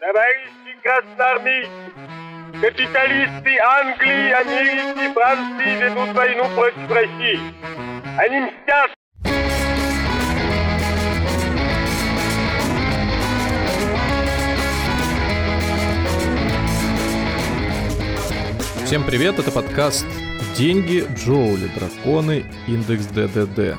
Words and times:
Товарищи 0.00 0.78
красноармейцы, 0.80 1.70
капиталисты 2.60 3.58
Англии, 3.58 4.30
Америки, 4.30 5.12
Франции 5.12 5.82
ведут 5.82 6.14
войну 6.14 6.44
против 6.54 6.88
России. 6.88 7.40
Они 8.16 8.40
мстят 8.42 8.92
Всем 18.84 19.04
привет, 19.04 19.40
это 19.40 19.50
подкаст 19.50 20.06
«Деньги, 20.56 21.06
Джоули, 21.16 21.66
драконы, 21.74 22.44
индекс 22.68 23.06
ДДД». 23.06 23.76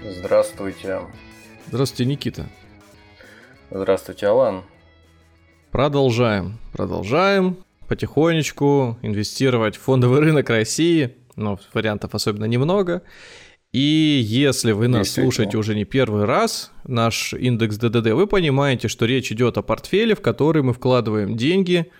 Здравствуйте. 0.00 1.00
Здравствуйте, 1.66 2.04
Никита. 2.04 2.46
Здравствуйте, 3.68 4.28
Алан. 4.28 4.62
Продолжаем, 5.72 6.58
продолжаем 6.74 7.56
потихонечку 7.88 8.98
инвестировать 9.00 9.76
в 9.76 9.80
фондовый 9.80 10.20
рынок 10.20 10.50
России, 10.50 11.16
но 11.34 11.58
вариантов 11.72 12.14
особенно 12.14 12.44
немного. 12.44 13.00
И 13.72 14.20
если 14.22 14.72
вы 14.72 14.88
нас 14.88 15.08
слушаете 15.08 15.56
уже 15.56 15.74
не 15.74 15.86
первый 15.86 16.26
раз, 16.26 16.72
наш 16.84 17.32
индекс 17.32 17.78
ДДД, 17.78 18.08
вы 18.08 18.26
понимаете, 18.26 18.88
что 18.88 19.06
речь 19.06 19.32
идет 19.32 19.56
о 19.56 19.62
портфеле, 19.62 20.14
в 20.14 20.20
который 20.20 20.62
мы 20.62 20.74
вкладываем 20.74 21.38
деньги 21.38 21.90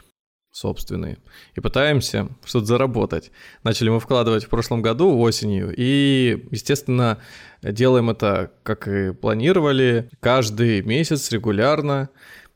собственные 0.53 1.17
и 1.55 1.61
пытаемся 1.61 2.29
что-то 2.45 2.67
заработать. 2.67 3.31
Начали 3.65 3.89
мы 3.89 4.01
вкладывать 4.01 4.45
в 4.45 4.49
прошлом 4.49 4.83
году 4.83 5.19
осенью 5.19 5.73
и, 5.75 6.47
естественно, 6.51 7.19
делаем 7.63 8.11
это, 8.11 8.53
как 8.63 8.87
и 8.87 9.15
планировали, 9.15 10.11
каждый 10.21 10.83
месяц 10.83 11.31
регулярно. 11.33 12.11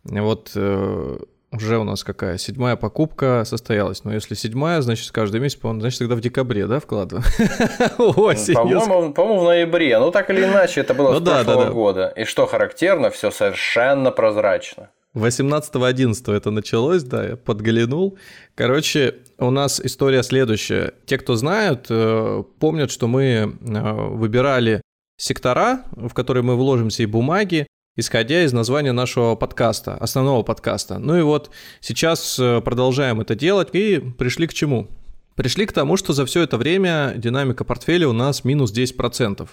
Вот 0.08 0.52
э, 0.54 1.18
уже 1.52 1.78
у 1.78 1.84
нас 1.84 2.04
какая? 2.04 2.38
Седьмая 2.38 2.76
покупка 2.76 3.42
состоялась. 3.44 4.04
Но 4.04 4.12
если 4.12 4.34
седьмая, 4.34 4.80
значит, 4.82 5.10
каждый 5.10 5.40
месяц, 5.40 5.56
по-моему, 5.56 5.80
значит, 5.80 5.98
тогда 6.00 6.14
в 6.14 6.20
декабре, 6.20 6.66
да, 6.66 6.80
вкладываем? 6.80 7.24
По-моему, 7.96 9.12
по-моему, 9.12 9.40
в 9.40 9.44
ноябре. 9.44 9.98
Ну, 9.98 10.10
так 10.10 10.30
или 10.30 10.44
иначе, 10.44 10.80
это 10.80 10.94
было 10.94 11.12
ну, 11.12 11.20
с 11.20 11.22
прошлого 11.22 11.62
да, 11.62 11.64
да. 11.64 11.70
года. 11.70 12.12
И 12.16 12.24
что 12.24 12.46
характерно, 12.46 13.10
все 13.10 13.30
совершенно 13.30 14.10
прозрачно. 14.10 14.90
18-11 15.14 16.36
это 16.36 16.50
началось, 16.50 17.02
да, 17.02 17.24
я 17.24 17.36
подглянул. 17.36 18.18
Короче, 18.54 19.14
у 19.38 19.50
нас 19.50 19.80
история 19.80 20.22
следующая. 20.22 20.92
Те, 21.06 21.16
кто 21.16 21.36
знают, 21.36 21.86
э, 21.88 22.42
помнят, 22.58 22.90
что 22.90 23.08
мы 23.08 23.22
э, 23.24 23.46
выбирали 23.60 24.82
сектора, 25.16 25.84
в 25.92 26.12
которые 26.12 26.42
мы 26.42 26.56
вложимся 26.56 27.02
и 27.02 27.06
бумаги, 27.06 27.66
исходя 27.96 28.44
из 28.44 28.52
названия 28.52 28.92
нашего 28.92 29.34
подкаста, 29.34 29.94
основного 29.94 30.42
подкаста. 30.42 30.98
Ну 30.98 31.16
и 31.16 31.22
вот 31.22 31.50
сейчас 31.80 32.38
э, 32.38 32.60
продолжаем 32.60 33.20
это 33.20 33.34
делать 33.34 33.68
и 33.72 33.98
пришли 33.98 34.46
к 34.46 34.54
чему? 34.54 34.88
Пришли 35.36 35.66
к 35.66 35.72
тому, 35.72 35.98
что 35.98 36.14
за 36.14 36.24
все 36.24 36.42
это 36.42 36.56
время 36.56 37.12
динамика 37.14 37.62
портфеля 37.62 38.08
у 38.08 38.12
нас 38.12 38.42
минус 38.44 38.74
10%. 38.74 39.46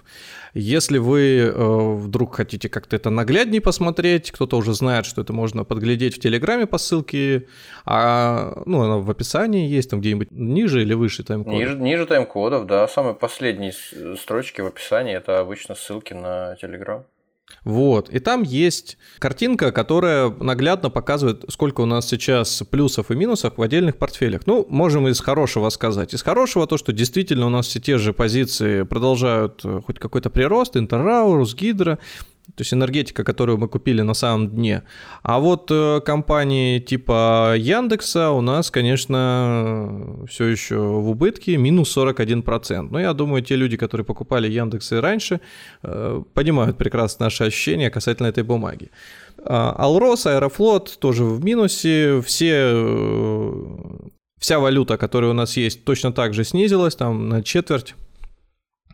Если 0.54 0.98
вы 0.98 1.40
э, 1.40 1.96
вдруг 1.96 2.36
хотите 2.36 2.70
как-то 2.70 2.96
это 2.96 3.10
нагляднее 3.10 3.60
посмотреть, 3.60 4.32
кто-то 4.32 4.56
уже 4.56 4.74
знает, 4.74 5.06
что 5.06 5.22
это 5.22 5.34
можно 5.34 5.66
подглядеть 5.66 6.16
в 6.16 6.20
Телеграме 6.22 6.68
по 6.68 6.78
ссылке, 6.78 7.48
а, 7.84 8.64
ну, 8.66 8.82
она 8.82 9.00
в 9.00 9.12
описании 9.12 9.68
есть, 9.68 9.90
там 9.90 10.00
где-нибудь 10.00 10.32
ниже 10.32 10.84
или 10.84 10.94
выше 10.94 11.22
тайм-кодов? 11.24 11.60
Ниже, 11.60 11.76
ниже 11.76 12.06
тайм-кодов, 12.06 12.66
да. 12.66 12.88
Самые 12.88 13.14
последние 13.14 13.74
строчки 14.18 14.62
в 14.62 14.68
описании– 14.68 15.14
это 15.18 15.42
обычно 15.42 15.76
ссылки 15.76 16.14
на 16.14 16.56
Телеграм. 16.62 17.04
Вот. 17.64 18.10
И 18.10 18.20
там 18.20 18.44
есть 18.44 18.98
картинка, 19.20 19.72
которая 19.72 20.30
наглядно 20.30 20.90
показывает, 20.90 21.46
сколько 21.50 21.82
у 21.82 21.86
нас 21.86 22.08
сейчас 22.08 22.64
плюсов 22.70 23.10
и 23.10 23.16
минусов 23.16 23.58
в 23.58 23.62
отдельных 23.62 23.98
портфелях. 23.98 24.42
Ну, 24.46 24.66
можем 24.70 25.08
из 25.08 25.20
хорошего 25.22 25.70
сказать. 25.70 26.14
Из 26.14 26.22
хорошего 26.22 26.68
то, 26.68 26.78
что 26.78 26.92
действительно 26.92 27.48
у 27.48 27.50
нас 27.50 27.68
все 27.68 27.80
те 27.80 27.98
же 27.98 28.12
позиции 28.12 28.84
продолжают 28.84 29.62
э, 29.64 29.82
хоть 29.86 30.00
какой-то 30.00 30.30
прирост, 30.30 30.76
Интеррау, 30.76 31.36
Русгидро, 31.36 32.00
то 32.56 32.62
есть 32.62 32.74
энергетика, 32.74 33.24
которую 33.24 33.58
мы 33.58 33.68
купили 33.68 34.02
на 34.02 34.14
самом 34.14 34.50
дне. 34.50 34.84
А 35.24 35.40
вот 35.40 35.72
э, 35.72 36.02
компании 36.02 36.80
типа 36.80 37.56
Яндекса 37.58 38.32
у 38.32 38.42
нас, 38.42 38.70
конечно, 38.70 40.26
все 40.28 40.48
еще 40.48 40.78
в 40.78 41.10
убытке, 41.10 41.58
минус 41.58 41.98
41%. 41.98 42.90
Но 42.92 43.00
я 43.00 43.14
думаю, 43.14 43.42
те 43.44 43.56
люди, 43.56 43.78
которые 43.78 44.06
покупали 44.06 44.50
Яндексы 44.50 45.02
раньше, 45.02 45.40
э, 45.84 46.22
понимают 46.34 46.78
прекрасно 46.78 47.26
наши 47.26 47.46
ощущения 47.46 47.90
касательно 47.90 48.28
этой 48.28 48.44
бумаги. 48.44 48.92
А, 49.46 49.74
Алрос, 49.78 50.26
Аэрофлот 50.26 51.00
тоже 51.00 51.24
в 51.24 51.44
минусе, 51.44 52.22
все 52.22 52.52
э, 52.54 53.52
вся 54.38 54.60
валюта, 54.60 54.98
которая 54.98 55.32
у 55.32 55.34
нас 55.34 55.58
есть, 55.58 55.86
точно 55.86 56.12
так 56.12 56.34
же 56.34 56.44
снизилась, 56.44 56.96
там 56.96 57.30
на 57.30 57.42
четверть, 57.42 57.96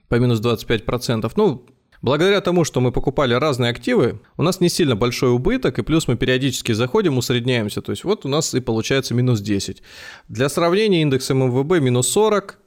по 0.07 0.16
минус 0.16 0.39
25%. 0.39 1.31
Ну, 1.35 1.66
Благодаря 2.01 2.39
тому, 2.41 2.63
что 2.63 2.79
мы 2.79 2.91
покупали 2.91 3.33
разные 3.33 3.71
активы, 3.71 4.19
у 4.37 4.43
нас 4.43 4.61
не 4.61 4.69
сильно 4.69 4.95
большой 4.95 5.31
убыток, 5.31 5.79
и 5.79 5.81
плюс 5.83 6.07
мы 6.07 6.15
периодически 6.15 6.71
заходим, 6.71 7.17
усредняемся. 7.17 7.81
То 7.81 7.91
есть 7.91 8.03
вот 8.03 8.25
у 8.25 8.29
нас 8.29 8.53
и 8.53 8.61
получается 8.61 9.13
минус 9.13 9.41
10. 9.41 9.83
Для 10.29 10.47
сравнения 10.49 11.01
индекс 11.01 11.29
МВБ 11.29 11.79
минус 11.81 12.07
40, 12.09 12.57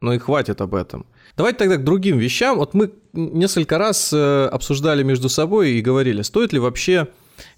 но 0.00 0.14
и 0.14 0.18
хватит 0.18 0.60
об 0.60 0.74
этом. 0.74 1.06
Давайте 1.36 1.58
тогда 1.58 1.76
к 1.76 1.84
другим 1.84 2.18
вещам. 2.18 2.56
Вот 2.58 2.74
мы 2.74 2.92
несколько 3.12 3.78
раз 3.78 4.12
э, 4.12 4.46
обсуждали 4.46 5.02
между 5.02 5.28
собой 5.28 5.72
и 5.72 5.80
говорили, 5.80 6.22
стоит 6.22 6.52
ли 6.52 6.58
вообще 6.58 7.08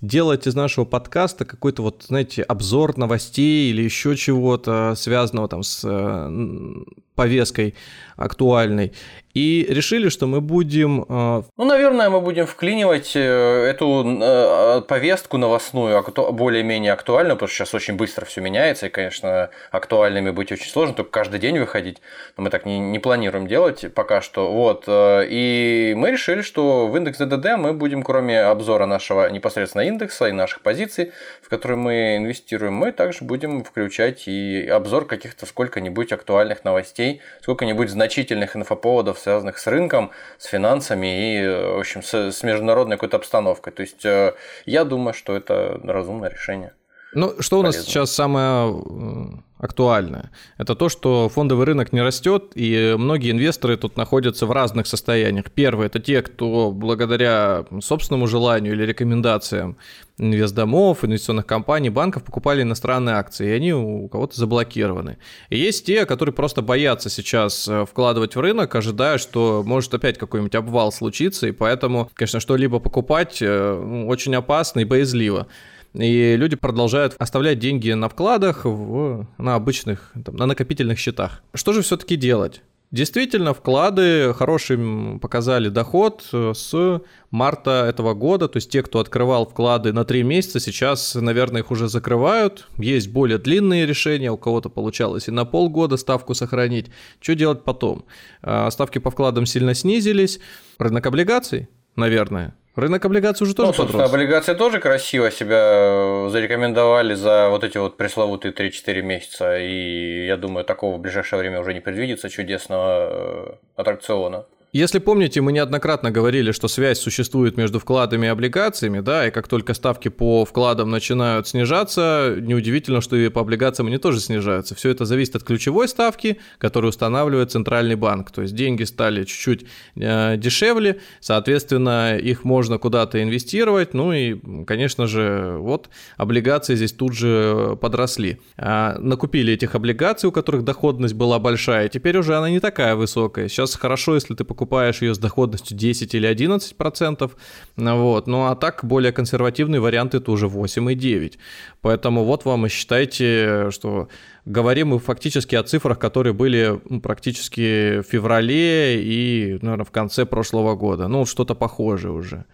делать 0.00 0.46
из 0.46 0.54
нашего 0.54 0.84
подкаста 0.84 1.44
какой-то 1.44 1.82
вот, 1.82 2.04
знаете, 2.08 2.42
обзор 2.42 2.98
новостей 2.98 3.70
или 3.70 3.82
еще 3.82 4.16
чего-то 4.16 4.94
связанного 4.96 5.48
там 5.48 5.62
с 5.62 5.82
э, 5.84 6.84
повесткой 7.20 7.74
актуальной. 8.16 8.92
И 9.34 9.64
решили, 9.68 10.08
что 10.08 10.26
мы 10.26 10.40
будем... 10.40 11.04
Э, 11.08 11.42
ну, 11.56 11.64
наверное, 11.64 12.10
мы 12.10 12.20
будем 12.20 12.46
вклинивать 12.46 13.12
э, 13.14 13.20
эту 13.20 14.04
э, 14.20 14.80
повестку 14.88 15.38
новостную 15.38 16.04
более-менее 16.32 16.92
актуальную, 16.92 17.36
потому 17.36 17.48
что 17.48 17.58
сейчас 17.58 17.74
очень 17.74 17.94
быстро 17.94 18.24
все 18.24 18.40
меняется, 18.40 18.86
и, 18.86 18.88
конечно, 18.90 19.50
актуальными 19.70 20.30
быть 20.30 20.50
очень 20.50 20.68
сложно, 20.68 20.94
только 20.94 21.12
каждый 21.12 21.38
день 21.38 21.58
выходить. 21.58 21.98
Но 22.36 22.44
мы 22.44 22.50
так 22.50 22.66
не, 22.66 22.78
не 22.78 22.98
планируем 22.98 23.46
делать 23.46 23.84
пока 23.94 24.20
что. 24.20 24.50
Вот. 24.50 24.84
И 24.88 25.94
мы 25.96 26.10
решили, 26.10 26.42
что 26.42 26.88
в 26.88 26.96
индекс 26.96 27.18
ДДД 27.18 27.56
мы 27.56 27.72
будем, 27.72 28.02
кроме 28.02 28.40
обзора 28.40 28.86
нашего 28.86 29.30
непосредственно 29.30 29.82
индекса 29.82 30.28
и 30.28 30.32
наших 30.32 30.62
позиций, 30.62 31.12
в 31.40 31.48
которые 31.48 31.78
мы 31.78 32.16
инвестируем, 32.16 32.74
мы 32.74 32.90
также 32.90 33.24
будем 33.24 33.62
включать 33.62 34.26
и 34.26 34.66
обзор 34.66 35.06
каких-то 35.06 35.46
сколько-нибудь 35.46 36.12
актуальных 36.12 36.64
новостей, 36.64 37.09
сколько-нибудь 37.42 37.90
значительных 37.90 38.56
инфоповодов, 38.56 39.18
связанных 39.18 39.58
с 39.58 39.66
рынком, 39.66 40.10
с 40.38 40.46
финансами 40.46 41.06
и, 41.06 41.46
в 41.46 41.78
общем, 41.80 42.02
с, 42.02 42.14
с 42.14 42.42
международной 42.42 42.96
какой-то 42.96 43.16
обстановкой. 43.16 43.72
То 43.72 43.82
есть 43.82 44.04
э, 44.04 44.34
я 44.66 44.84
думаю, 44.84 45.14
что 45.14 45.36
это 45.36 45.80
разумное 45.84 46.30
решение. 46.30 46.72
Ну, 47.12 47.34
что 47.40 47.58
у 47.58 47.62
нас 47.62 47.76
сейчас 47.76 48.12
самое 48.12 48.72
э, 48.72 49.24
актуальное? 49.58 50.30
Это 50.58 50.76
то, 50.76 50.88
что 50.88 51.28
фондовый 51.28 51.66
рынок 51.66 51.92
не 51.92 52.02
растет, 52.02 52.52
и 52.54 52.94
многие 52.96 53.32
инвесторы 53.32 53.76
тут 53.76 53.96
находятся 53.96 54.46
в 54.46 54.52
разных 54.52 54.86
состояниях. 54.86 55.50
Первый– 55.50 55.86
это 55.88 55.98
те, 55.98 56.22
кто 56.22 56.70
благодаря 56.70 57.64
собственному 57.80 58.28
желанию 58.28 58.74
или 58.74 58.84
рекомендациям 58.84 59.76
инвестдомов, 60.18 61.04
инвестиционных 61.04 61.46
компаний, 61.46 61.90
банков 61.90 62.22
покупали 62.22 62.62
иностранные 62.62 63.16
акции, 63.16 63.48
и 63.48 63.52
они 63.52 63.72
у 63.72 64.06
кого-то 64.06 64.38
заблокированы. 64.38 65.18
И 65.48 65.58
есть 65.58 65.84
те, 65.84 66.06
которые 66.06 66.32
просто 66.32 66.62
боятся 66.62 67.10
сейчас 67.10 67.66
э, 67.66 67.86
вкладывать 67.86 68.36
в 68.36 68.40
рынок, 68.40 68.72
ожидая, 68.74 69.18
что 69.18 69.64
может 69.66 69.92
опять 69.94 70.16
какой-нибудь 70.16 70.54
обвал 70.54 70.92
случиться, 70.92 71.48
и 71.48 71.52
поэтому, 71.52 72.08
конечно, 72.14 72.38
что-либо 72.38 72.78
покупать 72.78 73.38
э, 73.40 73.82
ну, 73.84 74.06
очень 74.06 74.36
опасно 74.36 74.80
и 74.80 74.84
боязливо. 74.84 75.48
И 75.94 76.36
люди 76.36 76.56
продолжают 76.56 77.14
оставлять 77.18 77.58
деньги 77.58 77.90
на 77.92 78.08
вкладах, 78.08 78.64
в, 78.64 79.26
на 79.38 79.54
обычных, 79.54 80.12
там, 80.24 80.36
на 80.36 80.46
накопительных 80.46 80.98
счетах. 80.98 81.42
Что 81.54 81.72
же 81.72 81.82
все-таки 81.82 82.16
делать? 82.16 82.62
Действительно, 82.92 83.54
вклады 83.54 84.34
хорошим 84.34 85.20
показали 85.20 85.68
доход 85.68 86.28
с 86.32 87.02
марта 87.30 87.86
этого 87.88 88.14
года, 88.14 88.48
то 88.48 88.56
есть 88.56 88.68
те, 88.68 88.82
кто 88.82 88.98
открывал 88.98 89.46
вклады 89.46 89.92
на 89.92 90.04
3 90.04 90.24
месяца, 90.24 90.58
сейчас, 90.58 91.14
наверное, 91.14 91.62
их 91.62 91.70
уже 91.70 91.88
закрывают. 91.88 92.66
Есть 92.78 93.08
более 93.08 93.38
длинные 93.38 93.86
решения, 93.86 94.32
у 94.32 94.36
кого-то 94.36 94.70
получалось 94.70 95.28
и 95.28 95.30
на 95.30 95.44
полгода 95.44 95.96
ставку 95.96 96.34
сохранить. 96.34 96.90
Что 97.20 97.36
делать 97.36 97.62
потом? 97.62 98.06
А, 98.42 98.68
ставки 98.72 98.98
по 98.98 99.12
вкладам 99.12 99.46
сильно 99.46 99.74
снизились. 99.74 100.40
Рынок 100.78 101.06
облигаций, 101.06 101.68
наверное, 101.94 102.56
Рынок 102.76 103.04
облигаций 103.04 103.44
уже 103.44 103.54
тоже 103.54 103.68
ну, 103.68 103.74
собственно, 103.74 104.04
подрос. 104.04 104.14
облигации 104.14 104.54
тоже 104.54 104.78
красиво 104.78 105.30
себя 105.30 105.56
э, 105.60 106.28
зарекомендовали 106.30 107.14
за 107.14 107.48
вот 107.50 107.64
эти 107.64 107.78
вот 107.78 107.96
пресловутые 107.96 108.52
3-4 108.52 109.02
месяца. 109.02 109.58
И 109.58 110.26
я 110.26 110.36
думаю, 110.36 110.64
такого 110.64 110.96
в 110.96 111.00
ближайшее 111.00 111.40
время 111.40 111.60
уже 111.60 111.74
не 111.74 111.80
предвидится 111.80 112.30
чудесного 112.30 113.08
э, 113.10 113.54
аттракциона. 113.76 114.46
Если 114.72 115.00
помните, 115.00 115.40
мы 115.40 115.52
неоднократно 115.52 116.12
говорили, 116.12 116.52
что 116.52 116.68
связь 116.68 117.00
существует 117.00 117.56
между 117.56 117.80
вкладами 117.80 118.26
и 118.26 118.28
облигациями, 118.28 119.00
да, 119.00 119.26
и 119.26 119.32
как 119.32 119.48
только 119.48 119.74
ставки 119.74 120.06
по 120.06 120.44
вкладам 120.44 120.90
начинают 120.90 121.48
снижаться, 121.48 122.36
неудивительно, 122.40 123.00
что 123.00 123.16
и 123.16 123.28
по 123.30 123.40
облигациям 123.40 123.88
они 123.88 123.98
тоже 123.98 124.20
снижаются. 124.20 124.76
Все 124.76 124.90
это 124.90 125.06
зависит 125.06 125.34
от 125.34 125.42
ключевой 125.42 125.88
ставки, 125.88 126.38
которую 126.58 126.90
устанавливает 126.90 127.50
центральный 127.50 127.96
банк. 127.96 128.30
То 128.30 128.42
есть 128.42 128.54
деньги 128.54 128.84
стали 128.84 129.24
чуть-чуть 129.24 129.64
э, 129.96 130.36
дешевле, 130.36 131.00
соответственно, 131.18 132.16
их 132.16 132.44
можно 132.44 132.78
куда-то 132.78 133.20
инвестировать, 133.20 133.92
ну 133.92 134.12
и, 134.12 134.38
конечно 134.66 135.08
же, 135.08 135.56
вот 135.58 135.88
облигации 136.16 136.76
здесь 136.76 136.92
тут 136.92 137.12
же 137.14 137.76
подросли. 137.80 138.38
А, 138.56 138.96
накупили 139.00 139.52
этих 139.52 139.74
облигаций, 139.74 140.28
у 140.28 140.32
которых 140.32 140.62
доходность 140.62 141.14
была 141.14 141.40
большая, 141.40 141.88
теперь 141.88 142.16
уже 142.16 142.36
она 142.36 142.50
не 142.50 142.60
такая 142.60 142.94
высокая. 142.94 143.48
Сейчас 143.48 143.74
хорошо, 143.74 144.14
если 144.14 144.34
ты 144.34 144.44
покупаешь 144.44 144.59
покупаешь 144.60 145.00
ее 145.00 145.14
с 145.14 145.18
доходностью 145.18 145.74
10 145.74 146.14
или 146.14 146.26
11 146.26 146.76
процентов, 146.76 147.34
вот, 147.76 148.26
ну 148.26 148.44
а 148.44 148.54
так 148.54 148.84
более 148.84 149.10
консервативный 149.10 149.80
вариант 149.80 150.14
это 150.14 150.30
уже 150.30 150.48
8 150.48 150.92
и 150.92 150.94
9. 150.94 151.38
Поэтому 151.80 152.24
вот 152.24 152.44
вам 152.44 152.66
и 152.66 152.68
считайте, 152.68 153.70
что 153.70 154.08
говорим 154.44 154.88
мы 154.88 154.98
фактически 154.98 155.56
о 155.56 155.62
цифрах, 155.62 155.98
которые 155.98 156.34
были 156.34 156.78
ну, 156.90 157.00
практически 157.00 158.00
в 158.00 158.02
феврале 158.02 159.02
и, 159.02 159.58
наверное, 159.62 159.86
в 159.86 159.90
конце 159.90 160.26
прошлого 160.26 160.76
года. 160.76 161.08
Ну, 161.08 161.24
что-то 161.24 161.54
похожее 161.54 162.12
уже. 162.12 162.44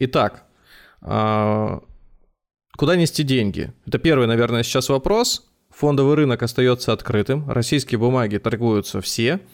Итак, 0.00 0.42
а, 1.02 1.82
куда 2.76 2.96
нести 2.96 3.22
деньги? 3.22 3.72
Это 3.86 3.98
первый, 3.98 4.26
наверное, 4.26 4.64
сейчас 4.64 4.88
вопрос. 4.88 5.48
Фондовый 5.70 6.16
рынок 6.16 6.42
остается 6.42 6.92
открытым, 6.92 7.48
российские 7.48 8.00
бумаги 8.00 8.38
торгуются 8.38 9.00
все– 9.00 9.38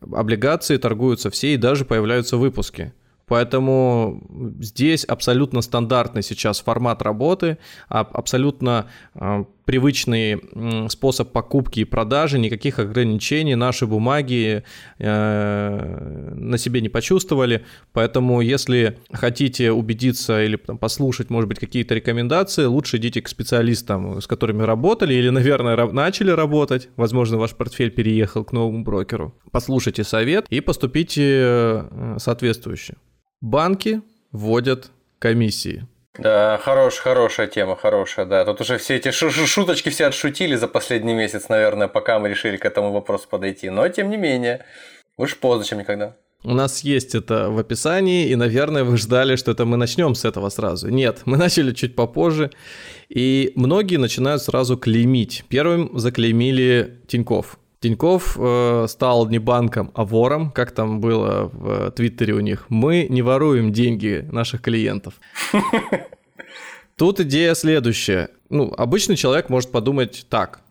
облигации 0.00 0.76
торгуются 0.76 1.30
все 1.30 1.54
и 1.54 1.56
даже 1.56 1.84
появляются 1.84 2.36
выпуски. 2.36 2.92
Поэтому 3.26 4.22
здесь 4.58 5.04
абсолютно 5.04 5.60
стандартный 5.60 6.22
сейчас 6.22 6.60
формат 6.60 7.02
работы, 7.02 7.58
абсолютно 7.88 8.86
а, 9.14 9.44
привычный 9.68 10.40
способ 10.88 11.30
покупки 11.30 11.80
и 11.80 11.84
продажи, 11.84 12.38
никаких 12.38 12.78
ограничений 12.78 13.54
наши 13.54 13.86
бумаги 13.86 14.64
э, 14.98 16.32
на 16.34 16.56
себе 16.56 16.80
не 16.80 16.88
почувствовали. 16.88 17.66
Поэтому, 17.92 18.40
если 18.40 18.98
хотите 19.12 19.70
убедиться 19.70 20.42
или 20.42 20.56
там, 20.56 20.78
послушать, 20.78 21.28
может 21.28 21.48
быть, 21.48 21.58
какие-то 21.58 21.94
рекомендации, 21.94 22.64
лучше 22.64 22.96
идите 22.96 23.20
к 23.20 23.28
специалистам, 23.28 24.22
с 24.22 24.26
которыми 24.26 24.62
работали 24.62 25.12
или, 25.12 25.28
наверное, 25.28 25.76
начали 25.92 26.30
работать. 26.30 26.88
Возможно, 26.96 27.36
ваш 27.36 27.54
портфель 27.54 27.90
переехал 27.90 28.44
к 28.44 28.52
новому 28.52 28.82
брокеру. 28.84 29.34
Послушайте 29.50 30.02
совет 30.02 30.46
и 30.48 30.62
поступите 30.62 31.24
э, 31.24 32.16
соответствующе. 32.18 32.94
Банки 33.42 34.00
вводят 34.32 34.90
комиссии. 35.18 35.86
Да, 36.18 36.58
хорош, 36.62 36.98
хорошая 36.98 37.46
тема, 37.46 37.76
хорошая, 37.76 38.26
да. 38.26 38.44
Тут 38.44 38.60
уже 38.60 38.78
все 38.78 38.96
эти 38.96 39.10
шуточки 39.10 39.88
все 39.88 40.06
отшутили 40.06 40.56
за 40.56 40.66
последний 40.66 41.14
месяц, 41.14 41.48
наверное, 41.48 41.88
пока 41.88 42.18
мы 42.18 42.28
решили 42.28 42.56
к 42.56 42.64
этому 42.64 42.92
вопросу 42.92 43.28
подойти. 43.28 43.70
Но, 43.70 43.88
тем 43.88 44.10
не 44.10 44.16
менее, 44.16 44.64
уж 45.16 45.36
поздно, 45.36 45.64
чем 45.64 45.78
никогда. 45.78 46.16
У 46.44 46.54
нас 46.54 46.80
есть 46.84 47.16
это 47.16 47.50
в 47.50 47.58
описании, 47.58 48.28
и, 48.28 48.36
наверное, 48.36 48.84
вы 48.84 48.96
ждали, 48.96 49.34
что 49.34 49.50
это 49.50 49.64
мы 49.64 49.76
начнем 49.76 50.14
с 50.14 50.24
этого 50.24 50.48
сразу. 50.50 50.88
Нет, 50.88 51.22
мы 51.24 51.36
начали 51.36 51.72
чуть 51.72 51.96
попозже, 51.96 52.50
и 53.08 53.52
многие 53.56 53.96
начинают 53.96 54.42
сразу 54.42 54.76
клеймить. 54.76 55.44
Первым 55.48 55.98
заклеймили 55.98 57.00
Тиньков. 57.08 57.58
Тиньков 57.80 58.36
э, 58.38 58.86
стал 58.88 59.28
не 59.28 59.38
банком, 59.38 59.92
а 59.94 60.04
вором, 60.04 60.50
как 60.50 60.72
там 60.72 61.00
было 61.00 61.50
в 61.52 61.90
Твиттере 61.92 62.34
у 62.34 62.40
них. 62.40 62.66
Мы 62.68 63.06
не 63.08 63.22
воруем 63.22 63.72
деньги 63.72 64.26
наших 64.32 64.62
клиентов. 64.62 65.14
Тут 66.96 67.20
идея 67.20 67.54
следующая. 67.54 68.30
Ну, 68.50 68.74
обычный 68.76 69.14
человек 69.14 69.48
может 69.48 69.70
подумать 69.70 70.26
так. 70.28 70.62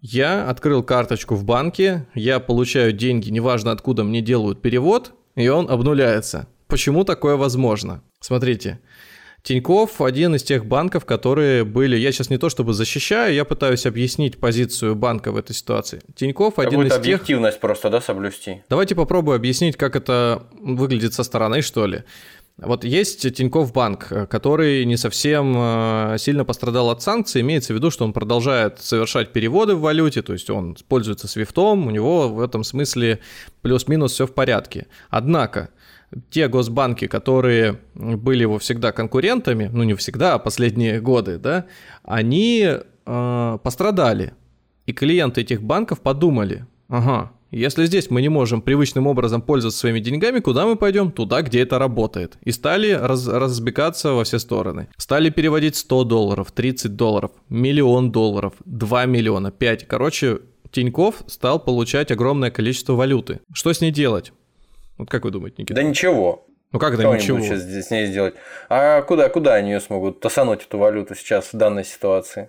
Я 0.00 0.48
открыл 0.48 0.82
карточку 0.82 1.34
в 1.34 1.44
банке, 1.44 2.06
я 2.14 2.38
получаю 2.40 2.92
деньги, 2.92 3.30
неважно 3.30 3.72
откуда 3.72 4.04
мне 4.04 4.20
делают 4.20 4.60
перевод, 4.60 5.12
и 5.34 5.48
он 5.48 5.70
обнуляется. 5.70 6.48
Почему 6.68 7.04
такое 7.04 7.36
возможно? 7.36 8.02
Смотрите, 8.20 8.80
Тиньков 9.42 10.00
один 10.00 10.36
из 10.36 10.44
тех 10.44 10.66
банков, 10.66 11.04
которые 11.04 11.64
были... 11.64 11.96
Я 11.96 12.12
сейчас 12.12 12.30
не 12.30 12.38
то 12.38 12.48
чтобы 12.48 12.74
защищаю, 12.74 13.34
я 13.34 13.44
пытаюсь 13.44 13.86
объяснить 13.86 14.38
позицию 14.38 14.94
банка 14.94 15.32
в 15.32 15.36
этой 15.36 15.52
ситуации. 15.52 16.00
Тиньков 16.14 16.58
один 16.60 16.82
из 16.82 16.90
тех... 16.90 16.98
объективность 16.98 17.58
просто, 17.58 17.90
да, 17.90 18.00
соблюсти? 18.00 18.62
Давайте 18.68 18.94
попробую 18.94 19.34
объяснить, 19.34 19.76
как 19.76 19.96
это 19.96 20.46
выглядит 20.60 21.14
со 21.14 21.24
стороны, 21.24 21.62
что 21.62 21.86
ли. 21.86 22.04
Вот 22.58 22.84
есть 22.84 23.34
Тиньков 23.34 23.72
банк, 23.72 24.28
который 24.28 24.84
не 24.84 24.96
совсем 24.96 25.54
э, 25.56 26.16
сильно 26.18 26.44
пострадал 26.44 26.90
от 26.90 27.02
санкций, 27.02 27.40
имеется 27.40 27.72
в 27.72 27.76
виду, 27.76 27.90
что 27.90 28.04
он 28.04 28.12
продолжает 28.12 28.78
совершать 28.78 29.32
переводы 29.32 29.74
в 29.74 29.80
валюте, 29.80 30.22
то 30.22 30.34
есть 30.34 30.50
он 30.50 30.76
пользуется 30.86 31.26
свифтом, 31.26 31.86
у 31.86 31.90
него 31.90 32.28
в 32.28 32.40
этом 32.40 32.62
смысле 32.62 33.20
плюс-минус 33.62 34.12
все 34.12 34.26
в 34.26 34.34
порядке. 34.34 34.86
Однако, 35.08 35.70
те 36.30 36.48
госбанки, 36.48 37.06
которые 37.06 37.78
были 37.94 38.42
его 38.42 38.58
всегда 38.58 38.92
конкурентами, 38.92 39.70
ну 39.72 39.82
не 39.82 39.94
всегда, 39.94 40.34
а 40.34 40.38
последние 40.38 41.00
годы, 41.00 41.38
да, 41.38 41.66
они 42.02 42.68
э, 43.06 43.58
пострадали. 43.62 44.34
И 44.86 44.92
клиенты 44.92 45.42
этих 45.42 45.62
банков 45.62 46.00
подумали, 46.00 46.66
ага, 46.88 47.32
если 47.52 47.84
здесь 47.84 48.10
мы 48.10 48.22
не 48.22 48.30
можем 48.30 48.62
привычным 48.62 49.06
образом 49.06 49.42
пользоваться 49.42 49.78
своими 49.78 50.00
деньгами, 50.00 50.40
куда 50.40 50.64
мы 50.66 50.76
пойдем? 50.76 51.12
Туда, 51.12 51.42
где 51.42 51.60
это 51.60 51.78
работает. 51.78 52.38
И 52.42 52.50
стали 52.50 52.90
раз, 52.92 53.28
разбегаться 53.28 54.12
во 54.12 54.24
все 54.24 54.38
стороны. 54.38 54.88
Стали 54.96 55.28
переводить 55.28 55.76
100 55.76 56.04
долларов, 56.04 56.50
30 56.50 56.96
долларов, 56.96 57.32
миллион 57.50 58.10
долларов, 58.10 58.54
2 58.64 59.04
миллиона, 59.04 59.50
5. 59.50 59.86
Короче, 59.86 60.38
Тиньков 60.70 61.22
стал 61.26 61.60
получать 61.60 62.10
огромное 62.10 62.50
количество 62.50 62.94
валюты. 62.94 63.40
Что 63.52 63.74
с 63.74 63.82
ней 63.82 63.90
делать? 63.90 64.32
Вот 64.98 65.10
как 65.10 65.24
вы 65.24 65.30
думаете, 65.30 65.56
Никита? 65.62 65.74
Да 65.74 65.82
ничего. 65.82 66.46
Ну 66.72 66.78
как 66.78 66.94
это 66.94 67.04
ничего? 67.04 67.40
сейчас 67.40 67.62
с 67.62 67.90
ней 67.90 68.06
сделать? 68.06 68.34
А 68.68 69.02
куда, 69.02 69.28
куда 69.28 69.54
они 69.54 69.72
ее 69.72 69.80
смогут 69.80 70.20
тасануть, 70.20 70.64
эту 70.64 70.78
валюту 70.78 71.14
сейчас 71.14 71.52
в 71.52 71.56
данной 71.56 71.84
ситуации? 71.84 72.48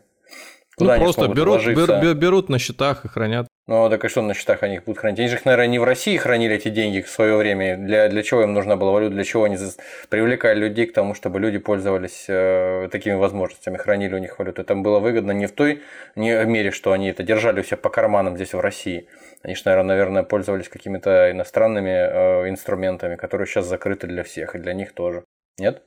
Куда 0.78 0.98
ну 0.98 1.04
просто 1.04 1.28
берут, 1.28 1.66
бер, 1.66 2.16
берут 2.16 2.50
на 2.50 2.60
счетах 2.60 3.06
и 3.06 3.08
хранят. 3.08 3.48
Ну, 3.66 3.90
так 3.90 4.04
и 4.04 4.10
что 4.10 4.22
на 4.22 4.34
счетах 4.34 4.62
они 4.64 4.76
их 4.76 4.84
будут 4.84 5.00
хранить? 5.00 5.20
Они 5.20 5.30
же 5.30 5.40
наверное, 5.46 5.68
не 5.68 5.80
в 5.80 5.86
России 5.86 6.18
хранили 6.18 6.56
эти 6.56 6.68
деньги 6.68 7.02
в 7.02 7.10
свое 7.10 7.38
время. 7.38 7.78
Для, 7.78 8.10
для 8.10 8.24
чего 8.24 8.42
им 8.42 8.54
нужна 8.54 8.76
была 8.76 8.92
валюта? 8.92 9.14
Для 9.14 9.24
чего 9.24 9.46
они 9.46 9.58
привлекали 10.10 10.60
людей 10.60 10.86
к 10.86 10.94
тому, 10.94 11.14
чтобы 11.14 11.40
люди 11.40 11.60
пользовались 11.60 12.26
э, 12.28 12.90
такими 12.92 13.14
возможностями, 13.14 13.78
хранили 13.78 14.16
у 14.16 14.18
них 14.18 14.38
валюту? 14.38 14.62
Это 14.62 14.76
было 14.76 15.00
выгодно 15.00 15.32
не 15.32 15.46
в 15.46 15.54
той 15.54 15.82
не, 16.16 16.44
мере, 16.44 16.72
что 16.72 16.92
они 16.92 17.10
это 17.10 17.24
держали 17.24 17.62
у 17.62 17.64
себя 17.64 17.78
по 17.78 17.90
карманам 17.90 18.36
здесь 18.36 18.54
в 18.54 18.60
России. 18.60 19.08
Они 19.44 19.56
же, 19.56 19.62
наверное, 19.66 19.96
наверное, 19.96 20.24
пользовались 20.24 20.68
какими-то 20.68 21.32
иностранными 21.32 21.90
э, 21.90 22.50
инструментами, 22.50 23.16
которые 23.16 23.48
сейчас 23.48 23.66
закрыты 23.66 24.08
для 24.08 24.24
всех, 24.24 24.56
и 24.56 24.60
для 24.60 24.74
них 24.74 24.94
тоже. 24.94 25.24
Нет? 25.58 25.84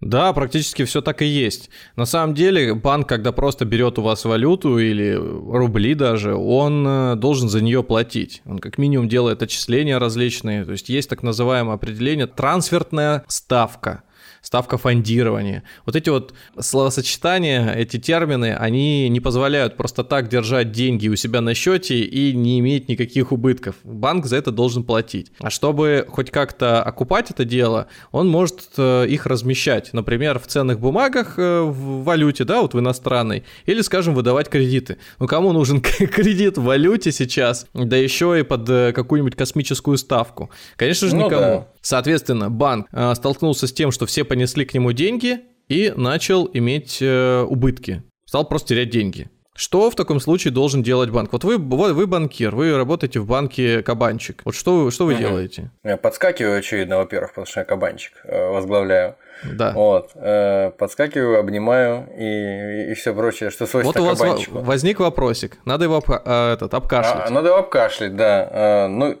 Да, 0.00 0.32
практически 0.32 0.84
все 0.84 1.02
так 1.02 1.20
и 1.20 1.26
есть. 1.26 1.68
На 1.94 2.06
самом 2.06 2.34
деле, 2.34 2.74
банк, 2.74 3.06
когда 3.06 3.32
просто 3.32 3.66
берет 3.66 3.98
у 3.98 4.02
вас 4.02 4.24
валюту 4.24 4.78
или 4.78 5.12
рубли 5.14 5.94
даже, 5.94 6.34
он 6.34 6.86
э, 6.86 7.16
должен 7.16 7.50
за 7.50 7.60
нее 7.60 7.82
платить. 7.82 8.40
Он 8.46 8.58
как 8.58 8.78
минимум 8.78 9.08
делает 9.08 9.42
отчисления 9.42 9.98
различные. 9.98 10.64
То 10.64 10.72
есть 10.72 10.88
есть 10.88 11.10
так 11.10 11.22
называемое 11.22 11.74
определение 11.74 12.26
трансфертная 12.26 13.24
ставка 13.28 14.02
ставка 14.42 14.78
фондирования. 14.78 15.62
Вот 15.86 15.96
эти 15.96 16.08
вот 16.10 16.34
словосочетания, 16.58 17.72
эти 17.72 17.98
термины, 17.98 18.54
они 18.54 19.08
не 19.08 19.20
позволяют 19.20 19.76
просто 19.76 20.04
так 20.04 20.28
держать 20.28 20.72
деньги 20.72 21.08
у 21.08 21.16
себя 21.16 21.40
на 21.40 21.54
счете 21.54 22.00
и 22.00 22.32
не 22.32 22.58
иметь 22.60 22.88
никаких 22.88 23.32
убытков. 23.32 23.76
Банк 23.84 24.26
за 24.26 24.36
это 24.36 24.50
должен 24.50 24.84
платить. 24.84 25.32
А 25.40 25.50
чтобы 25.50 26.06
хоть 26.08 26.30
как-то 26.30 26.82
окупать 26.82 27.30
это 27.30 27.44
дело, 27.44 27.88
он 28.12 28.28
может 28.28 28.60
э, 28.76 29.06
их 29.08 29.26
размещать, 29.26 29.92
например, 29.92 30.38
в 30.38 30.46
ценных 30.46 30.80
бумагах 30.80 31.34
э, 31.38 31.60
в 31.62 32.04
валюте, 32.04 32.44
да, 32.44 32.62
вот 32.62 32.74
в 32.74 32.78
иностранной, 32.78 33.44
или, 33.66 33.80
скажем, 33.82 34.14
выдавать 34.14 34.48
кредиты. 34.48 34.98
Ну, 35.18 35.26
кому 35.26 35.52
нужен 35.52 35.80
кредит 35.82 36.58
в 36.58 36.62
валюте 36.62 37.12
сейчас, 37.12 37.66
да 37.74 37.96
еще 37.96 38.38
и 38.38 38.42
под 38.42 38.68
э, 38.68 38.92
какую-нибудь 38.92 39.36
космическую 39.36 39.98
ставку? 39.98 40.50
Конечно 40.76 41.08
же, 41.08 41.16
ну, 41.16 41.26
никому. 41.26 41.40
Да. 41.40 41.66
Соответственно, 41.82 42.50
банк 42.50 42.88
э, 42.92 43.14
столкнулся 43.14 43.66
с 43.66 43.72
тем, 43.72 43.90
что 43.90 44.06
все 44.06 44.24
понесли 44.30 44.64
к 44.64 44.74
нему 44.74 44.92
деньги 44.92 45.40
и 45.68 45.92
начал 45.96 46.48
иметь 46.52 46.98
э, 47.02 47.42
убытки. 47.42 48.04
Стал 48.24 48.44
просто 48.44 48.68
терять 48.68 48.90
деньги. 48.90 49.28
Что 49.56 49.90
в 49.90 49.96
таком 49.96 50.20
случае 50.20 50.52
должен 50.52 50.84
делать 50.84 51.10
банк? 51.10 51.32
Вот 51.32 51.42
вы, 51.42 51.58
вот 51.58 51.90
вы 51.90 52.06
банкир, 52.06 52.54
вы 52.54 52.76
работаете 52.76 53.18
в 53.18 53.26
банке 53.26 53.82
Кабанчик. 53.82 54.42
Вот 54.44 54.54
что, 54.54 54.92
что 54.92 55.06
вы 55.06 55.14
угу. 55.14 55.20
делаете? 55.20 55.72
Я 55.82 55.96
подскакиваю, 55.96 56.60
очевидно, 56.60 56.98
во-первых, 56.98 57.30
потому 57.30 57.46
что 57.46 57.58
я 57.58 57.64
Кабанчик 57.64 58.12
э, 58.22 58.50
возглавляю. 58.50 59.16
Да. 59.42 59.72
Вот. 59.72 60.12
Э, 60.14 60.70
подскакиваю, 60.78 61.40
обнимаю 61.40 62.06
и, 62.16 62.92
и 62.92 62.94
все 62.94 63.12
прочее, 63.12 63.50
что 63.50 63.66
свойственно 63.66 64.06
Вот 64.06 64.22
у 64.22 64.24
вас 64.24 64.46
возник 64.48 65.00
вопросик. 65.00 65.58
Надо 65.64 65.86
его 65.86 65.96
об, 65.96 66.08
этот, 66.08 66.72
обкашлять. 66.72 67.26
А, 67.26 67.30
надо 67.30 67.48
его 67.48 67.58
обкашлять, 67.58 68.14
да. 68.14 68.86
Ну, 68.88 69.18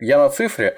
я 0.00 0.18
на 0.18 0.28
цифре. 0.28 0.76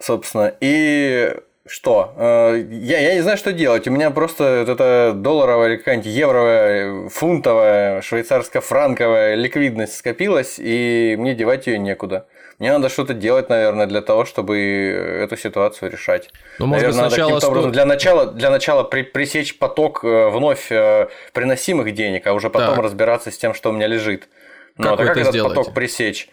собственно. 0.00 0.54
И 0.60 1.34
что? 1.68 2.14
Э, 2.16 2.64
я, 2.70 2.98
я 2.98 3.14
не 3.14 3.20
знаю, 3.20 3.38
что 3.38 3.52
делать. 3.52 3.86
У 3.88 3.90
меня 3.90 4.10
просто 4.10 4.64
вот 4.66 4.68
эта 4.68 5.12
долларовая 5.14 5.68
или 5.68 5.76
какая-нибудь 5.76 6.10
евровая, 6.10 7.08
фунтовая, 7.08 8.00
швейцарско-франковая 8.02 9.34
ликвидность 9.34 9.96
скопилась, 9.96 10.56
и 10.58 11.16
мне 11.18 11.34
девать 11.34 11.66
ее 11.66 11.78
некуда. 11.78 12.26
Мне 12.58 12.72
надо 12.72 12.88
что-то 12.88 13.14
делать, 13.14 13.48
наверное, 13.48 13.86
для 13.86 14.02
того, 14.02 14.24
чтобы 14.24 14.58
эту 14.58 15.36
ситуацию 15.36 15.92
решать. 15.92 16.30
Ну, 16.58 16.66
может 16.66 16.82
наверное, 16.82 17.04
быть, 17.04 17.12
сначала 17.12 17.34
надо 17.34 17.46
образом 17.46 17.72
для 17.72 17.84
начала, 17.84 18.26
для 18.26 18.50
начала 18.50 18.82
при, 18.82 19.02
пресечь 19.02 19.58
поток 19.58 20.02
э, 20.02 20.28
вновь 20.30 20.72
э, 20.72 21.08
приносимых 21.32 21.94
денег, 21.94 22.26
а 22.26 22.32
уже 22.32 22.50
потом 22.50 22.74
так. 22.74 22.84
разбираться 22.84 23.30
с 23.30 23.38
тем, 23.38 23.54
что 23.54 23.70
у 23.70 23.72
меня 23.72 23.86
лежит. 23.86 24.28
Ну, 24.76 24.84
как 24.90 25.00
а 25.00 25.06
как 25.06 25.16
этот 25.18 25.32
сделаете? 25.32 25.54
поток 25.54 25.74
пресечь? 25.74 26.28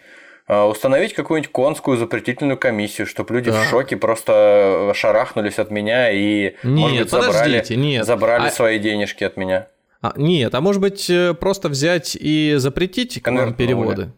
А, 0.48 0.66
установить 0.66 1.12
какую-нибудь 1.12 1.50
конскую 1.50 1.96
запретительную 1.96 2.56
комиссию, 2.56 3.06
чтобы 3.06 3.34
люди 3.34 3.50
да. 3.50 3.62
в 3.62 3.64
шоке 3.64 3.96
просто 3.96 4.92
шарахнулись 4.94 5.58
от 5.58 5.70
меня 5.70 6.10
и, 6.12 6.54
нет, 6.62 6.64
может 6.64 6.98
быть, 6.98 7.10
забрали, 7.10 7.64
нет. 7.74 8.06
забрали 8.06 8.46
а... 8.46 8.50
свои 8.50 8.78
денежки 8.78 9.24
от 9.24 9.36
меня. 9.36 9.66
А, 10.02 10.12
нет, 10.16 10.54
а 10.54 10.60
может 10.60 10.80
быть, 10.80 11.10
э, 11.10 11.34
просто 11.34 11.68
взять 11.68 12.16
и 12.20 12.54
запретить 12.58 13.20
к 13.20 13.30
нам 13.30 13.54
переводы? 13.54 14.12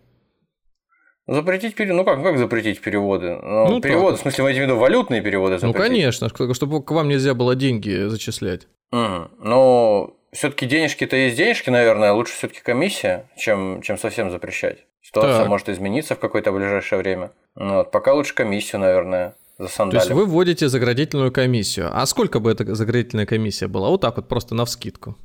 Запретить 1.26 1.74
переводы? 1.74 1.96
Ну 1.96 2.04
как, 2.04 2.22
как 2.22 2.38
запретить 2.38 2.80
переводы? 2.80 3.38
Ну, 3.42 3.68
ну 3.68 3.80
переводы, 3.80 4.12
так. 4.12 4.20
в 4.20 4.22
смысле, 4.22 4.44
вы 4.44 4.50
имеете 4.50 4.64
в 4.64 4.68
виду 4.68 4.78
валютные 4.78 5.22
переводы 5.22 5.58
запретить? 5.58 5.76
Ну, 5.78 5.82
конечно, 5.82 6.28
чтобы 6.54 6.82
к 6.82 6.90
вам 6.90 7.08
нельзя 7.08 7.32
было 7.32 7.54
деньги 7.54 8.06
зачислять. 8.08 8.66
Угу. 8.92 9.28
Ну, 9.40 10.16
все-таки 10.32 10.66
денежки-то 10.66 11.16
есть 11.16 11.36
денежки, 11.36 11.70
наверное, 11.70 12.12
лучше 12.12 12.34
все-таки 12.34 12.60
комиссия, 12.60 13.30
чем, 13.36 13.80
чем 13.82 13.96
совсем 13.96 14.30
запрещать. 14.30 14.87
Ситуация 15.00 15.40
так. 15.40 15.48
может 15.48 15.68
измениться 15.68 16.14
в 16.14 16.18
какое-то 16.18 16.52
ближайшее 16.52 16.98
время. 16.98 17.30
Ну 17.54 17.76
вот, 17.76 17.90
пока 17.90 18.14
лучше 18.14 18.34
комиссию, 18.34 18.80
наверное, 18.80 19.34
засандалим. 19.58 20.00
То 20.00 20.06
есть 20.06 20.10
вы 20.10 20.26
вводите 20.26 20.68
заградительную 20.68 21.32
комиссию. 21.32 21.90
А 21.92 22.04
сколько 22.06 22.40
бы 22.40 22.50
эта 22.50 22.74
заградительная 22.74 23.26
комиссия 23.26 23.68
была? 23.68 23.88
Вот 23.88 24.00
так 24.00 24.16
вот, 24.16 24.28
просто 24.28 24.54
на 24.54 24.64
вскидку. 24.64 25.16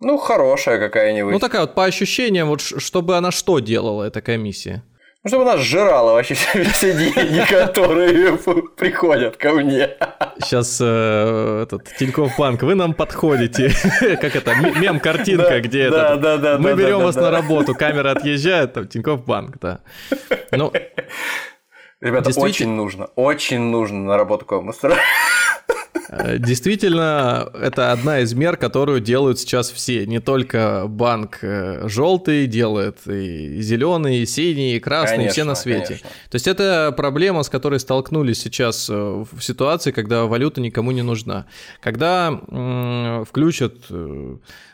Ну, 0.00 0.16
хорошая 0.16 0.78
какая-нибудь. 0.78 1.32
Ну, 1.32 1.38
такая 1.38 1.62
вот 1.62 1.74
по 1.74 1.84
ощущениям, 1.84 2.48
вот 2.48 2.60
чтобы 2.60 3.16
она 3.16 3.30
что 3.30 3.58
делала, 3.58 4.04
эта 4.04 4.22
комиссия? 4.22 4.82
Ну, 5.22 5.28
чтобы 5.28 5.42
она 5.42 5.58
сжирала 5.58 6.12
вообще 6.12 6.32
все 6.34 6.94
деньги, 6.94 7.44
которые 7.50 8.38
приходят 8.76 9.36
ко 9.36 9.52
мне. 9.52 9.90
Сейчас 10.40 10.78
э, 10.80 11.62
этот 11.64 11.94
Тинькофф 11.98 12.38
Банк, 12.38 12.62
вы 12.62 12.74
нам 12.74 12.94
подходите. 12.94 13.70
как 14.00 14.34
это, 14.34 14.54
мем-картинка, 14.54 15.60
где 15.60 15.90
да, 15.90 16.14
это. 16.14 16.16
Да, 16.16 16.36
да, 16.38 16.58
мы 16.58 16.74
берем 16.74 17.00
вас 17.00 17.16
на 17.16 17.30
работу, 17.30 17.74
камера 17.74 18.12
отъезжает, 18.12 18.72
там 18.72 18.88
Тинькофф 18.88 19.22
Банк, 19.26 19.58
да. 19.60 19.80
Ну, 20.52 20.72
Ребята, 22.00 22.30
очень 22.40 22.70
нужно, 22.70 23.06
очень 23.14 23.60
нужно 23.60 23.98
на 23.98 24.16
работу 24.16 24.46
к 24.46 24.52
вам 24.52 24.68
устроить. 24.68 24.96
Э, 25.68 25.72
действительно, 26.38 27.48
это 27.54 27.92
одна 27.92 28.20
из 28.20 28.34
мер, 28.34 28.56
которую 28.56 29.00
делают 29.00 29.38
сейчас 29.38 29.70
все. 29.70 30.06
Не 30.06 30.20
только 30.20 30.86
банк 30.88 31.38
э, 31.42 31.86
желтый 31.88 32.46
делает, 32.46 32.98
и 33.06 33.60
зеленый, 33.60 34.18
и 34.18 34.26
синий, 34.26 34.76
и 34.76 34.80
красный, 34.80 35.16
конечно, 35.16 35.32
все 35.32 35.44
на 35.44 35.54
свете. 35.54 35.86
Конечно. 35.86 36.08
То 36.30 36.34
есть 36.34 36.48
это 36.48 36.92
проблема, 36.96 37.42
с 37.42 37.48
которой 37.48 37.78
столкнулись 37.78 38.40
сейчас 38.40 38.88
э, 38.90 38.94
в 38.94 39.40
ситуации, 39.40 39.92
когда 39.92 40.24
валюта 40.24 40.60
никому 40.60 40.90
не 40.90 41.02
нужна. 41.02 41.46
Когда 41.80 42.30
включат 43.28 43.74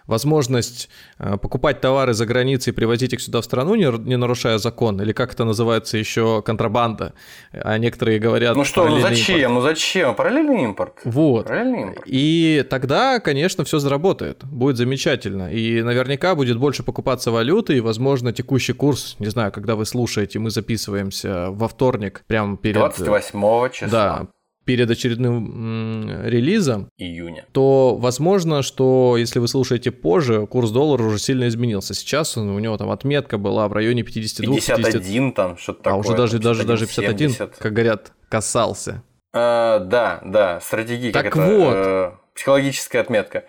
возможность 0.06 0.88
э, 1.18 1.36
покупать 1.36 1.80
товары 1.80 2.14
за 2.14 2.26
границей 2.26 2.72
и 2.72 2.74
привозить 2.74 3.12
их 3.12 3.20
сюда 3.20 3.40
в 3.40 3.44
страну, 3.44 3.74
не, 3.74 4.16
нарушая 4.16 4.58
закон, 4.58 5.00
или 5.00 5.12
как 5.12 5.32
это 5.32 5.44
называется 5.44 5.98
еще 5.98 6.42
контрабанда, 6.42 7.14
а 7.52 7.78
некоторые 7.78 8.18
говорят... 8.18 8.56
Ну 8.56 8.64
что, 8.64 8.88
ну 8.88 9.00
зачем, 9.00 9.36
импорт. 9.36 9.54
ну 9.54 9.60
зачем? 9.60 10.14
Параллельный 10.14 10.64
импорт. 10.64 11.00
Вот. 11.04 11.46
Параллельный 11.46 11.82
импорт. 11.82 12.06
И 12.06 12.64
тогда, 12.68 13.20
конечно, 13.20 13.64
все 13.64 13.78
заработает, 13.78 14.44
будет 14.44 14.76
замечательно. 14.76 15.52
И 15.52 15.82
наверняка 15.82 16.34
будет 16.34 16.58
больше 16.58 16.82
покупаться 16.82 17.30
валюты, 17.30 17.76
и, 17.76 17.80
возможно, 17.80 18.32
текущий 18.32 18.72
курс, 18.72 19.16
не 19.18 19.26
знаю, 19.26 19.52
когда 19.52 19.74
вы 19.76 19.86
слушаете, 19.86 20.38
мы 20.38 20.50
записываемся 20.50 21.50
во 21.50 21.68
вторник, 21.68 22.24
прямо 22.26 22.56
перед... 22.56 22.76
28 22.76 23.70
числа. 23.72 23.88
Да, 23.88 24.26
перед 24.66 24.90
очередным 24.90 26.24
релизом 26.24 26.90
июня, 26.98 27.46
то 27.52 27.96
возможно, 27.96 28.62
что 28.62 29.16
если 29.16 29.38
вы 29.38 29.48
слушаете 29.48 29.92
позже, 29.92 30.46
курс 30.46 30.70
доллара 30.70 31.04
уже 31.04 31.18
сильно 31.18 31.46
изменился. 31.48 31.94
Сейчас 31.94 32.36
он, 32.36 32.50
у 32.50 32.58
него 32.58 32.76
там 32.76 32.90
отметка 32.90 33.38
была 33.38 33.68
в 33.68 33.72
районе 33.72 34.02
52 34.02 34.54
51 34.56 35.30
50... 35.30 35.34
там, 35.34 35.56
что-то 35.56 35.84
такое. 35.84 35.94
А 35.94 36.00
уже 36.00 36.16
даже, 36.16 36.38
даже, 36.40 36.64
даже 36.64 36.86
51, 36.86 37.30
70. 37.30 37.56
как 37.56 37.72
говорят, 37.72 38.12
касался. 38.28 39.02
А, 39.32 39.78
да, 39.78 40.20
да, 40.24 40.60
стратегия. 40.60 41.12
Так 41.12 41.30
как 41.30 41.36
вот. 41.36 41.72
Это, 41.72 42.12
э, 42.14 42.34
психологическая 42.34 43.02
отметка. 43.02 43.44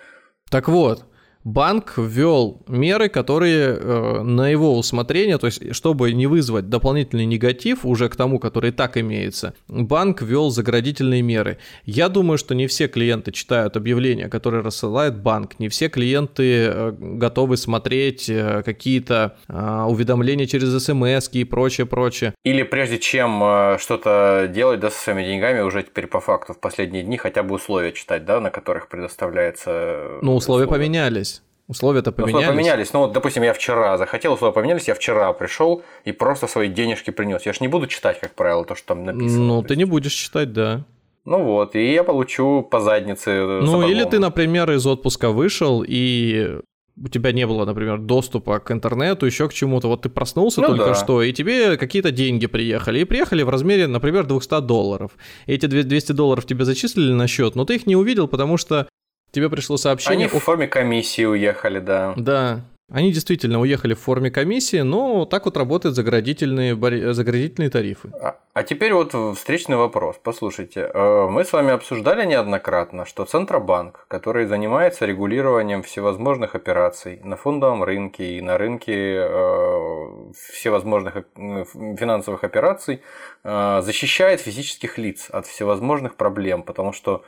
Так 0.52 0.70
вот, 0.70 1.04
банк 1.48 1.94
ввел 1.98 2.62
меры, 2.68 3.08
которые 3.08 3.78
э, 3.80 4.22
на 4.22 4.50
его 4.50 4.78
усмотрение, 4.78 5.38
то 5.38 5.48
есть 5.48 5.74
чтобы 5.74 6.12
не 6.12 6.28
вызвать 6.28 6.68
дополнительный 6.68 7.26
негатив 7.26 7.86
уже 7.86 8.10
к 8.10 8.18
тому, 8.18 8.38
который 8.38 8.72
и 8.72 8.74
так 8.74 8.98
имеется, 8.98 9.54
банк 9.70 10.22
ввел 10.22 10.50
заградительные 10.50 11.22
меры. 11.22 11.58
Я 11.86 12.10
думаю, 12.10 12.38
что 12.38 12.54
не 12.54 12.68
все 12.68 12.90
клиенты 12.90 13.32
читают 13.32 13.78
объявления, 13.78 14.28
которые 14.28 14.62
рассылает 14.62 15.18
банк, 15.22 15.58
не 15.58 15.70
все 15.70 15.88
клиенты 15.88 16.66
э, 16.66 16.92
готовы 17.00 17.56
смотреть 17.56 18.30
э, 18.30 18.62
какие-то 18.66 19.38
э, 19.48 19.86
уведомления 19.88 20.48
через 20.48 20.84
смс 20.84 21.30
и 21.32 21.46
прочее, 21.46 21.88
прочее. 21.88 22.34
Или 22.44 22.64
прежде 22.64 23.00
чем 23.00 23.42
э, 23.42 23.78
что-то 23.80 24.52
делать 24.54 24.82
да, 24.82 24.90
со 24.90 25.02
своими 25.02 25.24
деньгами, 25.24 25.62
уже 25.62 25.84
теперь 25.84 26.08
по 26.08 26.20
факту 26.20 26.54
в 26.54 26.60
последние 26.60 27.04
дни 27.04 27.16
хотя 27.16 27.42
бы 27.42 27.56
условия 27.56 27.94
читать, 27.94 28.26
да, 28.26 28.42
на 28.42 28.50
которых 28.50 28.90
предоставляется... 28.90 29.72
Э, 29.72 30.20
ну, 30.22 30.36
условия 30.36 30.66
условия. 30.66 30.84
поменялись. 30.84 31.37
Условия-то 31.68 32.12
поменялись. 32.14 32.36
Условия 32.36 32.56
поменялись. 32.56 32.94
Ну 32.94 33.00
вот, 33.02 33.12
допустим, 33.12 33.44
я 33.44 33.54
вчера 33.54 33.98
захотел, 33.98 34.34
условия 34.34 34.54
поменялись, 34.54 34.88
я 34.88 34.96
вчера 34.96 35.34
пришел 35.34 35.84
и 36.06 36.14
просто 36.14 36.48
свои 36.48 36.70
денежки 36.70 37.12
принес. 37.12 37.46
Я 37.46 37.54
же 37.54 37.60
не 37.62 37.68
буду 37.68 37.88
читать, 37.88 38.20
как 38.20 38.34
правило, 38.36 38.64
то, 38.64 38.76
что 38.76 38.88
там 38.88 39.04
написано. 39.04 39.44
Ну, 39.44 39.64
ты 39.64 39.76
не 39.76 39.86
будешь 39.86 40.14
читать, 40.14 40.54
да. 40.54 40.86
Ну 41.26 41.44
вот, 41.44 41.76
и 41.76 41.92
я 41.92 42.06
получу 42.06 42.62
по 42.62 42.80
заднице. 42.80 43.32
Э, 43.32 43.62
ну, 43.62 43.86
или 43.86 44.06
ты, 44.06 44.18
например, 44.18 44.72
из 44.72 44.86
отпуска 44.88 45.32
вышел, 45.32 45.84
и 45.86 46.60
у 47.04 47.10
тебя 47.10 47.34
не 47.34 47.46
было, 47.46 47.66
например, 47.66 48.00
доступа 48.00 48.60
к 48.60 48.72
интернету, 48.72 49.26
еще 49.26 49.50
к 49.50 49.54
чему-то. 49.54 49.90
Вот 49.90 50.04
ты 50.04 50.10
проснулся 50.10 50.62
ну, 50.62 50.68
только 50.68 50.86
да. 50.86 50.96
что, 50.96 51.22
и 51.22 51.34
тебе 51.34 51.76
какие-то 51.76 52.12
деньги 52.12 52.48
приехали. 52.48 53.02
И 53.02 53.04
приехали 53.04 53.44
в 53.44 53.50
размере, 53.50 53.88
например, 53.88 54.26
200 54.26 54.62
долларов. 54.62 55.12
Эти 55.46 55.66
200 55.66 56.14
долларов 56.14 56.46
тебе 56.46 56.64
зачислили 56.64 57.12
на 57.12 57.28
счет, 57.28 57.56
но 57.56 57.66
ты 57.66 57.76
их 57.76 57.88
не 57.88 57.98
увидел, 57.98 58.30
потому 58.30 58.56
что 58.56 58.88
тебе 59.32 59.50
пришло 59.50 59.78
сообщение... 59.78 60.28
Они 60.28 60.40
в 60.40 60.44
форме 60.44 60.68
комиссии 60.68 61.26
уехали, 61.26 61.80
да. 61.80 62.14
Да, 62.18 62.62
они 62.90 63.12
действительно 63.12 63.60
уехали 63.60 63.94
в 63.96 64.00
форме 64.00 64.32
комиссии, 64.32 64.80
но 64.80 65.26
так 65.26 65.44
вот 65.44 65.58
работают 65.58 65.94
заградительные, 65.94 66.74
заградительные 67.14 67.70
тарифы. 67.70 68.10
А, 68.22 68.38
а 68.54 68.64
теперь 68.64 68.94
вот 68.94 69.14
встречный 69.38 69.76
вопрос. 69.76 70.16
Послушайте, 70.24 70.90
э, 70.94 71.28
мы 71.30 71.44
с 71.44 71.52
вами 71.52 71.72
обсуждали 71.72 72.26
неоднократно, 72.26 73.06
что 73.06 73.26
Центробанк, 73.26 74.06
который 74.08 74.46
занимается 74.46 75.06
регулированием 75.06 75.84
всевозможных 75.84 76.56
операций 76.56 77.20
на 77.26 77.36
фондовом 77.36 77.84
рынке 77.84 78.38
и 78.38 78.42
на 78.42 78.58
рынке 78.58 79.18
э, 79.20 80.32
всевозможных 80.54 81.18
э, 81.18 81.66
финансовых 82.00 82.46
операций, 82.46 83.02
защищает 83.44 84.40
физических 84.40 84.98
лиц 84.98 85.30
от 85.30 85.46
всевозможных 85.46 86.16
проблем, 86.16 86.64
потому 86.64 86.94
что 86.94 87.24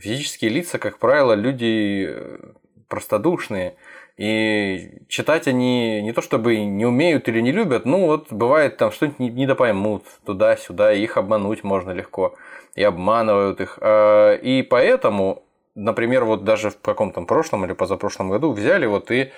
Физические 0.00 0.50
лица, 0.50 0.78
как 0.78 0.98
правило, 0.98 1.34
люди 1.34 2.06
э, 2.08 2.38
простодушные. 2.88 3.76
И 4.16 5.02
читать 5.08 5.46
они 5.46 6.02
не 6.02 6.12
то 6.12 6.22
чтобы 6.22 6.56
не 6.56 6.84
умеют 6.84 7.28
или 7.28 7.40
не 7.40 7.52
любят, 7.52 7.86
ну 7.86 8.06
вот 8.06 8.32
бывает 8.32 8.76
там 8.76 8.92
что-нибудь 8.92 9.18
недопоймут 9.18 10.04
туда-сюда, 10.26 10.92
их 10.92 11.16
обмануть 11.16 11.64
можно 11.64 11.90
легко, 11.92 12.34
и 12.74 12.82
обманывают 12.82 13.60
их. 13.60 13.78
А, 13.80 14.34
и 14.34 14.62
поэтому, 14.62 15.42
например, 15.74 16.24
вот 16.24 16.44
даже 16.44 16.70
в 16.70 16.80
каком-то 16.80 17.22
прошлом 17.22 17.64
или 17.64 17.72
позапрошлом 17.72 18.30
году 18.30 18.52
взяли 18.52 18.86
вот 18.86 19.10
и 19.10 19.32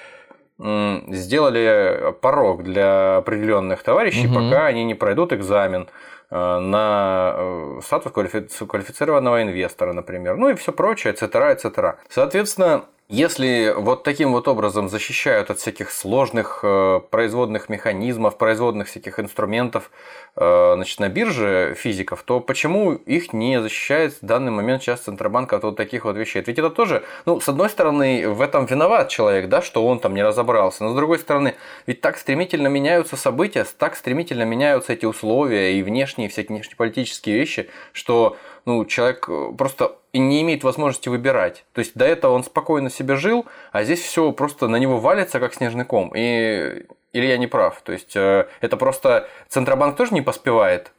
сделали 1.09 2.14
порог 2.21 2.62
для 2.62 3.16
определенных 3.16 3.83
товарищей, 3.83 4.26
угу. 4.26 4.37
пока 4.37 4.66
они 4.66 4.85
не 4.85 4.95
пройдут 4.95 5.33
экзамен 5.33 5.88
Э, 6.35 6.59
на 6.61 7.35
э, 7.37 7.81
статус 7.85 8.11
квалифицированного 8.11 9.42
инвестора, 9.42 9.92
например, 9.92 10.38
ну 10.38 10.49
и 10.49 10.54
все 10.54 10.73
прочее, 10.73 11.12
etc., 11.12 11.54
etc. 11.54 11.97
Соответственно, 12.09 12.85
Если 13.12 13.75
вот 13.76 14.04
таким 14.04 14.33
вот 14.33 14.49
образом 14.49 14.88
защищают 14.88 15.50
от 15.50 15.59
всяких 15.59 15.90
сложных 15.90 16.61
э, 16.62 17.00
производных 17.11 17.69
механизмов, 17.69 18.38
производных 18.38 18.88
всяких 18.88 19.21
инструментов 19.21 19.90
э, 20.35 20.73
значит, 20.76 20.99
на 20.99 21.11
бирже 21.11 21.76
физиков, 21.78 22.23
то 22.23 22.40
почему 22.40 22.95
их 22.95 23.35
не 23.35 23.61
защищает 23.61 24.14
в 24.14 24.25
данный 24.25 24.50
момент 24.50 24.83
сейчас 24.83 25.00
Центробанк 25.00 25.52
от 25.52 25.62
вот 25.62 25.76
таких 25.76 26.07
вот 26.07 26.16
вещей? 26.16 26.42
Ведь 26.47 26.59
это 26.59 26.71
тоже, 26.71 27.02
ну, 27.26 27.38
с 27.38 27.50
одной 27.50 27.69
стороны, 27.69 28.31
в 28.31 28.40
этом 28.40 28.64
виноват 28.64 29.11
человек, 29.11 29.50
да, 29.50 29.61
что 29.61 29.87
он 29.87 29.99
там 29.99 30.14
не 30.14 30.23
разобрался, 30.23 30.83
но 30.83 30.92
с 30.92 30.97
другой 30.97 31.19
стороны, 31.19 31.54
ведь 31.87 32.00
так 32.00 32.16
стремительно 32.16 32.69
меняются 32.69 33.19
события, 33.19 33.66
так 33.76 33.95
стремительно 33.95 34.45
меняются 34.45 34.95
эти 34.95 35.04
условия 35.04 35.78
и 35.78 35.83
внешние, 35.83 36.31
всякие 36.31 36.57
внешнеполитические 36.57 37.37
вещи, 37.37 37.69
что 37.92 38.38
ну, 38.64 38.85
человек 38.85 39.26
э, 39.28 39.52
просто 39.57 39.97
не 40.12 40.42
имеет 40.42 40.64
возможности 40.64 41.09
выбирать. 41.09 41.64
То 41.73 41.81
есть 41.81 41.92
до 41.95 42.04
этого 42.04 42.33
он 42.33 42.45
спокойно 42.45 42.90
себе 42.90 43.16
жил, 43.16 43.47
а 43.73 43.85
здесь 43.85 44.00
все 44.00 44.33
просто 44.33 44.69
на 44.69 44.76
него 44.76 44.99
валится, 44.99 45.40
как 45.40 45.54
снежный 45.54 45.85
ком. 45.85 46.12
И 46.14 46.87
или 47.12 47.26
я 47.26 47.37
не 47.37 47.47
прав? 47.47 47.81
То 47.83 47.92
есть 47.92 48.16
э, 48.16 48.47
это 48.61 48.76
просто 48.76 49.28
Центробанк 49.49 49.97
тоже 49.97 50.14
не 50.14 50.23
поспевает 50.23 50.92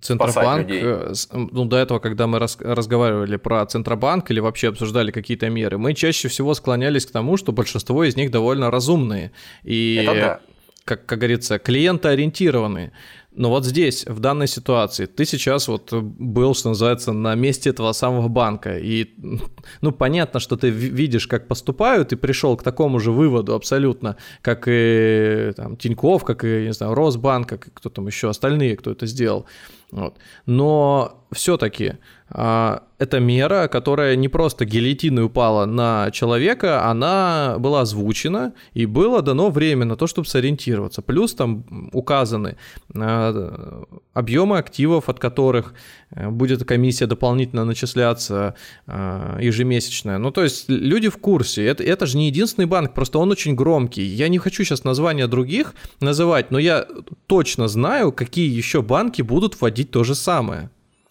Центробанк, 0.00 0.70
э, 0.70 1.12
ну 1.32 1.64
до 1.64 1.76
этого, 1.76 1.98
когда 1.98 2.26
мы 2.26 2.38
рас, 2.38 2.58
разговаривали 2.60 3.36
про 3.36 3.64
Центробанк 3.66 4.30
или 4.30 4.40
вообще 4.40 4.68
обсуждали 4.68 5.10
какие-то 5.10 5.48
меры, 5.50 5.78
мы 5.78 5.94
чаще 5.94 6.28
всего 6.28 6.54
склонялись 6.54 7.06
к 7.06 7.10
тому, 7.10 7.36
что 7.36 7.52
большинство 7.52 8.04
из 8.04 8.16
них 8.16 8.30
довольно 8.30 8.70
разумные 8.70 9.32
и, 9.64 10.02
да. 10.06 10.40
как, 10.84 11.06
как 11.06 11.18
говорится, 11.18 11.58
клиентоориентированные. 11.58 12.92
Но 13.38 13.50
вот 13.50 13.64
здесь, 13.64 14.04
в 14.04 14.18
данной 14.18 14.48
ситуации, 14.48 15.06
ты 15.06 15.24
сейчас 15.24 15.68
вот 15.68 15.92
был, 15.92 16.54
что 16.54 16.70
называется, 16.70 17.12
на 17.12 17.36
месте 17.36 17.70
этого 17.70 17.92
самого 17.92 18.26
банка. 18.26 18.76
И, 18.76 19.14
ну, 19.80 19.92
понятно, 19.92 20.40
что 20.40 20.56
ты 20.56 20.70
видишь, 20.70 21.28
как 21.28 21.46
поступают, 21.46 22.12
и 22.12 22.16
пришел 22.16 22.56
к 22.56 22.64
такому 22.64 22.98
же 22.98 23.12
выводу 23.12 23.54
абсолютно, 23.54 24.16
как 24.42 24.64
и 24.66 25.52
там, 25.54 25.76
Тиньков, 25.76 26.24
как 26.24 26.44
и, 26.44 26.64
не 26.66 26.72
знаю, 26.72 26.94
Росбанк, 26.94 27.48
как 27.48 27.68
и 27.68 27.70
кто 27.72 27.90
там 27.90 28.08
еще, 28.08 28.28
остальные, 28.28 28.76
кто 28.76 28.90
это 28.90 29.06
сделал. 29.06 29.46
Вот. 29.90 30.16
Но 30.44 31.24
все-таки 31.32 31.94
а, 32.30 32.82
это 32.98 33.20
мера, 33.20 33.68
которая 33.68 34.16
не 34.16 34.28
просто 34.28 34.66
гильотиной 34.66 35.24
упала 35.24 35.64
на 35.64 36.10
человека, 36.10 36.84
она 36.84 37.56
была 37.58 37.82
озвучена 37.82 38.52
и 38.74 38.84
было 38.84 39.22
дано 39.22 39.50
время 39.50 39.86
на 39.86 39.96
то, 39.96 40.06
чтобы 40.06 40.28
сориентироваться. 40.28 41.00
Плюс 41.00 41.34
там 41.34 41.64
указаны 41.92 42.56
а, 42.94 43.84
объемы 44.18 44.58
активов, 44.58 45.08
от 45.08 45.20
которых 45.20 45.74
э, 46.10 46.28
будет 46.28 46.64
комиссия 46.64 47.06
дополнительно 47.06 47.64
начисляться 47.64 48.54
а, 48.86 49.38
ежемесячная. 49.40 50.18
Ну, 50.18 50.30
то 50.30 50.42
есть 50.42 50.68
люди 50.68 51.08
в 51.08 51.18
курсе. 51.18 51.64
Это, 51.64 51.84
это 51.84 52.06
же 52.06 52.18
не 52.18 52.26
единственный 52.26 52.66
банк, 52.66 52.94
просто 52.94 53.18
он 53.18 53.30
очень 53.30 53.54
громкий. 53.54 54.02
Я 54.02 54.28
не 54.28 54.38
хочу 54.38 54.64
сейчас 54.64 54.84
названия 54.84 55.26
других 55.28 55.74
называть, 56.00 56.50
но 56.50 56.58
я 56.58 56.86
точно 57.26 57.68
знаю, 57.68 58.12
какие 58.12 58.50
еще 58.50 58.82
банки 58.82 59.22
будут 59.22 59.60
вводить 59.60 59.90
то 59.90 60.04
же 60.04 60.14
самое. 60.14 60.70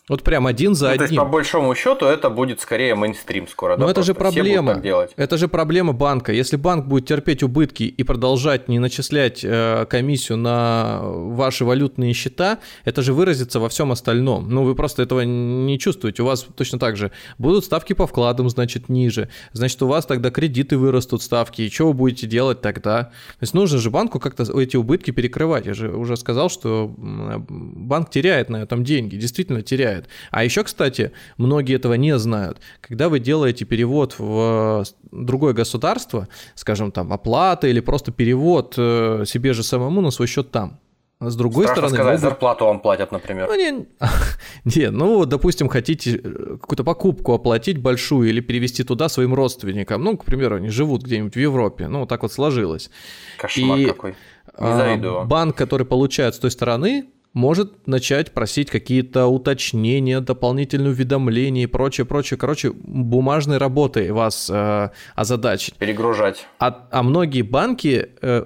Вот 0.10 0.24
прям 0.24 0.48
один 0.48 0.74
за 0.74 0.86
ну, 0.86 0.92
одним. 0.92 1.08
То 1.08 1.14
есть, 1.14 1.18
по 1.18 1.26
большому 1.26 1.76
счету, 1.76 2.06
это 2.06 2.30
будет 2.30 2.62
скорее 2.62 2.96
мейнстрим 2.96 3.46
скоро. 3.48 3.76
Но 3.76 3.86
да, 3.86 3.92
это 3.92 4.04
же 4.04 4.14
проблема. 4.14 4.82
Это 5.18 5.38
же 5.38 5.50
проблема 5.50 5.92
банка. 5.92 6.32
Если 6.32 6.56
банк 6.56 6.86
будет 6.86 7.06
терпеть 7.08 7.44
убытки 7.44 7.84
и 7.84 8.04
продолжать 8.04 8.70
не 8.70 8.80
начислять 8.80 9.42
э, 9.44 9.86
комиссию 9.90 10.38
на 10.38 11.02
ваши 11.04 11.66
валютные 11.66 12.14
счета, 12.14 12.60
это 12.86 13.02
же 13.02 13.14
выразится 13.14 13.60
во 13.60 13.68
всем 13.68 13.92
остальном. 13.92 14.50
Ну, 14.50 14.64
вы 14.64 14.76
просто 14.76 15.04
этого 15.04 15.22
не 15.22 15.78
чувствуете. 15.78 16.24
У 16.24 16.26
вас 16.26 16.48
точно 16.56 16.80
так 16.80 16.96
же 16.96 17.12
будут 17.38 17.66
ставки 17.66 17.92
по 17.92 18.08
вкладам, 18.08 18.50
значит, 18.50 18.88
ниже. 18.88 19.30
Значит, 19.52 19.82
у 19.82 19.88
вас 19.88 20.06
тогда 20.06 20.32
кредиты 20.32 20.78
вырастут 20.78 21.22
ставки. 21.22 21.64
И 21.64 21.70
что 21.70 21.88
вы 21.88 21.94
будете 21.94 22.28
делать 22.28 22.62
тогда? 22.62 23.04
То 23.04 23.42
есть 23.42 23.54
нужно 23.54 23.78
же 23.78 23.90
банку 23.90 24.22
как-то 24.22 24.44
эти 24.58 24.78
убытки 24.78 25.12
перекрывать. 25.12 25.66
Я 25.66 25.74
же 25.74 25.92
уже 25.92 26.16
сказал, 26.16 26.50
что 26.50 26.94
банк 26.98 28.10
теряет 28.10 28.50
на 28.50 28.58
этом 28.64 28.86
деньги. 28.86 29.18
Действительно 29.18 29.62
теряет 29.62 29.97
помогает. 29.98 30.10
А 30.32 30.44
еще, 30.44 30.64
кстати, 30.64 31.12
многие 31.38 31.76
этого 31.76 31.94
не 31.96 32.18
знают. 32.18 32.60
Когда 32.82 33.10
вы 33.10 33.20
делаете 33.20 33.66
перевод 33.66 34.16
в 34.18 34.86
другое 35.12 35.54
государство, 35.54 36.28
скажем, 36.56 36.92
там, 36.92 37.14
оплата 37.14 37.68
или 37.68 37.80
просто 37.80 38.12
перевод 38.12 38.76
э, 38.78 39.24
себе 39.26 39.54
же 39.54 39.64
самому 39.64 40.02
на 40.02 40.12
свой 40.12 40.28
счет 40.28 40.52
там, 40.52 40.80
с 41.20 41.36
другой 41.36 41.66
Страшно 41.66 41.90
стороны, 41.90 41.96
сказать, 41.96 42.12
могут... 42.12 42.22
зарплату 42.22 42.66
вам 42.66 42.80
платят, 42.80 43.12
например. 43.12 43.48
Ну, 43.48 43.56
не... 43.56 43.86
не, 44.76 44.92
ну, 44.92 45.26
допустим, 45.26 45.68
хотите 45.68 46.22
э, 46.24 46.58
какую-то 46.62 46.84
покупку 46.84 47.34
оплатить 47.34 47.80
большую 47.80 48.30
или 48.30 48.40
перевести 48.42 48.84
туда 48.84 49.10
своим 49.10 49.34
родственникам. 49.34 50.04
Ну, 50.04 50.16
к 50.16 50.26
примеру, 50.26 50.58
они 50.58 50.70
живут 50.70 51.04
где-нибудь 51.04 51.36
в 51.36 51.40
Европе. 51.40 51.88
Ну, 51.88 52.02
вот 52.02 52.10
так 52.10 52.22
вот 52.22 52.32
сложилось. 52.32 52.92
Кошмар 53.40 53.80
И... 53.80 53.86
какой. 53.86 54.16
Не 54.60 54.76
завидую. 54.76 55.26
Банк, 55.26 55.56
который 55.56 55.86
получает 55.86 56.34
с 56.34 56.40
той 56.40 56.50
стороны, 56.50 57.06
может 57.38 57.88
начать 57.88 58.32
просить 58.34 58.70
какие-то 58.70 59.28
уточнения, 59.28 60.20
дополнительные 60.20 60.90
уведомления 60.90 61.64
и 61.64 61.68
прочее, 61.68 62.06
прочее. 62.06 62.38
Короче, 62.38 62.72
бумажной 62.72 63.58
работой 63.58 64.12
вас 64.12 64.50
э, 64.52 64.90
озадачить. 65.16 65.76
Перегружать. 65.76 66.48
А, 66.60 66.88
а 66.92 67.04
многие 67.04 67.44
банки 67.44 68.08
Э, 68.22 68.46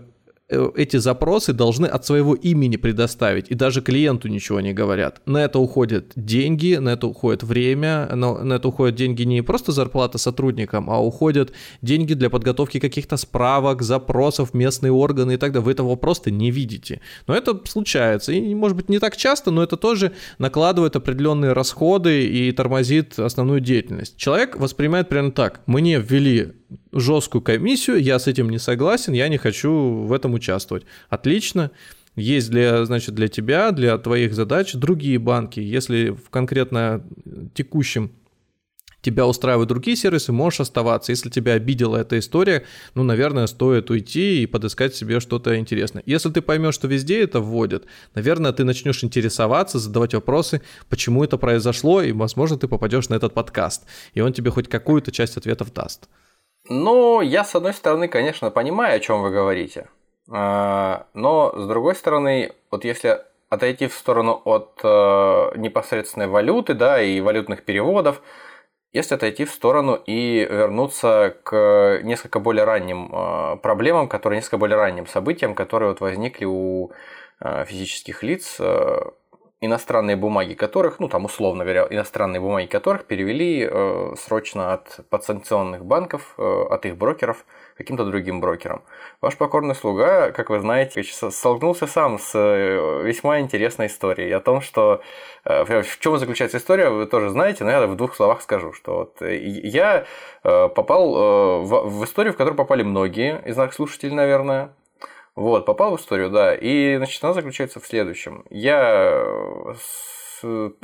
эти 0.75 0.97
запросы 0.97 1.53
должны 1.53 1.85
от 1.85 2.05
своего 2.05 2.35
имени 2.35 2.75
предоставить, 2.75 3.49
и 3.49 3.55
даже 3.55 3.81
клиенту 3.81 4.27
ничего 4.27 4.59
не 4.59 4.73
говорят. 4.73 5.21
На 5.25 5.43
это 5.43 5.59
уходят 5.59 6.11
деньги, 6.15 6.75
на 6.75 6.89
это 6.89 7.07
уходит 7.07 7.43
время, 7.43 8.09
на, 8.13 8.43
на 8.43 8.53
это 8.53 8.67
уходят 8.67 8.95
деньги 8.95 9.23
не 9.23 9.41
просто 9.41 9.71
зарплата 9.71 10.17
сотрудникам, 10.17 10.89
а 10.89 10.99
уходят 11.01 11.51
деньги 11.81 12.13
для 12.13 12.29
подготовки 12.29 12.79
каких-то 12.79 13.17
справок, 13.17 13.81
запросов, 13.81 14.53
местные 14.53 14.91
органы 14.91 15.33
и 15.33 15.37
так 15.37 15.51
далее. 15.51 15.65
Вы 15.65 15.71
этого 15.71 15.95
просто 15.95 16.31
не 16.31 16.51
видите. 16.51 17.01
Но 17.27 17.35
это 17.35 17.59
случается, 17.65 18.31
и 18.31 18.53
может 18.53 18.77
быть 18.77 18.89
не 18.89 18.99
так 18.99 19.17
часто, 19.17 19.51
но 19.51 19.63
это 19.63 19.77
тоже 19.77 20.11
накладывает 20.37 20.95
определенные 20.95 21.53
расходы 21.53 22.27
и 22.27 22.51
тормозит 22.51 23.17
основную 23.19 23.59
деятельность. 23.61 24.17
Человек 24.17 24.57
воспринимает 24.57 25.09
примерно 25.09 25.31
так. 25.31 25.61
Мне 25.65 25.99
ввели 25.99 26.53
жесткую 26.91 27.41
комиссию, 27.41 28.01
я 28.01 28.19
с 28.19 28.27
этим 28.27 28.49
не 28.49 28.59
согласен, 28.59 29.13
я 29.13 29.27
не 29.27 29.37
хочу 29.37 29.71
в 29.71 30.13
этом 30.13 30.33
участвовать. 30.33 30.85
Отлично. 31.09 31.71
Есть 32.15 32.49
для, 32.49 32.83
значит, 32.85 33.15
для 33.15 33.29
тебя, 33.29 33.71
для 33.71 33.97
твоих 33.97 34.33
задач 34.33 34.73
другие 34.73 35.17
банки. 35.17 35.61
Если 35.61 36.09
в 36.09 36.29
конкретно 36.29 37.05
текущем 37.53 38.11
тебя 39.01 39.25
устраивают 39.25 39.69
другие 39.69 39.97
сервисы, 39.97 40.31
можешь 40.31 40.59
оставаться. 40.59 41.11
Если 41.11 41.29
тебя 41.29 41.53
обидела 41.53 41.97
эта 41.97 42.19
история, 42.19 42.65
ну, 42.95 43.03
наверное, 43.03 43.47
стоит 43.47 43.89
уйти 43.89 44.43
и 44.43 44.45
подыскать 44.45 44.95
себе 44.95 45.19
что-то 45.19 45.57
интересное. 45.57 46.03
Если 46.05 46.29
ты 46.29 46.41
поймешь, 46.41 46.75
что 46.75 46.87
везде 46.87 47.23
это 47.23 47.39
вводят, 47.39 47.85
наверное, 48.13 48.51
ты 48.51 48.63
начнешь 48.63 49.03
интересоваться, 49.03 49.79
задавать 49.79 50.13
вопросы, 50.13 50.61
почему 50.89 51.23
это 51.23 51.37
произошло, 51.37 52.01
и, 52.01 52.11
возможно, 52.11 52.57
ты 52.57 52.67
попадешь 52.67 53.09
на 53.09 53.15
этот 53.15 53.33
подкаст, 53.33 53.85
и 54.13 54.21
он 54.21 54.33
тебе 54.33 54.51
хоть 54.51 54.67
какую-то 54.67 55.11
часть 55.11 55.37
ответов 55.37 55.73
даст. 55.73 56.07
Ну, 56.69 57.21
я, 57.21 57.43
с 57.43 57.55
одной 57.55 57.73
стороны, 57.73 58.07
конечно, 58.07 58.51
понимаю, 58.51 58.97
о 58.97 58.99
чем 58.99 59.21
вы 59.21 59.31
говорите. 59.31 59.89
А, 60.29 61.07
но, 61.13 61.53
с 61.57 61.67
другой 61.67 61.95
стороны, 61.95 62.53
вот 62.69 62.85
если 62.85 63.21
отойти 63.49 63.87
в 63.87 63.93
сторону 63.93 64.41
от 64.45 64.79
э, 64.81 65.57
непосредственной 65.57 66.27
валюты, 66.27 66.73
да, 66.73 67.01
и 67.01 67.19
валютных 67.19 67.65
переводов, 67.65 68.21
если 68.93 69.15
отойти 69.15 69.43
в 69.43 69.51
сторону 69.51 69.95
и 69.95 70.47
вернуться 70.49 71.35
к 71.43 71.99
несколько 72.03 72.39
более 72.39 72.63
ранним 72.63 73.13
э, 73.13 73.57
проблемам, 73.57 74.07
которые 74.07 74.37
несколько 74.37 74.57
более 74.57 74.77
ранним 74.77 75.05
событиям, 75.05 75.53
которые 75.53 75.89
вот 75.89 75.99
возникли 75.99 76.45
у 76.45 76.91
э, 77.41 77.65
физических 77.65 78.23
лиц 78.23 78.57
иностранные 79.61 80.15
бумаги 80.15 80.55
которых, 80.55 80.99
ну 80.99 81.07
там 81.07 81.25
условно 81.25 81.63
говоря, 81.63 81.87
иностранные 81.89 82.41
бумаги 82.41 82.65
которых 82.65 83.05
перевели 83.05 83.67
э, 83.69 84.15
срочно 84.17 84.73
от 84.73 84.99
подсанкционных 85.09 85.85
банков, 85.85 86.33
э, 86.37 86.65
от 86.69 86.85
их 86.87 86.97
брокеров 86.97 87.45
каким-то 87.77 88.05
другим 88.05 88.41
брокерам. 88.41 88.83
Ваш 89.21 89.37
покорный 89.37 89.75
слуга, 89.75 90.31
как 90.31 90.49
вы 90.49 90.59
знаете, 90.59 91.03
столкнулся 91.03 91.85
сам 91.87 92.17
с 92.17 92.31
э, 92.33 93.03
весьма 93.03 93.39
интересной 93.39 93.85
историей 93.85 94.31
о 94.31 94.39
том, 94.39 94.61
что 94.61 95.01
э, 95.45 95.63
в 95.63 95.99
чем 95.99 96.17
заключается 96.17 96.57
история, 96.57 96.89
вы 96.89 97.05
тоже 97.05 97.29
знаете, 97.29 97.63
но 97.63 97.71
я 97.71 97.85
в 97.85 97.95
двух 97.95 98.15
словах 98.15 98.41
скажу, 98.41 98.73
что 98.73 98.95
вот 98.95 99.21
э, 99.21 99.37
я 99.37 100.05
попал 100.43 101.63
в, 101.63 102.03
историю, 102.03 102.33
в 102.33 102.37
которую 102.37 102.57
попали 102.57 102.81
многие 102.81 103.43
из 103.45 103.57
наших 103.57 103.75
слушателей, 103.75 104.15
наверное, 104.15 104.73
вот, 105.41 105.65
попал 105.65 105.97
в 105.97 105.99
историю, 105.99 106.29
да. 106.29 106.55
И, 106.55 106.97
значит, 106.97 107.23
она 107.23 107.33
заключается 107.33 107.79
в 107.79 107.87
следующем. 107.87 108.45
Я 108.49 109.75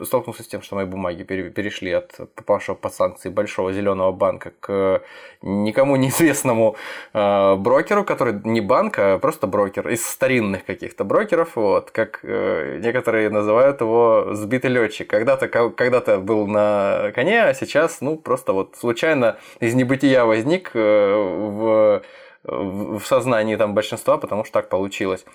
столкнулся 0.04 0.44
с 0.44 0.48
тем, 0.48 0.62
что 0.62 0.76
мои 0.76 0.86
бумаги 0.86 1.24
перешли 1.24 1.92
от 1.92 2.16
попавшего 2.36 2.76
под 2.76 2.94
санкции 2.94 3.30
большого 3.30 3.74
зеленого 3.74 4.12
банка 4.12 4.54
к 4.60 5.02
никому 5.42 5.96
неизвестному 5.98 6.76
э, 7.14 7.56
брокеру, 7.56 8.04
который 8.04 8.40
не 8.44 8.62
банк, 8.62 9.00
а 9.00 9.18
просто 9.20 9.48
брокер 9.48 9.88
из 9.90 10.06
старинных 10.06 10.66
каких-то 10.66 11.04
брокеров, 11.04 11.56
вот, 11.56 11.92
как 11.92 12.20
э, 12.24 12.80
некоторые 12.84 13.30
называют 13.30 13.82
его 13.82 14.30
сбитый 14.34 14.70
летчик. 14.70 15.10
Когда-то 15.10 15.48
когда 15.48 16.18
был 16.20 16.48
на 16.48 17.12
коне, 17.16 17.44
а 17.44 17.54
сейчас, 17.54 18.02
ну, 18.02 18.18
просто 18.18 18.54
вот 18.54 18.76
случайно 18.78 19.38
из 19.60 19.74
небытия 19.74 20.24
возник 20.26 20.72
в 20.74 22.02
в 22.48 23.02
сознании 23.02 23.56
там 23.56 23.74
большинства, 23.74 24.18
потому 24.18 24.44
что 24.44 24.54
так 24.54 24.70
получилось. 24.70 25.26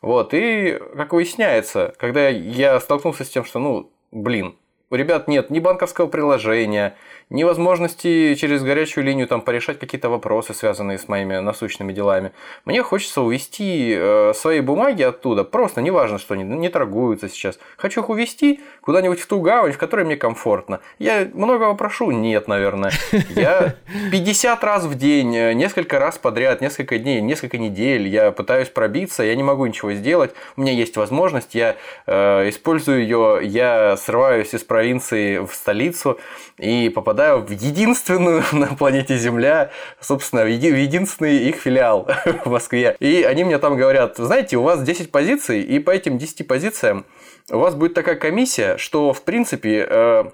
Вот, 0.00 0.34
и 0.34 0.80
как 0.96 1.12
выясняется, 1.12 1.94
когда 1.98 2.28
я 2.28 2.80
столкнулся 2.80 3.24
с 3.24 3.28
тем, 3.28 3.44
что, 3.44 3.58
ну, 3.58 3.90
блин, 4.10 4.56
у 4.90 4.94
ребят 4.94 5.28
нет 5.28 5.50
ни 5.50 5.58
банковского 5.58 6.06
приложения, 6.06 6.96
ни 7.32 7.44
возможности 7.44 8.34
через 8.34 8.62
горячую 8.62 9.04
линию 9.04 9.26
там 9.26 9.40
порешать 9.40 9.78
какие-то 9.78 10.10
вопросы, 10.10 10.52
связанные 10.52 10.98
с 10.98 11.08
моими 11.08 11.38
насущными 11.38 11.92
делами. 11.92 12.32
Мне 12.66 12.82
хочется 12.82 13.22
увести 13.22 13.94
э, 13.96 14.32
свои 14.34 14.60
бумаги 14.60 15.02
оттуда, 15.02 15.42
просто 15.42 15.80
неважно, 15.80 16.18
что 16.18 16.34
они 16.34 16.44
не 16.44 16.68
торгуются 16.68 17.30
сейчас. 17.30 17.58
Хочу 17.78 18.02
их 18.02 18.10
увести 18.10 18.60
куда-нибудь 18.82 19.18
в 19.18 19.26
ту 19.26 19.40
гавань, 19.40 19.72
в 19.72 19.78
которой 19.78 20.04
мне 20.04 20.16
комфортно. 20.16 20.80
Я 20.98 21.26
многого 21.32 21.74
прошу? 21.74 22.10
Нет, 22.10 22.48
наверное. 22.48 22.92
Я 23.30 23.76
50 24.10 24.62
раз 24.62 24.84
в 24.84 24.94
день, 24.96 25.34
э, 25.34 25.54
несколько 25.54 25.98
раз 25.98 26.18
подряд, 26.18 26.60
несколько 26.60 26.98
дней, 26.98 27.22
несколько 27.22 27.56
недель 27.56 28.08
я 28.08 28.30
пытаюсь 28.30 28.68
пробиться, 28.68 29.22
я 29.22 29.34
не 29.34 29.42
могу 29.42 29.64
ничего 29.64 29.94
сделать. 29.94 30.32
У 30.56 30.60
меня 30.60 30.72
есть 30.72 30.98
возможность, 30.98 31.54
я 31.54 31.76
э, 32.06 32.50
использую 32.50 33.00
ее, 33.00 33.40
я 33.42 33.96
срываюсь 33.96 34.52
из 34.52 34.64
провинции 34.64 35.38
в 35.38 35.54
столицу 35.54 36.18
и 36.58 36.90
попадаю 36.90 37.21
в 37.30 37.50
единственную 37.50 38.42
на 38.52 38.74
планете 38.74 39.16
Земля, 39.16 39.70
собственно, 40.00 40.44
в 40.44 40.48
единственный 40.48 41.48
их 41.48 41.56
филиал 41.56 42.08
в 42.44 42.50
Москве. 42.50 42.96
И 43.00 43.22
они 43.22 43.44
мне 43.44 43.58
там 43.58 43.76
говорят, 43.76 44.16
знаете, 44.16 44.56
у 44.56 44.62
вас 44.62 44.82
10 44.82 45.10
позиций, 45.10 45.62
и 45.62 45.78
по 45.78 45.90
этим 45.90 46.18
10 46.18 46.46
позициям 46.46 47.04
у 47.50 47.58
вас 47.58 47.74
будет 47.74 47.94
такая 47.94 48.16
комиссия, 48.16 48.76
что, 48.76 49.12
в 49.12 49.22
принципе, 49.22 49.86
э, 49.88 50.24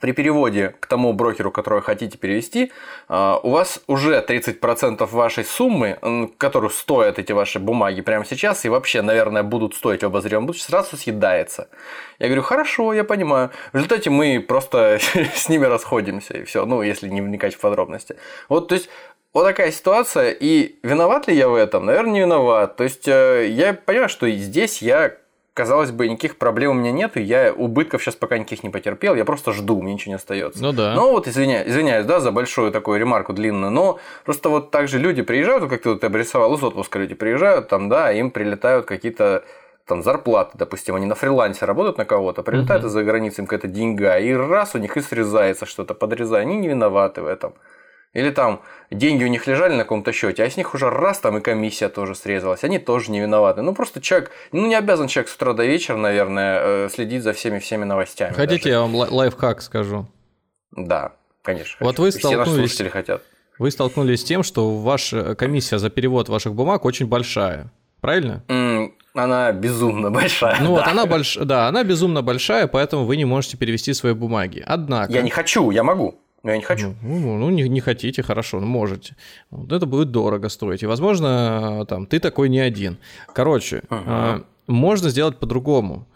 при 0.00 0.12
переводе 0.12 0.74
к 0.80 0.86
тому 0.86 1.12
брокеру, 1.12 1.50
которого 1.50 1.80
хотите 1.80 2.18
перевести, 2.18 2.72
а, 3.08 3.38
у 3.42 3.50
вас 3.50 3.80
уже 3.86 4.20
30% 4.20 5.12
вашей 5.12 5.44
суммы, 5.44 5.98
которую 6.36 6.70
стоят 6.70 7.18
эти 7.18 7.32
ваши 7.32 7.58
бумаги 7.58 8.00
прямо 8.00 8.24
сейчас, 8.24 8.64
и 8.64 8.68
вообще, 8.68 9.02
наверное, 9.02 9.42
будут 9.42 9.74
стоить 9.74 10.02
в 10.02 10.06
обозримом 10.06 10.46
будущем, 10.46 10.66
сразу 10.66 10.96
съедается. 10.96 11.68
Я 12.18 12.26
говорю, 12.26 12.42
хорошо, 12.42 12.92
я 12.92 13.04
понимаю. 13.04 13.50
В 13.72 13.76
результате 13.76 14.10
мы 14.10 14.40
просто 14.40 14.98
с 15.34 15.48
ними 15.48 15.64
расходимся, 15.66 16.38
и 16.38 16.44
все, 16.44 16.66
ну, 16.66 16.82
если 16.82 17.08
не 17.08 17.20
вникать 17.20 17.54
в 17.54 17.60
подробности. 17.60 18.16
Вот, 18.48 18.68
то 18.68 18.74
есть, 18.74 18.88
вот 19.32 19.44
такая 19.44 19.72
ситуация, 19.72 20.30
и 20.30 20.76
виноват 20.82 21.28
ли 21.28 21.34
я 21.34 21.48
в 21.48 21.54
этом? 21.54 21.86
Наверное, 21.86 22.12
не 22.12 22.20
виноват. 22.20 22.76
То 22.76 22.84
есть, 22.84 23.08
э, 23.08 23.48
я 23.48 23.74
понимаю, 23.74 24.08
что 24.08 24.30
здесь 24.30 24.80
я 24.80 25.16
казалось 25.54 25.92
бы, 25.92 26.08
никаких 26.08 26.36
проблем 26.36 26.72
у 26.72 26.74
меня 26.74 26.90
нет, 26.90 27.16
и 27.16 27.22
я 27.22 27.52
убытков 27.52 28.02
сейчас 28.02 28.16
пока 28.16 28.36
никаких 28.38 28.64
не 28.64 28.70
потерпел, 28.70 29.14
я 29.14 29.24
просто 29.24 29.52
жду, 29.52 29.80
мне 29.80 29.94
ничего 29.94 30.10
не 30.10 30.16
остается. 30.16 30.60
Ну 30.60 30.72
да. 30.72 30.94
Ну 30.94 31.12
вот 31.12 31.28
извиняюсь, 31.28 31.68
извиняюсь, 31.68 32.04
да, 32.06 32.18
за 32.18 32.32
большую 32.32 32.72
такую 32.72 32.98
ремарку 32.98 33.32
длинную, 33.32 33.70
но 33.70 34.00
просто 34.24 34.48
вот 34.48 34.72
так 34.72 34.88
же 34.88 34.98
люди 34.98 35.22
приезжают, 35.22 35.68
как 35.70 35.82
ты 35.82 35.90
вот 35.90 36.02
обрисовал, 36.02 36.54
из 36.54 36.62
отпуска 36.62 36.98
люди 36.98 37.14
приезжают, 37.14 37.68
там, 37.68 37.88
да, 37.88 38.12
им 38.12 38.32
прилетают 38.32 38.84
какие-то 38.86 39.44
там 39.86 40.02
зарплаты, 40.02 40.58
допустим, 40.58 40.96
они 40.96 41.06
на 41.06 41.14
фрилансе 41.14 41.66
работают 41.66 41.98
на 41.98 42.04
кого-то, 42.04 42.42
прилетают 42.42 42.84
uh-huh. 42.84 42.88
из-за 42.88 43.04
границы 43.04 43.42
им 43.42 43.46
какая-то 43.46 43.68
деньга, 43.68 44.18
и 44.18 44.32
раз 44.32 44.74
у 44.74 44.78
них 44.78 44.96
и 44.96 45.02
срезается 45.02 45.66
что-то, 45.66 45.94
подрезая, 45.94 46.42
они 46.42 46.56
не 46.56 46.68
виноваты 46.68 47.20
в 47.20 47.26
этом. 47.26 47.52
Или 48.14 48.30
там 48.30 48.62
деньги 48.90 49.24
у 49.24 49.26
них 49.26 49.46
лежали 49.46 49.74
на 49.74 49.82
каком-то 49.82 50.12
счете, 50.12 50.44
а 50.44 50.50
с 50.50 50.56
них 50.56 50.72
уже 50.72 50.88
раз 50.88 51.18
там 51.18 51.38
и 51.38 51.40
комиссия 51.40 51.88
тоже 51.88 52.14
срезалась, 52.14 52.64
они 52.64 52.78
тоже 52.78 53.10
не 53.10 53.20
виноваты. 53.20 53.60
Ну 53.60 53.74
просто 53.74 54.00
человек, 54.00 54.30
ну 54.52 54.66
не 54.66 54.76
обязан 54.76 55.08
человек 55.08 55.28
с 55.28 55.34
утра 55.34 55.52
до 55.52 55.64
вечера, 55.64 55.96
наверное, 55.96 56.60
э, 56.62 56.88
следить 56.92 57.24
за 57.24 57.32
всеми 57.32 57.58
всеми 57.58 57.84
новостями. 57.84 58.32
Хотите, 58.32 58.64
даже. 58.64 58.68
я 58.70 58.80
вам 58.80 58.94
лайфхак 58.94 59.62
скажу? 59.62 60.06
Да, 60.70 61.12
конечно. 61.42 61.84
Вот 61.84 61.98
вы 61.98 62.12
столкнулись... 62.12 62.44
Все 62.44 62.50
наши 62.50 62.60
слушатели 62.60 62.88
хотят. 62.88 63.22
Вы 63.58 63.70
столкнулись 63.70 64.20
с 64.20 64.24
тем, 64.24 64.42
что 64.42 64.70
ваша 64.78 65.34
комиссия 65.34 65.78
за 65.78 65.90
перевод 65.90 66.28
ваших 66.28 66.54
бумаг 66.54 66.84
очень 66.84 67.06
большая. 67.06 67.70
Правильно? 68.00 68.44
Mm, 68.48 68.92
она 69.14 69.52
безумно 69.52 70.10
большая. 70.10 70.58
Ну 70.60 70.66
да. 70.76 70.82
вот 70.82 70.86
она 70.86 71.06
больш... 71.06 71.36
да, 71.36 71.68
она 71.68 71.84
безумно 71.84 72.22
большая, 72.22 72.66
поэтому 72.66 73.04
вы 73.04 73.16
не 73.16 73.24
можете 73.24 73.56
перевести 73.56 73.92
свои 73.94 74.12
бумаги. 74.12 74.62
Однако. 74.64 75.12
Я 75.12 75.22
не 75.22 75.30
хочу, 75.30 75.70
я 75.70 75.82
могу. 75.82 76.20
Но 76.44 76.50
я 76.50 76.58
не 76.58 76.62
хочу. 76.62 76.94
Ну, 77.02 77.18
ну, 77.18 77.38
ну 77.38 77.50
не, 77.50 77.68
не 77.68 77.80
хотите, 77.80 78.22
хорошо, 78.22 78.60
ну 78.60 78.66
можете. 78.66 79.16
Вот 79.50 79.72
это 79.72 79.86
будет 79.86 80.10
дорого 80.10 80.50
стоить. 80.50 80.82
И, 80.82 80.86
возможно, 80.86 81.86
там 81.88 82.06
ты 82.06 82.20
такой 82.20 82.50
не 82.50 82.60
один. 82.60 82.98
Короче, 83.32 83.82
uh-huh. 83.88 84.44
можно 84.66 85.08
сделать 85.08 85.38
по-другому. 85.38 86.06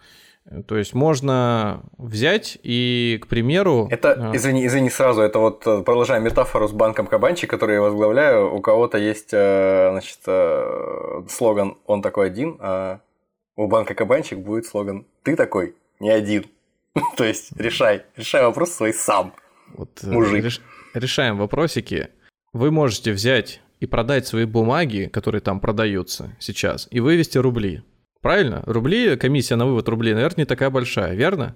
То 0.67 0.77
есть 0.77 0.93
можно 0.93 1.81
взять 1.97 2.59
и, 2.63 3.19
к 3.21 3.27
примеру... 3.27 3.87
Это, 3.91 4.31
извини, 4.33 4.65
извини 4.65 4.89
сразу, 4.89 5.21
это 5.21 5.39
вот 5.39 5.65
э, 5.67 5.81
продолжая 5.83 6.19
метафору 6.19 6.67
с 6.67 6.71
банком 6.71 7.05
Кабанчик, 7.05 7.49
который 7.49 7.75
я 7.75 7.81
возглавляю, 7.81 8.55
у 8.55 8.59
кого-то 8.59 8.97
есть, 8.97 9.29
э, 9.31 9.89
значит, 9.91 10.19
э, 10.25 11.23
слоган 11.29 11.77
«Он 11.85 12.01
такой 12.01 12.27
один», 12.27 12.57
а 12.59 12.99
у 13.55 13.67
банка 13.67 13.93
Кабанчик 13.93 14.39
будет 14.39 14.65
слоган 14.65 15.05
«Ты 15.21 15.35
такой 15.35 15.75
не 15.99 16.09
один». 16.09 16.45
То 17.17 17.25
есть 17.25 17.51
решай, 17.59 18.03
решай 18.15 18.43
вопрос 18.43 18.71
свой 18.71 18.93
сам. 18.93 19.33
Вот, 19.75 19.99
э, 20.03 20.11
Мужик. 20.11 20.43
Реш, 20.43 20.61
решаем 20.93 21.37
вопросики. 21.37 22.09
Вы 22.53 22.71
можете 22.71 23.11
взять 23.11 23.61
и 23.79 23.85
продать 23.85 24.27
свои 24.27 24.45
бумаги, 24.45 25.09
которые 25.11 25.41
там 25.41 25.59
продаются 25.59 26.35
сейчас, 26.39 26.87
и 26.91 26.99
вывести 26.99 27.37
рубли. 27.37 27.83
Правильно? 28.21 28.63
Рубли, 28.65 29.15
комиссия 29.15 29.55
на 29.55 29.65
вывод 29.65 29.87
рублей, 29.87 30.13
наверное, 30.13 30.39
не 30.39 30.45
такая 30.45 30.69
большая, 30.69 31.15
верно? 31.15 31.55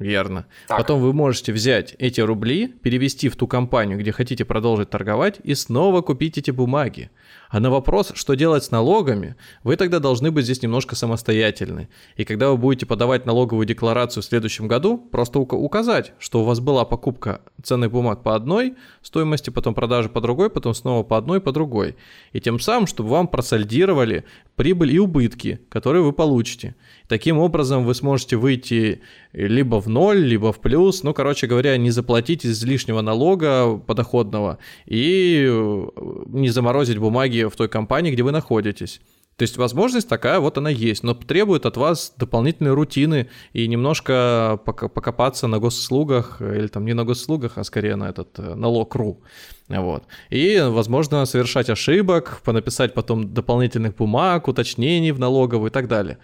Верно. 0.00 0.46
Так. 0.66 0.78
Потом 0.78 1.00
вы 1.00 1.12
можете 1.12 1.52
взять 1.52 1.94
эти 1.98 2.22
рубли, 2.22 2.68
перевести 2.68 3.28
в 3.28 3.36
ту 3.36 3.46
компанию, 3.46 3.98
где 3.98 4.12
хотите 4.12 4.46
продолжить 4.46 4.88
торговать, 4.88 5.40
и 5.44 5.54
снова 5.54 6.00
купить 6.00 6.38
эти 6.38 6.50
бумаги. 6.50 7.10
А 7.50 7.58
на 7.58 7.68
вопрос, 7.68 8.12
что 8.14 8.34
делать 8.34 8.62
с 8.62 8.70
налогами, 8.70 9.34
вы 9.64 9.74
тогда 9.76 9.98
должны 9.98 10.30
быть 10.30 10.44
здесь 10.44 10.62
немножко 10.62 10.94
самостоятельны. 10.94 11.88
И 12.16 12.24
когда 12.24 12.50
вы 12.50 12.56
будете 12.56 12.86
подавать 12.86 13.26
налоговую 13.26 13.66
декларацию 13.66 14.22
в 14.22 14.26
следующем 14.26 14.68
году, 14.68 14.96
просто 14.96 15.40
указать, 15.40 16.12
что 16.20 16.42
у 16.42 16.44
вас 16.44 16.60
была 16.60 16.84
покупка 16.84 17.40
ценных 17.60 17.90
бумаг 17.90 18.22
по 18.22 18.36
одной 18.36 18.76
стоимости, 19.02 19.50
потом 19.50 19.74
продажи 19.74 20.08
по 20.08 20.20
другой, 20.20 20.48
потом 20.48 20.74
снова 20.74 21.02
по 21.02 21.18
одной, 21.18 21.40
по 21.40 21.50
другой. 21.50 21.96
И 22.32 22.40
тем 22.40 22.60
самым, 22.60 22.86
чтобы 22.86 23.08
вам 23.08 23.26
просальдировали 23.26 24.24
прибыль 24.54 24.92
и 24.92 24.98
убытки, 25.00 25.60
которые 25.70 26.02
вы 26.02 26.12
получите. 26.12 26.76
Таким 27.08 27.38
образом, 27.38 27.84
вы 27.84 27.94
сможете 27.94 28.36
выйти 28.36 29.00
либо 29.32 29.80
в 29.80 29.88
ноль, 29.88 30.18
либо 30.18 30.52
в 30.52 30.60
плюс, 30.60 31.02
ну, 31.02 31.14
короче 31.14 31.46
говоря, 31.46 31.76
не 31.76 31.90
заплатить 31.90 32.44
излишнего 32.44 33.00
налога 33.00 33.76
подоходного 33.78 34.58
и 34.86 35.46
э, 35.48 35.86
не 36.26 36.50
заморозить 36.50 36.98
бумаги 36.98 37.39
в 37.48 37.56
той 37.56 37.68
компании, 37.68 38.12
где 38.12 38.22
вы 38.22 38.32
находитесь. 38.32 39.00
То 39.40 39.44
есть 39.44 39.56
возможность 39.56 40.06
такая 40.06 40.38
вот 40.38 40.58
она 40.58 40.68
есть, 40.68 41.02
но 41.02 41.14
требует 41.14 41.64
от 41.64 41.78
вас 41.78 42.12
дополнительной 42.18 42.74
рутины 42.74 43.30
и 43.54 43.66
немножко 43.68 44.60
покопаться 44.66 45.46
на 45.46 45.58
госуслугах, 45.58 46.42
или 46.42 46.66
там 46.66 46.84
не 46.84 46.92
на 46.92 47.04
госуслугах, 47.04 47.56
а 47.56 47.64
скорее 47.64 47.96
на 47.96 48.10
этот 48.10 48.38
э, 48.38 48.54
налог.ру. 48.54 49.22
Вот. 49.68 50.04
И, 50.28 50.62
возможно, 50.62 51.24
совершать 51.24 51.70
ошибок, 51.70 52.42
понаписать 52.44 52.92
потом 52.92 53.32
дополнительных 53.32 53.96
бумаг, 53.96 54.46
уточнений 54.46 55.10
в 55.10 55.18
налоговую 55.18 55.70
и 55.70 55.72
так 55.72 55.88
далее. 55.88 56.18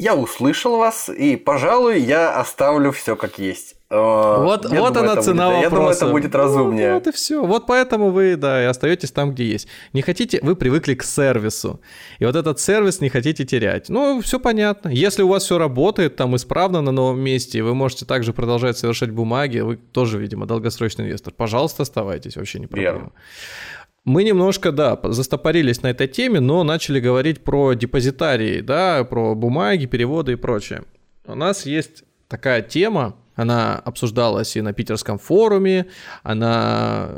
Я 0.00 0.14
услышал 0.14 0.78
вас, 0.78 1.10
и, 1.10 1.36
пожалуй, 1.36 2.00
я 2.00 2.34
оставлю 2.40 2.90
все 2.90 3.16
как 3.16 3.38
есть. 3.38 3.76
Э, 3.90 3.96
вот, 3.96 4.72
я 4.72 4.80
вот 4.80 4.94
думаю, 4.94 5.12
она 5.12 5.20
цена 5.20 5.50
будет, 5.50 5.64
вопроса. 5.64 5.64
Я 5.64 5.70
думаю, 5.70 5.94
это 5.94 6.06
будет 6.06 6.34
разумнее. 6.34 6.88
Ну, 6.88 6.94
вот 6.94 7.06
и 7.08 7.12
все. 7.12 7.44
Вот 7.44 7.66
поэтому 7.66 8.10
вы, 8.10 8.36
да, 8.36 8.62
и 8.62 8.64
остаетесь 8.64 9.10
там, 9.10 9.32
где 9.32 9.44
есть. 9.44 9.68
Не 9.92 10.00
хотите, 10.00 10.38
вы 10.40 10.56
привыкли 10.56 10.94
к 10.94 11.02
сервису. 11.02 11.82
И 12.18 12.24
вот 12.24 12.34
этот 12.34 12.58
сервис 12.60 13.02
не 13.02 13.10
хотите 13.10 13.44
терять. 13.44 13.90
Ну, 13.90 14.22
все 14.22 14.40
понятно. 14.40 14.88
Если 14.88 15.22
у 15.22 15.28
вас 15.28 15.44
все 15.44 15.58
работает 15.58 16.16
там 16.16 16.34
исправно 16.34 16.80
на 16.80 16.92
новом 16.92 17.20
месте, 17.20 17.62
вы 17.62 17.74
можете 17.74 18.06
также 18.06 18.32
продолжать 18.32 18.78
совершать 18.78 19.10
бумаги, 19.10 19.58
вы 19.58 19.76
тоже, 19.76 20.16
видимо, 20.16 20.46
долгосрочный 20.46 21.04
инвестор. 21.04 21.34
Пожалуйста, 21.36 21.82
оставайтесь, 21.82 22.36
вообще 22.36 22.58
не 22.58 22.68
проблема. 22.68 22.92
Верно. 22.94 23.12
Мы 24.04 24.24
немножко, 24.24 24.72
да, 24.72 24.98
застопорились 25.02 25.82
на 25.82 25.88
этой 25.88 26.08
теме, 26.08 26.40
но 26.40 26.64
начали 26.64 27.00
говорить 27.00 27.44
про 27.44 27.74
депозитарии, 27.74 28.60
да, 28.60 29.04
про 29.04 29.34
бумаги, 29.34 29.86
переводы 29.86 30.32
и 30.32 30.36
прочее. 30.36 30.84
У 31.26 31.34
нас 31.34 31.66
есть 31.66 32.04
такая 32.26 32.62
тема, 32.62 33.16
Она 33.40 33.76
обсуждалась 33.76 34.54
и 34.56 34.60
на 34.60 34.74
питерском 34.74 35.18
форуме, 35.18 35.86
она 36.22 37.08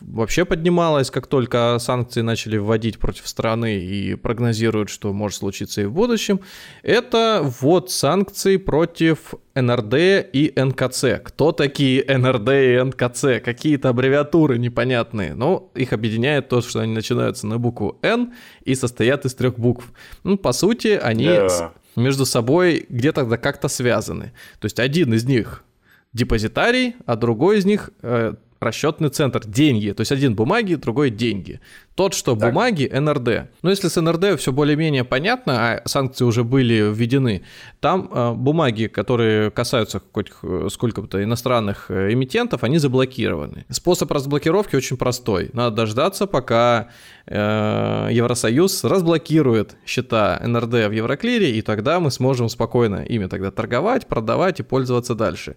вообще 0.00 0.46
поднималась, 0.46 1.10
как 1.10 1.26
только 1.26 1.76
санкции 1.78 2.22
начали 2.22 2.56
вводить 2.56 2.98
против 2.98 3.28
страны 3.28 3.78
и 3.78 4.14
прогнозируют, 4.14 4.88
что 4.88 5.12
может 5.12 5.38
случиться 5.38 5.82
и 5.82 5.84
в 5.84 5.92
будущем. 5.92 6.40
Это 6.82 7.42
ввод 7.42 7.90
санкций 7.90 8.58
против 8.58 9.34
НРД 9.54 9.94
и 10.32 10.52
НКЦ. 10.56 11.20
Кто 11.22 11.52
такие 11.52 12.02
НРД 12.02 12.48
и 12.48 12.82
НКЦ? 12.82 13.44
Какие-то 13.44 13.90
аббревиатуры 13.90 14.56
непонятные. 14.56 15.34
Но 15.34 15.70
их 15.74 15.92
объединяет 15.92 16.48
то, 16.48 16.62
что 16.62 16.80
они 16.80 16.94
начинаются 16.94 17.46
на 17.46 17.58
букву 17.58 17.98
Н 18.00 18.32
и 18.64 18.74
состоят 18.74 19.26
из 19.26 19.34
трех 19.34 19.58
букв. 19.58 19.92
Ну, 20.24 20.38
по 20.38 20.52
сути, 20.52 20.98
они 21.02 21.26
yeah 21.26 21.72
между 21.98 22.26
собой 22.26 22.86
где-то 22.88 23.24
как-то 23.36 23.68
связаны. 23.68 24.32
То 24.60 24.66
есть 24.66 24.78
один 24.80 25.14
из 25.14 25.24
них 25.24 25.64
депозитарий, 26.12 26.96
а 27.06 27.16
другой 27.16 27.58
из 27.58 27.64
них 27.64 27.90
э, 28.02 28.34
расчетный 28.60 29.08
центр, 29.08 29.46
деньги. 29.46 29.92
То 29.92 30.00
есть 30.00 30.12
один 30.12 30.34
бумаги, 30.34 30.74
другой 30.74 31.10
деньги. 31.10 31.60
Тот, 31.94 32.14
что 32.14 32.36
так. 32.36 32.48
бумаги, 32.50 32.84
НРД. 32.84 33.50
Но 33.62 33.70
если 33.70 33.88
с 33.88 34.00
НРД 34.00 34.38
все 34.38 34.52
более-менее 34.52 35.04
понятно, 35.04 35.52
а 35.56 35.82
санкции 35.84 36.24
уже 36.24 36.44
были 36.44 36.92
введены, 36.92 37.42
там 37.80 38.08
э, 38.12 38.32
бумаги, 38.34 38.86
которые 38.86 39.50
касаются 39.50 40.00
хоть 40.12 40.30
э, 40.42 40.68
сколько-то 40.70 41.22
иностранных 41.22 41.90
э, 41.90 42.12
эмитентов, 42.12 42.62
они 42.62 42.78
заблокированы. 42.78 43.64
Способ 43.68 44.12
разблокировки 44.12 44.76
очень 44.76 44.96
простой. 44.96 45.50
Надо 45.52 45.74
дождаться, 45.76 46.26
пока 46.26 46.88
э, 47.26 48.08
Евросоюз 48.12 48.84
разблокирует 48.84 49.76
счета 49.84 50.40
НРД 50.44 50.88
в 50.88 50.92
Евроклире, 50.92 51.50
и 51.56 51.62
тогда 51.62 51.98
мы 51.98 52.12
сможем 52.12 52.48
спокойно 52.48 53.04
ими 53.04 53.26
тогда 53.26 53.50
торговать, 53.50 54.06
продавать 54.06 54.60
и 54.60 54.62
пользоваться 54.62 55.14
дальше. 55.14 55.56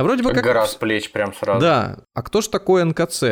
А 0.00 0.02
вроде 0.02 0.22
бы 0.22 0.32
как... 0.32 0.42
Гора 0.42 0.66
с 0.66 0.74
плеч 0.76 1.12
прям 1.12 1.34
сразу. 1.34 1.60
Да. 1.60 1.98
А 2.14 2.22
кто 2.22 2.40
же 2.40 2.48
такой 2.48 2.82
НКЦ? 2.84 3.22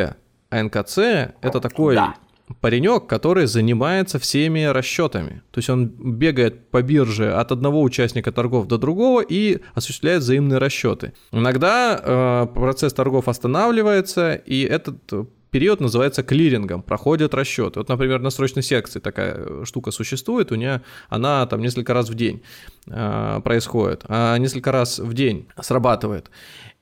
А 0.51 0.63
НКЦ 0.63 0.99
это 1.41 1.59
такой 1.59 1.95
да. 1.95 2.13
паренек, 2.61 3.07
который 3.07 3.47
занимается 3.47 4.19
всеми 4.19 4.65
расчетами. 4.65 5.41
То 5.49 5.57
есть 5.57 5.69
он 5.71 5.87
бегает 5.87 6.69
по 6.69 6.83
бирже 6.83 7.33
от 7.33 7.51
одного 7.51 7.81
участника 7.81 8.31
торгов 8.31 8.67
до 8.67 8.77
другого 8.77 9.21
и 9.21 9.61
осуществляет 9.73 10.21
взаимные 10.21 10.59
расчеты. 10.59 11.13
Иногда 11.31 11.99
э, 11.99 12.47
процесс 12.53 12.93
торгов 12.93 13.27
останавливается, 13.27 14.35
и 14.35 14.61
этот 14.61 15.11
период 15.51 15.79
называется 15.79 16.23
клирингом, 16.23 16.81
проходят 16.81 17.33
расчеты. 17.33 17.79
Вот, 17.79 17.89
например, 17.89 18.21
на 18.21 18.29
срочной 18.29 18.63
секции 18.63 18.99
такая 18.99 19.35
э, 19.35 19.63
штука 19.65 19.91
существует, 19.91 20.51
у 20.51 20.55
нее 20.55 20.81
она 21.09 21.45
там 21.45 21.61
несколько 21.61 21.93
раз 21.93 22.09
в 22.09 22.15
день 22.15 22.41
э, 22.87 23.41
происходит, 23.43 24.03
а 24.07 24.37
несколько 24.37 24.71
раз 24.71 24.99
в 24.99 25.13
день 25.13 25.47
срабатывает. 25.61 26.29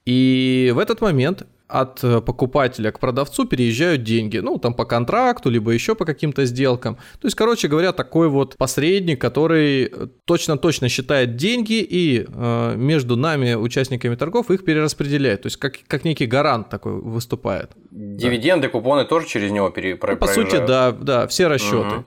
И 0.06 0.72
в 0.74 0.80
этот 0.80 1.02
момент 1.02 1.46
от 1.68 2.02
покупателя 2.26 2.92
к 2.92 3.00
продавцу 3.00 3.46
переезжают 3.46 4.04
деньги, 4.04 4.38
ну, 4.38 4.58
там 4.58 4.74
по 4.74 4.86
контракту, 4.86 5.50
либо 5.50 5.72
еще 5.72 5.96
по 5.96 6.06
каким-то 6.06 6.46
сделкам. 6.46 6.96
То 7.20 7.28
есть, 7.28 7.36
короче 7.36 7.68
говоря, 7.68 7.92
такой 7.92 8.30
вот 8.30 8.56
посредник, 8.58 9.20
который 9.20 9.92
точно-точно 10.26 10.90
считает 10.90 11.36
деньги 11.36 11.82
и 11.82 12.26
э, 12.28 12.76
между 12.76 13.16
нами, 13.16 13.56
участниками 13.56 14.16
торгов, 14.16 14.52
их 14.52 14.64
перераспределяет. 14.64 15.44
То 15.44 15.48
есть, 15.48 15.58
как, 15.58 15.76
как 15.88 16.06
некий 16.06 16.26
гарант 16.26 16.70
такой 16.70 16.94
выступает. 16.94 17.72
Дивиденды, 17.92 18.68
да. 18.68 18.72
купоны 18.72 19.06
тоже 19.06 19.28
через 19.28 19.52
него 19.52 19.70
пере... 19.70 20.00
ну, 20.02 20.18
По 20.18 20.28
сути, 20.28 20.58
да, 20.66 20.92
да, 20.92 21.28
все 21.28 21.48
расчеты. 21.48 21.96
Угу. 21.98 22.06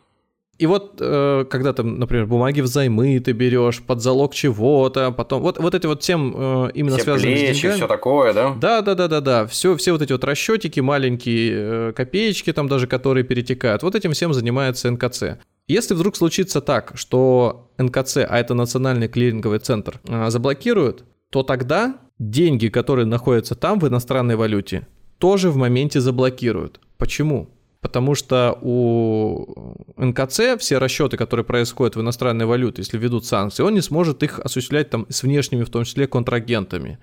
И 0.61 0.67
вот, 0.67 0.97
э, 1.01 1.47
когда 1.49 1.73
там, 1.73 1.99
например, 1.99 2.27
бумаги 2.27 2.61
взаймы 2.61 3.19
ты 3.21 3.33
берешь 3.33 3.81
под 3.81 4.03
залог 4.03 4.35
чего-то, 4.35 5.11
потом 5.11 5.41
вот, 5.41 5.59
вот 5.59 5.75
эти 5.75 5.87
вот 5.87 6.01
тем 6.01 6.35
э, 6.37 6.71
именно 6.75 6.97
все 6.97 7.05
связанные 7.05 7.35
плечи, 7.35 7.53
с 7.53 7.61
деньгами. 7.63 7.77
все 7.79 7.89
такое, 7.89 8.35
да? 8.35 8.55
Да, 8.61 8.83
да, 8.83 8.95
да, 8.95 9.09
да, 9.09 9.21
да. 9.23 9.47
Все, 9.47 9.75
все 9.77 9.93
вот 9.93 10.03
эти 10.03 10.13
вот 10.13 10.23
расчетики, 10.23 10.81
маленькие 10.81 11.53
э, 11.55 11.93
копеечки 11.97 12.53
там 12.53 12.69
даже, 12.69 12.87
которые 12.87 13.25
перетекают, 13.25 13.83
вот 13.83 13.95
этим 13.95 14.13
всем 14.13 14.35
занимается 14.35 14.91
НКЦ. 14.91 15.39
Если 15.67 15.95
вдруг 15.95 16.15
случится 16.15 16.61
так, 16.61 16.93
что 16.95 17.71
НКЦ, 17.79 18.19
а 18.19 18.39
это 18.39 18.53
Национальный 18.53 19.09
клиринговый 19.09 19.61
центр, 19.61 19.99
заблокируют, 20.29 21.05
то 21.31 21.43
тогда 21.43 22.01
деньги, 22.19 22.69
которые 22.69 23.07
находятся 23.07 23.55
там 23.55 23.79
в 23.79 23.89
иностранной 23.89 24.37
валюте, 24.37 24.87
тоже 25.17 25.49
в 25.49 25.57
моменте 25.57 26.01
заблокируют. 26.01 26.81
Почему? 26.99 27.49
Потому 27.81 28.15
что 28.15 28.59
у 28.61 29.75
НКЦ 29.97 30.59
все 30.59 30.79
расчеты, 30.79 31.17
которые 31.17 31.45
происходят 31.45 31.97
в 31.97 32.01
иностранной 32.01 32.47
валюте, 32.47 32.83
если 32.83 32.99
ведут 32.99 33.25
санкции, 33.27 33.63
он 33.63 33.75
не 33.75 33.81
сможет 33.81 34.23
их 34.23 34.39
осуществлять 34.39 34.91
там 34.91 35.07
с 35.09 35.23
внешними, 35.23 35.65
в 35.65 35.71
том 35.71 35.85
числе, 35.85 36.07
контрагентами. 36.07 36.99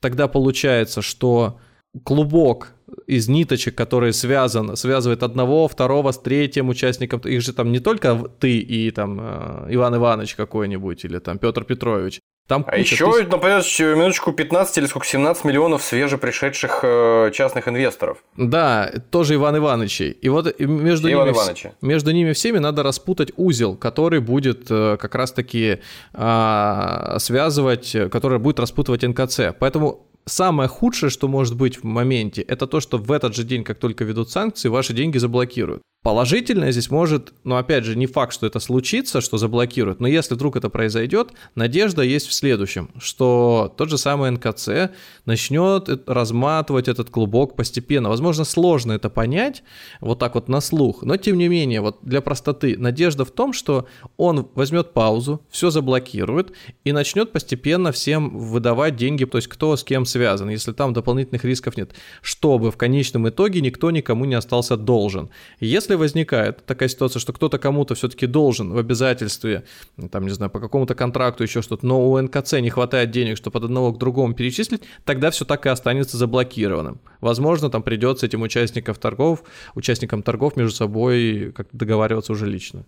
Тогда 0.00 0.28
получается, 0.28 1.02
что 1.02 1.58
клубок 2.04 2.74
из 3.06 3.28
ниточек, 3.28 3.74
который 3.74 4.12
связан, 4.12 4.76
связывает 4.76 5.22
одного, 5.22 5.68
второго 5.68 6.12
с 6.12 6.18
третьим 6.18 6.68
участником. 6.68 7.20
Их 7.20 7.42
же 7.42 7.52
там 7.52 7.72
не 7.72 7.80
только 7.80 8.16
ты 8.38 8.58
и 8.58 8.90
там 8.90 9.18
э, 9.20 9.66
Иван 9.70 9.96
Иванович 9.96 10.34
какой-нибудь 10.34 11.04
или 11.04 11.18
там 11.18 11.38
Петр 11.38 11.64
Петрович. 11.64 12.20
Там 12.50 12.64
а 12.66 12.76
еще, 12.76 13.12
тысяч... 13.12 13.28
например, 13.28 13.62
минуточку 13.96 14.32
15 14.32 14.78
или 14.78 14.86
сколько, 14.86 15.06
17 15.06 15.44
миллионов 15.44 15.84
свежепришедших 15.84 16.80
э, 16.82 17.30
частных 17.32 17.68
инвесторов. 17.68 18.18
Да, 18.36 18.92
тоже 19.10 19.36
Иван 19.36 19.58
Ивановичей. 19.58 20.10
И 20.10 20.28
вот 20.28 20.58
между 20.58 21.06
ними, 21.06 21.30
Ивановича. 21.30 21.74
между 21.80 22.10
ними 22.10 22.32
всеми 22.32 22.58
надо 22.58 22.82
распутать 22.82 23.30
узел, 23.36 23.76
который 23.76 24.18
будет 24.18 24.68
э, 24.68 24.96
как 25.00 25.14
раз-таки 25.14 25.78
а, 26.12 27.18
связывать, 27.20 27.96
который 28.10 28.40
будет 28.40 28.58
распутывать 28.58 29.04
НКЦ. 29.04 29.54
Поэтому 29.56 30.08
самое 30.26 30.68
худшее, 30.68 31.10
что 31.10 31.28
может 31.28 31.56
быть 31.56 31.76
в 31.76 31.84
моменте, 31.84 32.42
это 32.42 32.66
то, 32.66 32.80
что 32.80 32.98
в 32.98 33.12
этот 33.12 33.36
же 33.36 33.44
день, 33.44 33.62
как 33.62 33.78
только 33.78 34.02
ведут 34.02 34.28
санкции, 34.28 34.68
ваши 34.68 34.92
деньги 34.92 35.18
заблокируют. 35.18 35.82
Положительное 36.02 36.72
здесь 36.72 36.90
может, 36.90 37.34
но 37.44 37.58
опять 37.58 37.84
же, 37.84 37.94
не 37.94 38.06
факт, 38.06 38.32
что 38.32 38.46
это 38.46 38.58
случится, 38.58 39.20
что 39.20 39.36
заблокируют, 39.36 40.00
но 40.00 40.08
если 40.08 40.34
вдруг 40.34 40.56
это 40.56 40.70
произойдет, 40.70 41.32
надежда 41.54 42.00
есть 42.00 42.26
в 42.26 42.32
следующем, 42.32 42.88
что 42.98 43.70
тот 43.76 43.90
же 43.90 43.98
самый 43.98 44.30
НКЦ 44.30 44.92
начнет 45.26 46.08
разматывать 46.08 46.88
этот 46.88 47.10
клубок 47.10 47.54
постепенно. 47.54 48.08
Возможно, 48.08 48.44
сложно 48.44 48.92
это 48.92 49.10
понять 49.10 49.62
вот 50.00 50.18
так 50.18 50.36
вот 50.36 50.48
на 50.48 50.62
слух, 50.62 51.02
но 51.02 51.18
тем 51.18 51.36
не 51.36 51.48
менее, 51.48 51.82
вот 51.82 51.98
для 52.00 52.22
простоты, 52.22 52.78
надежда 52.78 53.26
в 53.26 53.30
том, 53.30 53.52
что 53.52 53.86
он 54.16 54.48
возьмет 54.54 54.94
паузу, 54.94 55.42
все 55.50 55.68
заблокирует 55.68 56.52
и 56.82 56.92
начнет 56.92 57.30
постепенно 57.30 57.92
всем 57.92 58.38
выдавать 58.38 58.96
деньги, 58.96 59.26
то 59.26 59.36
есть 59.36 59.48
кто 59.48 59.76
с 59.76 59.84
кем 59.84 60.06
связан, 60.06 60.48
если 60.48 60.72
там 60.72 60.94
дополнительных 60.94 61.44
рисков 61.44 61.76
нет, 61.76 61.92
чтобы 62.22 62.70
в 62.70 62.78
конечном 62.78 63.28
итоге 63.28 63.60
никто 63.60 63.90
никому 63.90 64.24
не 64.24 64.34
остался 64.34 64.78
должен. 64.78 65.28
Если 65.58 65.89
если 65.90 66.00
возникает 66.00 66.64
такая 66.66 66.88
ситуация, 66.88 67.18
что 67.18 67.32
кто-то 67.32 67.58
кому-то 67.58 67.94
все-таки 67.94 68.26
должен 68.26 68.72
в 68.72 68.78
обязательстве, 68.78 69.64
там, 70.12 70.24
не 70.24 70.30
знаю, 70.30 70.50
по 70.50 70.60
какому-то 70.60 70.94
контракту, 70.94 71.42
еще 71.42 71.62
что-то, 71.62 71.84
но 71.84 72.08
у 72.08 72.20
НКЦ 72.20 72.54
не 72.60 72.70
хватает 72.70 73.10
денег, 73.10 73.36
чтобы 73.36 73.58
от 73.58 73.64
одного 73.64 73.92
к 73.92 73.98
другому 73.98 74.34
перечислить, 74.34 74.82
тогда 75.04 75.30
все 75.30 75.44
так 75.44 75.66
и 75.66 75.68
останется 75.68 76.16
заблокированным. 76.16 77.00
Возможно, 77.20 77.70
там 77.70 77.82
придется 77.82 78.26
этим 78.26 78.42
участникам 78.42 78.94
торгов, 78.94 79.42
участникам 79.74 80.22
торгов 80.22 80.56
между 80.56 80.76
собой 80.76 81.52
как-то 81.56 81.76
договариваться 81.76 82.32
уже 82.32 82.46
лично. 82.46 82.84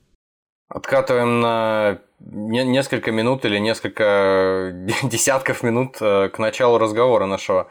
Откатываем 0.68 1.40
на 1.40 1.98
несколько 2.20 3.10
минут 3.10 3.44
или 3.44 3.58
несколько 3.58 4.72
десятков 5.02 5.64
минут 5.64 5.96
э, 6.00 6.28
к 6.28 6.38
началу 6.38 6.78
разговора 6.78 7.26
нашего. 7.26 7.68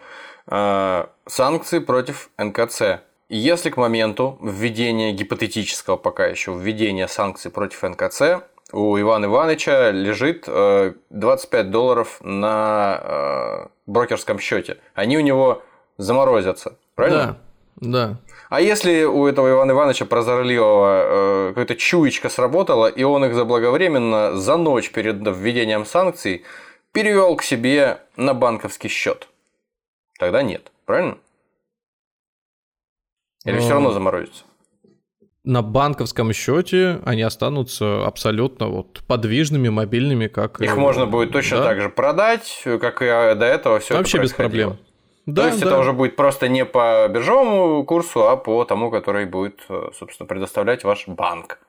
Э, 0.47 1.05
санкции 1.25 1.79
против 1.79 2.29
НКЦ. 2.37 2.81
Если 3.33 3.69
к 3.69 3.77
моменту 3.77 4.37
введения 4.41 5.13
гипотетического 5.13 5.95
пока 5.95 6.25
еще 6.25 6.53
введения 6.53 7.07
санкций 7.07 7.49
против 7.49 7.81
НКЦ 7.83 8.43
у 8.73 8.99
Ивана 8.99 9.27
Ивановича 9.27 9.91
лежит 9.91 10.47
25 10.47 11.65
э, 11.65 11.69
долларов 11.69 12.17
на 12.19 12.99
э, 13.01 13.67
брокерском 13.85 14.37
счете, 14.37 14.79
они 14.95 15.17
у 15.17 15.21
него 15.21 15.63
заморозятся, 15.97 16.75
правильно? 16.95 17.37
Да, 17.77 18.09
да. 18.09 18.17
А 18.49 18.59
если 18.59 19.05
у 19.05 19.25
этого 19.25 19.49
Ивана 19.49 19.71
Ивановича 19.71 20.03
прозорливого 20.03 21.03
э, 21.03 21.49
какая-то 21.51 21.77
чуечка 21.77 22.27
сработала, 22.27 22.87
и 22.87 23.03
он 23.03 23.23
их 23.23 23.33
заблаговременно 23.33 24.35
за 24.35 24.57
ночь 24.57 24.91
перед 24.91 25.25
введением 25.25 25.85
санкций 25.85 26.43
перевел 26.91 27.37
к 27.37 27.43
себе 27.43 28.01
на 28.17 28.33
банковский 28.33 28.89
счет, 28.89 29.29
тогда 30.19 30.43
нет, 30.43 30.69
правильно? 30.83 31.17
Или 33.45 33.59
все 33.59 33.71
равно 33.71 33.91
заморозится? 33.91 34.43
На 35.43 35.63
банковском 35.63 36.31
счете 36.33 36.99
они 37.03 37.23
останутся 37.23 38.05
абсолютно 38.05 38.67
вот 38.67 39.01
подвижными, 39.07 39.69
мобильными, 39.69 40.27
как 40.27 40.61
их 40.61 40.77
можно 40.77 41.07
будет 41.07 41.31
точно 41.31 41.57
да? 41.57 41.63
так 41.63 41.81
же 41.81 41.89
продать, 41.89 42.61
как 42.63 43.01
и 43.01 43.05
до 43.05 43.45
этого 43.45 43.79
все 43.79 43.95
вообще 43.95 44.19
без 44.19 44.33
проблем. 44.33 44.77
Да, 45.25 45.43
То 45.43 45.47
есть 45.47 45.61
да. 45.61 45.67
это 45.67 45.79
уже 45.79 45.93
будет 45.93 46.15
просто 46.15 46.47
не 46.47 46.65
по 46.65 47.07
биржевому 47.07 47.83
курсу, 47.85 48.27
а 48.27 48.37
по 48.37 48.63
тому, 48.65 48.91
который 48.91 49.25
будет, 49.25 49.61
собственно, 49.97 50.27
предоставлять 50.27 50.83
ваш 50.83 51.07
банк. 51.07 51.59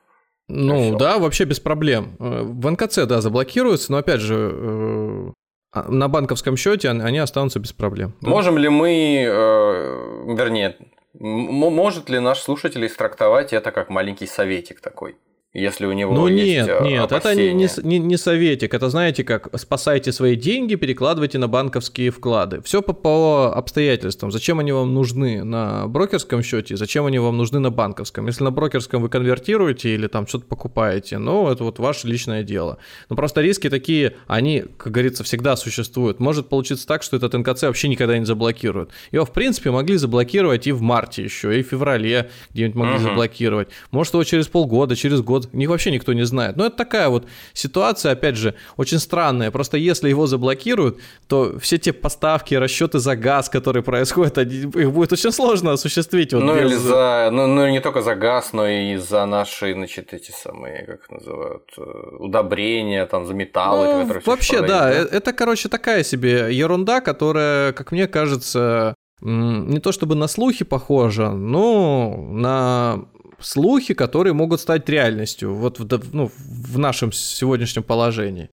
Ну 0.47 0.97
да, 0.97 1.17
вообще 1.17 1.45
без 1.45 1.59
проблем. 1.59 2.15
В 2.19 2.69
НКЦ, 2.69 3.05
да, 3.07 3.21
заблокируется, 3.21 3.91
но 3.91 3.99
опять 3.99 4.19
же, 4.19 4.51
э, 4.53 5.31
а, 5.71 5.89
на 5.89 6.07
банковском 6.09 6.57
счете 6.57 6.89
они 6.89 7.17
останутся 7.17 7.59
без 7.59 7.73
проблем. 7.73 8.13
Можем 8.21 8.57
ли 8.57 8.69
мы, 8.69 9.25
э, 9.25 10.35
вернее, 10.35 10.77
может 11.19 12.09
ли 12.09 12.19
наш 12.19 12.39
слушатель 12.39 12.85
истрактовать 12.85 13.53
это 13.53 13.71
как 13.71 13.89
маленький 13.89 14.27
советик 14.27 14.81
такой? 14.81 15.17
Если 15.53 15.85
у 15.85 15.93
него 15.93 16.15
ну, 16.15 16.27
есть 16.27 16.67
нет, 16.67 16.67
э, 16.67 16.83
нет, 16.83 17.11
это 17.11 17.35
не, 17.35 17.53
не, 17.53 17.99
не, 17.99 18.17
советик, 18.17 18.73
это 18.73 18.89
знаете 18.89 19.23
как, 19.23 19.49
спасайте 19.59 20.11
свои 20.11 20.35
деньги, 20.35 20.73
перекладывайте 20.73 21.37
на 21.37 21.47
банковские 21.47 22.09
вклады. 22.09 22.63
Все 22.63 22.81
по, 22.81 22.93
по 22.93 23.53
обстоятельствам. 23.53 24.31
Зачем 24.31 24.57
они 24.57 24.71
вам 24.71 24.95
нужны 24.95 25.43
на 25.43 25.87
брокерском 25.87 26.41
счете, 26.41 26.75
зачем 26.75 27.05
они 27.05 27.19
вам 27.19 27.37
нужны 27.37 27.59
на 27.59 27.69
банковском. 27.69 28.25
Если 28.25 28.43
на 28.43 28.49
брокерском 28.49 29.03
вы 29.03 29.09
конвертируете 29.09 29.93
или 29.93 30.07
там 30.07 30.25
что-то 30.25 30.45
покупаете, 30.45 31.19
ну, 31.19 31.47
это 31.47 31.63
вот 31.63 31.77
ваше 31.77 32.07
личное 32.07 32.41
дело. 32.41 32.79
Но 33.09 33.15
просто 33.15 33.41
риски 33.41 33.69
такие, 33.69 34.15
они, 34.25 34.65
как 34.77 34.91
говорится, 34.91 35.23
всегда 35.23 35.55
существуют. 35.55 36.19
Может 36.19 36.49
получиться 36.49 36.87
так, 36.87 37.03
что 37.03 37.17
этот 37.17 37.33
НКЦ 37.33 37.63
вообще 37.63 37.89
никогда 37.89 38.17
не 38.17 38.25
заблокируют. 38.25 38.89
Его, 39.11 39.23
в 39.23 39.31
принципе, 39.31 39.69
могли 39.69 39.97
заблокировать 39.97 40.65
и 40.65 40.71
в 40.71 40.81
марте 40.81 41.23
еще, 41.23 41.59
и 41.59 41.61
в 41.61 41.67
феврале 41.67 42.31
где-нибудь 42.53 42.75
могли 42.75 42.95
uh-huh. 42.95 43.09
заблокировать. 43.09 43.67
Может, 43.91 44.13
его 44.15 44.23
через 44.23 44.47
полгода, 44.47 44.95
через 44.95 45.21
год 45.21 45.42
вот 45.45 45.53
них 45.53 45.69
вообще 45.69 45.91
никто 45.91 46.13
не 46.13 46.25
знает. 46.25 46.57
Но 46.57 46.65
это 46.65 46.77
такая 46.77 47.09
вот 47.09 47.25
ситуация, 47.53 48.13
опять 48.13 48.35
же, 48.35 48.55
очень 48.77 48.99
странная. 48.99 49.51
Просто 49.51 49.77
если 49.77 50.09
его 50.09 50.27
заблокируют, 50.27 50.99
то 51.27 51.57
все 51.59 51.77
те 51.77 51.93
поставки, 51.93 52.55
расчеты 52.55 52.99
за 52.99 53.15
газ, 53.15 53.49
которые 53.49 53.83
происходят, 53.83 54.37
их 54.37 54.91
будет 54.91 55.13
очень 55.13 55.31
сложно 55.31 55.73
осуществить. 55.73 56.33
Вот 56.33 56.43
ну 56.43 56.55
без... 56.55 56.61
или 56.61 56.75
за, 56.75 57.29
ну, 57.31 57.47
ну 57.47 57.67
не 57.69 57.79
только 57.79 58.01
за 58.01 58.15
газ, 58.15 58.53
но 58.53 58.67
и 58.67 58.97
за 58.97 59.25
наши, 59.25 59.73
значит, 59.73 60.13
эти 60.13 60.31
самые, 60.31 60.85
как 60.85 61.09
называют, 61.09 61.63
э, 61.77 61.81
удобрения, 62.19 63.05
там, 63.05 63.25
за 63.25 63.33
металлы, 63.33 63.85
ну, 63.85 64.01
которые 64.01 64.23
Вообще, 64.25 64.61
да, 64.61 64.67
да, 64.67 64.91
э, 64.91 65.07
это, 65.11 65.33
короче, 65.33 65.69
такая 65.69 66.03
себе 66.03 66.53
ерунда, 66.53 67.01
которая, 67.01 67.73
как 67.73 67.91
мне 67.91 68.07
кажется, 68.07 68.95
не 69.21 69.79
то 69.79 69.91
чтобы 69.91 70.15
на 70.15 70.27
слухи 70.27 70.65
похожа, 70.65 71.29
но 71.31 72.15
на 72.29 73.05
слухи, 73.39 73.93
которые 73.93 74.33
могут 74.33 74.61
стать 74.61 74.87
реальностью 74.89 75.53
вот 75.53 75.79
в, 75.79 76.15
ну, 76.15 76.31
в 76.37 76.77
нашем 76.77 77.11
сегодняшнем 77.11 77.83
положении. 77.83 78.49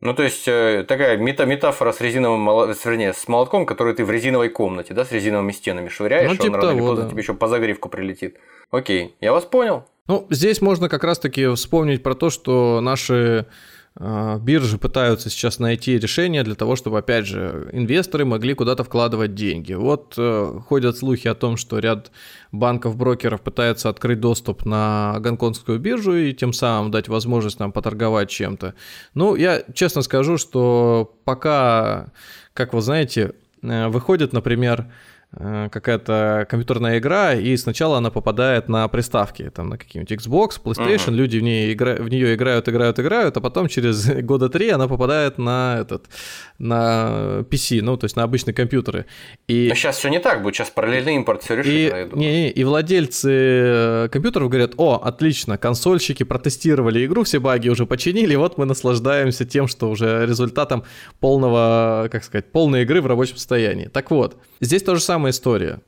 Ну, 0.00 0.14
то 0.14 0.22
есть, 0.22 0.48
э, 0.48 0.84
такая 0.88 1.18
мета 1.18 1.44
метафора 1.44 1.92
с 1.92 2.00
резиновым, 2.00 2.46
вернее, 2.84 3.12
с 3.12 3.28
молотком, 3.28 3.66
который 3.66 3.94
ты 3.94 4.04
в 4.04 4.10
резиновой 4.10 4.48
комнате, 4.48 4.94
да, 4.94 5.04
с 5.04 5.12
резиновыми 5.12 5.52
стенами 5.52 5.88
швыряешь, 5.88 6.30
ну, 6.30 6.36
типа 6.36 6.46
он 6.46 6.54
рано 6.54 6.68
того, 6.68 6.78
или 6.78 6.86
поздно 6.86 7.04
да. 7.04 7.10
тебе 7.10 7.20
еще 7.20 7.34
по 7.34 7.48
загривку 7.48 7.88
прилетит. 7.90 8.38
Окей, 8.70 9.14
я 9.20 9.32
вас 9.32 9.44
понял. 9.44 9.84
Ну, 10.06 10.26
здесь 10.30 10.62
можно 10.62 10.88
как 10.88 11.04
раз-таки 11.04 11.54
вспомнить 11.54 12.02
про 12.02 12.14
то, 12.14 12.30
что 12.30 12.80
наши 12.80 13.46
биржи 13.98 14.78
пытаются 14.78 15.30
сейчас 15.30 15.58
найти 15.58 15.98
решение 15.98 16.42
для 16.44 16.54
того, 16.54 16.76
чтобы, 16.76 16.98
опять 16.98 17.26
же, 17.26 17.68
инвесторы 17.72 18.24
могли 18.24 18.54
куда-то 18.54 18.84
вкладывать 18.84 19.34
деньги. 19.34 19.72
Вот 19.72 20.14
э, 20.16 20.60
ходят 20.66 20.96
слухи 20.96 21.26
о 21.26 21.34
том, 21.34 21.56
что 21.56 21.78
ряд 21.80 22.10
банков-брокеров 22.52 23.42
пытаются 23.42 23.88
открыть 23.88 24.20
доступ 24.20 24.64
на 24.64 25.18
гонконгскую 25.20 25.80
биржу 25.80 26.14
и 26.14 26.32
тем 26.32 26.52
самым 26.52 26.90
дать 26.90 27.08
возможность 27.08 27.58
нам 27.58 27.72
поторговать 27.72 28.30
чем-то. 28.30 28.74
Ну, 29.14 29.34
я 29.34 29.62
честно 29.74 30.02
скажу, 30.02 30.38
что 30.38 31.16
пока, 31.24 32.12
как 32.54 32.72
вы 32.72 32.82
знаете, 32.82 33.34
э, 33.62 33.88
выходит, 33.88 34.32
например, 34.32 34.86
какая-то 35.32 36.44
компьютерная 36.50 36.98
игра, 36.98 37.34
и 37.34 37.56
сначала 37.56 37.98
она 37.98 38.10
попадает 38.10 38.68
на 38.68 38.88
приставки, 38.88 39.48
там 39.50 39.68
на 39.68 39.78
какие-нибудь 39.78 40.10
Xbox, 40.10 40.60
PlayStation, 40.60 41.10
uh-huh. 41.10 41.14
люди 41.14 41.38
в, 41.38 41.42
ней 41.42 41.72
игра... 41.72 41.94
в 41.94 42.08
нее 42.08 42.34
играют, 42.34 42.68
играют, 42.68 42.98
играют, 42.98 43.36
а 43.36 43.40
потом 43.40 43.68
через 43.68 44.08
года 44.24 44.48
три 44.48 44.70
она 44.70 44.88
попадает 44.88 45.38
на 45.38 45.78
этот, 45.80 46.06
на 46.58 47.44
PC, 47.48 47.80
ну, 47.80 47.96
то 47.96 48.06
есть 48.06 48.16
на 48.16 48.24
обычные 48.24 48.54
компьютеры. 48.54 49.06
И... 49.46 49.68
Но 49.68 49.76
сейчас 49.76 49.98
все 49.98 50.08
не 50.08 50.18
так 50.18 50.42
будет, 50.42 50.56
сейчас 50.56 50.70
параллельный 50.70 51.14
импорт 51.14 51.44
все 51.44 51.54
решит. 51.54 51.72
И, 51.72 52.16
не, 52.16 52.26
не, 52.26 52.50
и 52.50 52.64
владельцы 52.64 53.30
э, 53.30 54.08
компьютеров 54.10 54.48
говорят, 54.48 54.72
о, 54.78 54.96
отлично, 54.96 55.58
консольщики 55.58 56.24
протестировали 56.24 57.06
игру, 57.06 57.22
все 57.22 57.38
баги 57.38 57.68
уже 57.68 57.86
починили, 57.86 58.34
вот 58.34 58.58
мы 58.58 58.64
наслаждаемся 58.64 59.44
тем, 59.44 59.68
что 59.68 59.90
уже 59.90 60.26
результатом 60.26 60.82
полного, 61.20 62.08
как 62.10 62.24
сказать, 62.24 62.50
полной 62.50 62.82
игры 62.82 63.00
в 63.00 63.06
рабочем 63.06 63.36
состоянии. 63.36 63.86
Так 63.86 64.10
вот, 64.10 64.36
здесь 64.60 64.82
то 64.82 64.96
же 64.96 65.00
самое 65.00 65.19
самая 65.20 65.32
история. 65.32 65.80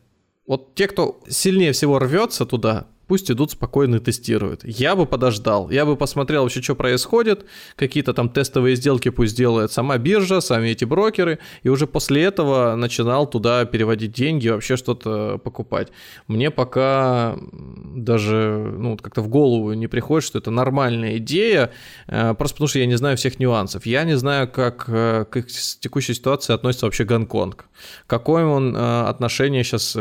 Вот 0.46 0.74
те, 0.74 0.86
кто 0.86 1.18
сильнее 1.26 1.72
всего 1.72 1.98
рвется 1.98 2.44
туда, 2.44 2.86
пусть 3.06 3.30
идут 3.30 3.50
спокойно 3.50 3.96
и 3.96 3.98
тестируют. 3.98 4.60
Я 4.64 4.96
бы 4.96 5.06
подождал, 5.06 5.70
я 5.70 5.84
бы 5.84 5.96
посмотрел 5.96 6.42
вообще, 6.42 6.62
что 6.62 6.74
происходит, 6.74 7.44
какие-то 7.76 8.14
там 8.14 8.28
тестовые 8.28 8.76
сделки 8.76 9.10
пусть 9.10 9.36
делает 9.36 9.72
сама 9.72 9.98
биржа, 9.98 10.40
сами 10.40 10.68
эти 10.68 10.84
брокеры, 10.84 11.38
и 11.62 11.68
уже 11.68 11.86
после 11.86 12.22
этого 12.24 12.74
начинал 12.76 13.26
туда 13.28 13.64
переводить 13.64 14.12
деньги, 14.12 14.48
вообще 14.48 14.76
что-то 14.76 15.38
покупать. 15.42 15.88
Мне 16.26 16.50
пока 16.50 17.36
даже 17.52 18.74
ну, 18.78 18.96
как-то 18.96 19.22
в 19.22 19.28
голову 19.28 19.72
не 19.72 19.86
приходит, 19.86 20.26
что 20.26 20.38
это 20.38 20.50
нормальная 20.50 21.18
идея, 21.18 21.70
э, 22.06 22.34
просто 22.34 22.56
потому 22.56 22.68
что 22.68 22.78
я 22.78 22.86
не 22.86 22.96
знаю 22.96 23.16
всех 23.16 23.38
нюансов. 23.38 23.86
Я 23.86 24.04
не 24.04 24.16
знаю, 24.16 24.48
как 24.48 24.84
э, 24.88 25.24
к 25.30 25.42
текущей 25.80 26.14
ситуации 26.14 26.52
относится 26.54 26.86
вообще 26.86 27.04
Гонконг. 27.04 27.66
Какое 28.06 28.44
он 28.44 28.76
э, 28.76 29.02
отношение 29.02 29.64
сейчас 29.64 29.96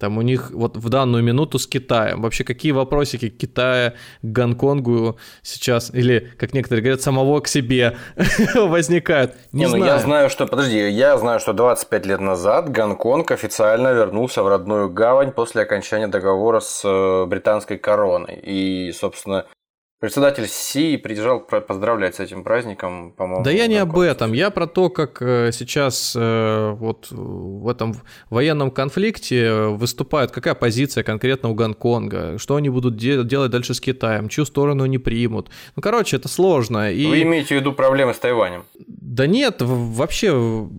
там 0.00 0.16
у 0.18 0.22
них 0.22 0.50
вот 0.50 0.76
в 0.76 0.88
данную 0.88 1.22
минуту 1.22 1.58
с 1.58 1.66
Китаем. 1.66 2.22
Вообще 2.22 2.42
какие 2.42 2.72
вопросики 2.72 3.28
к 3.28 3.36
Китаю, 3.36 3.92
к 4.22 4.26
Гонконгу 4.26 5.18
сейчас, 5.42 5.94
или, 5.94 6.32
как 6.38 6.54
некоторые 6.54 6.82
говорят, 6.82 7.02
самого 7.02 7.40
к 7.40 7.48
себе 7.48 7.98
возникают? 8.54 9.34
Не, 9.52 9.60
не 9.60 9.66
знаю. 9.66 9.84
Ну, 9.84 9.86
я 9.86 9.98
знаю, 9.98 10.30
что, 10.30 10.46
подожди, 10.46 10.88
я 10.88 11.18
знаю, 11.18 11.38
что 11.38 11.52
25 11.52 12.06
лет 12.06 12.20
назад 12.20 12.70
Гонконг 12.70 13.30
официально 13.30 13.92
вернулся 13.92 14.42
в 14.42 14.48
родную 14.48 14.90
гавань 14.90 15.32
после 15.32 15.62
окончания 15.62 16.08
договора 16.08 16.60
с 16.60 16.82
э, 16.82 17.26
британской 17.26 17.76
короной. 17.76 18.40
И, 18.42 18.92
собственно, 18.92 19.44
Председатель 20.00 20.48
Си 20.48 20.96
приезжал 20.96 21.40
поздравлять 21.40 22.14
с 22.14 22.20
этим 22.20 22.42
праздником, 22.42 23.12
по-моему. 23.12 23.44
Да 23.44 23.50
я 23.50 23.66
не 23.66 23.76
об 23.76 23.98
этом, 23.98 24.32
я 24.32 24.48
про 24.48 24.66
то, 24.66 24.88
как 24.88 25.20
э, 25.20 25.50
сейчас 25.52 26.14
э, 26.16 26.70
вот 26.70 27.08
в 27.10 27.68
этом 27.68 27.94
военном 28.30 28.70
конфликте 28.70 29.64
выступают, 29.66 30.30
какая 30.30 30.54
позиция 30.54 31.04
конкретно 31.04 31.50
у 31.50 31.54
Гонконга, 31.54 32.38
что 32.38 32.56
они 32.56 32.70
будут 32.70 32.96
делать 32.96 33.50
дальше 33.50 33.74
с 33.74 33.80
Китаем, 33.80 34.30
чью 34.30 34.46
сторону 34.46 34.84
они 34.84 34.96
примут. 34.96 35.50
Ну, 35.76 35.82
короче, 35.82 36.16
это 36.16 36.28
сложно. 36.28 36.90
И... 36.90 37.06
Вы 37.06 37.20
имеете 37.20 37.48
в 37.48 37.60
виду 37.60 37.74
проблемы 37.74 38.14
с 38.14 38.18
Тайванем? 38.18 38.64
Да 38.86 39.26
нет, 39.26 39.56
вообще, 39.60 40.28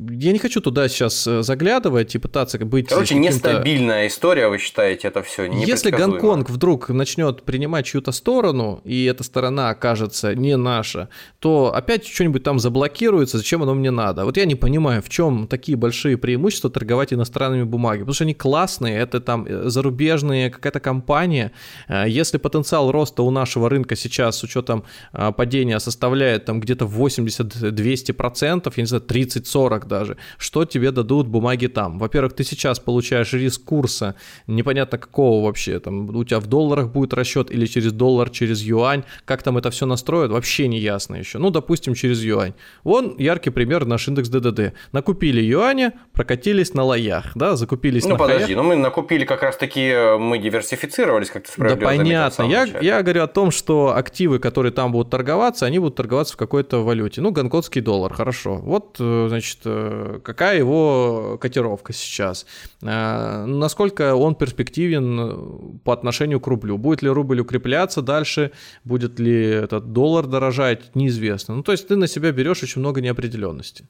я 0.10 0.32
не 0.32 0.40
хочу 0.40 0.62
туда 0.62 0.88
сейчас 0.88 1.28
э, 1.28 1.44
заглядывать 1.44 2.16
и 2.16 2.18
пытаться 2.18 2.58
быть... 2.58 2.88
Короче, 2.88 3.14
нестабильная 3.14 4.08
история, 4.08 4.48
вы 4.48 4.58
считаете, 4.58 5.10
это 5.10 5.22
все 5.22 5.46
Если 5.46 5.92
Гонконг 5.92 6.50
вдруг 6.50 6.90
начнет 6.90 7.44
принимать 7.44 7.86
чью-то 7.86 8.12
сторону, 8.12 8.82
и 8.84 9.11
эта 9.12 9.24
сторона 9.24 9.70
окажется 9.70 10.36
не 10.36 10.58
наша, 10.58 11.10
то 11.40 11.74
опять 11.74 12.06
что-нибудь 12.06 12.44
там 12.44 12.60
заблокируется, 12.60 13.38
зачем 13.38 13.64
оно 13.64 13.74
мне 13.74 13.92
надо? 13.92 14.26
Вот 14.26 14.38
я 14.38 14.46
не 14.46 14.56
понимаю, 14.56 15.02
в 15.02 15.10
чем 15.10 15.48
такие 15.48 15.78
большие 15.78 16.18
преимущества 16.18 16.70
торговать 16.70 17.14
иностранными 17.14 17.64
бумагами, 17.64 18.02
потому 18.02 18.14
что 18.14 18.24
они 18.24 18.34
классные, 18.34 18.98
это 18.98 19.20
там 19.20 19.46
э, 19.48 19.70
зарубежные, 19.70 20.50
какая-то 20.50 20.80
компания. 20.80 21.52
Э, 21.88 22.06
если 22.08 22.38
потенциал 22.38 22.92
роста 22.92 23.24
у 23.24 23.32
нашего 23.32 23.70
рынка 23.70 23.96
сейчас 23.96 24.38
с 24.38 24.44
учетом 24.44 24.84
э, 25.14 25.32
падения 25.32 25.80
составляет 25.80 26.46
там 26.46 26.60
где-то 26.60 26.86
80-200%, 26.86 28.74
я 28.76 28.84
не 28.84 28.88
знаю, 28.88 29.04
30-40 29.08 29.88
даже, 29.88 30.18
что 30.38 30.66
тебе 30.66 30.92
дадут 30.92 31.28
бумаги 31.28 31.68
там? 31.68 32.00
Во-первых, 32.00 32.34
ты 32.34 32.44
сейчас 32.44 32.80
получаешь 32.80 33.34
риск 33.34 33.64
курса, 33.64 34.16
непонятно 34.48 34.98
какого 34.98 35.46
вообще, 35.46 35.80
там 35.80 36.16
у 36.16 36.24
тебя 36.24 36.40
в 36.40 36.48
долларах 36.48 36.92
будет 36.92 37.14
расчет 37.14 37.52
или 37.52 37.66
через 37.66 37.92
доллар, 37.92 38.30
через 38.30 38.62
юань, 38.62 39.01
юань, 39.02 39.26
как 39.26 39.44
там 39.44 39.58
это 39.58 39.70
все 39.70 39.86
настроят, 39.86 40.32
вообще 40.32 40.68
не 40.68 40.80
ясно 40.80 41.16
еще. 41.16 41.40
Ну, 41.40 41.50
допустим, 41.50 41.94
через 41.94 42.24
юань. 42.24 42.54
Вон 42.84 43.16
яркий 43.18 43.52
пример 43.52 43.86
наш 43.86 44.08
индекс 44.08 44.30
ДДД. 44.30 44.74
Накупили 44.92 45.42
юаня, 45.42 45.94
прокатились 46.14 46.74
на 46.74 46.84
лоях, 46.84 47.32
да, 47.36 47.56
закупились 47.56 48.04
ну, 48.06 48.12
на 48.12 48.18
подожди, 48.18 48.54
хаях. 48.54 48.58
ну 48.58 48.64
мы 48.64 48.76
накупили 48.76 49.26
как 49.26 49.44
раз 49.44 49.58
таки, 49.58 49.82
э, 49.82 50.18
мы 50.18 50.38
диверсифицировались, 50.38 51.30
как 51.30 51.44
то 51.44 51.52
справедливо 51.52 51.92
Да 51.92 51.98
понятно, 51.98 52.44
я, 52.44 52.68
я 52.82 53.02
говорю 53.02 53.24
о 53.24 53.28
том, 53.28 53.52
что 53.52 53.96
активы, 53.96 54.40
которые 54.40 54.72
там 54.72 54.92
будут 54.92 55.10
торговаться, 55.10 55.66
они 55.66 55.80
будут 55.80 55.96
торговаться 55.96 56.34
в 56.34 56.38
какой-то 56.38 56.84
валюте. 56.84 57.22
Ну, 57.22 57.32
гонконгский 57.32 57.82
доллар, 57.82 58.14
хорошо. 58.14 58.56
Вот, 58.56 58.98
э, 59.00 59.26
значит, 59.30 59.60
э, 59.66 60.20
какая 60.24 60.58
его 60.58 61.38
котировка 61.40 61.94
сейчас? 61.94 62.46
Насколько 62.82 64.16
он 64.16 64.36
перспективен 64.36 65.80
по 65.84 65.94
отношению 65.94 66.40
к 66.40 66.48
рублю? 66.48 66.78
Будет 66.78 67.02
ли 67.02 67.10
рубль 67.10 67.40
укрепляться 67.40 68.02
дальше? 68.02 68.52
Будет 68.92 69.20
ли 69.20 69.44
этот 69.66 69.94
доллар 69.94 70.28
дорожать, 70.28 70.96
неизвестно. 70.96 71.56
Ну, 71.56 71.64
то 71.64 71.72
есть 71.72 71.88
ты 71.88 71.96
на 71.96 72.08
себя 72.08 72.32
берешь 72.32 72.64
очень 72.64 72.82
много 72.82 73.02
неопределенности. 73.02 73.88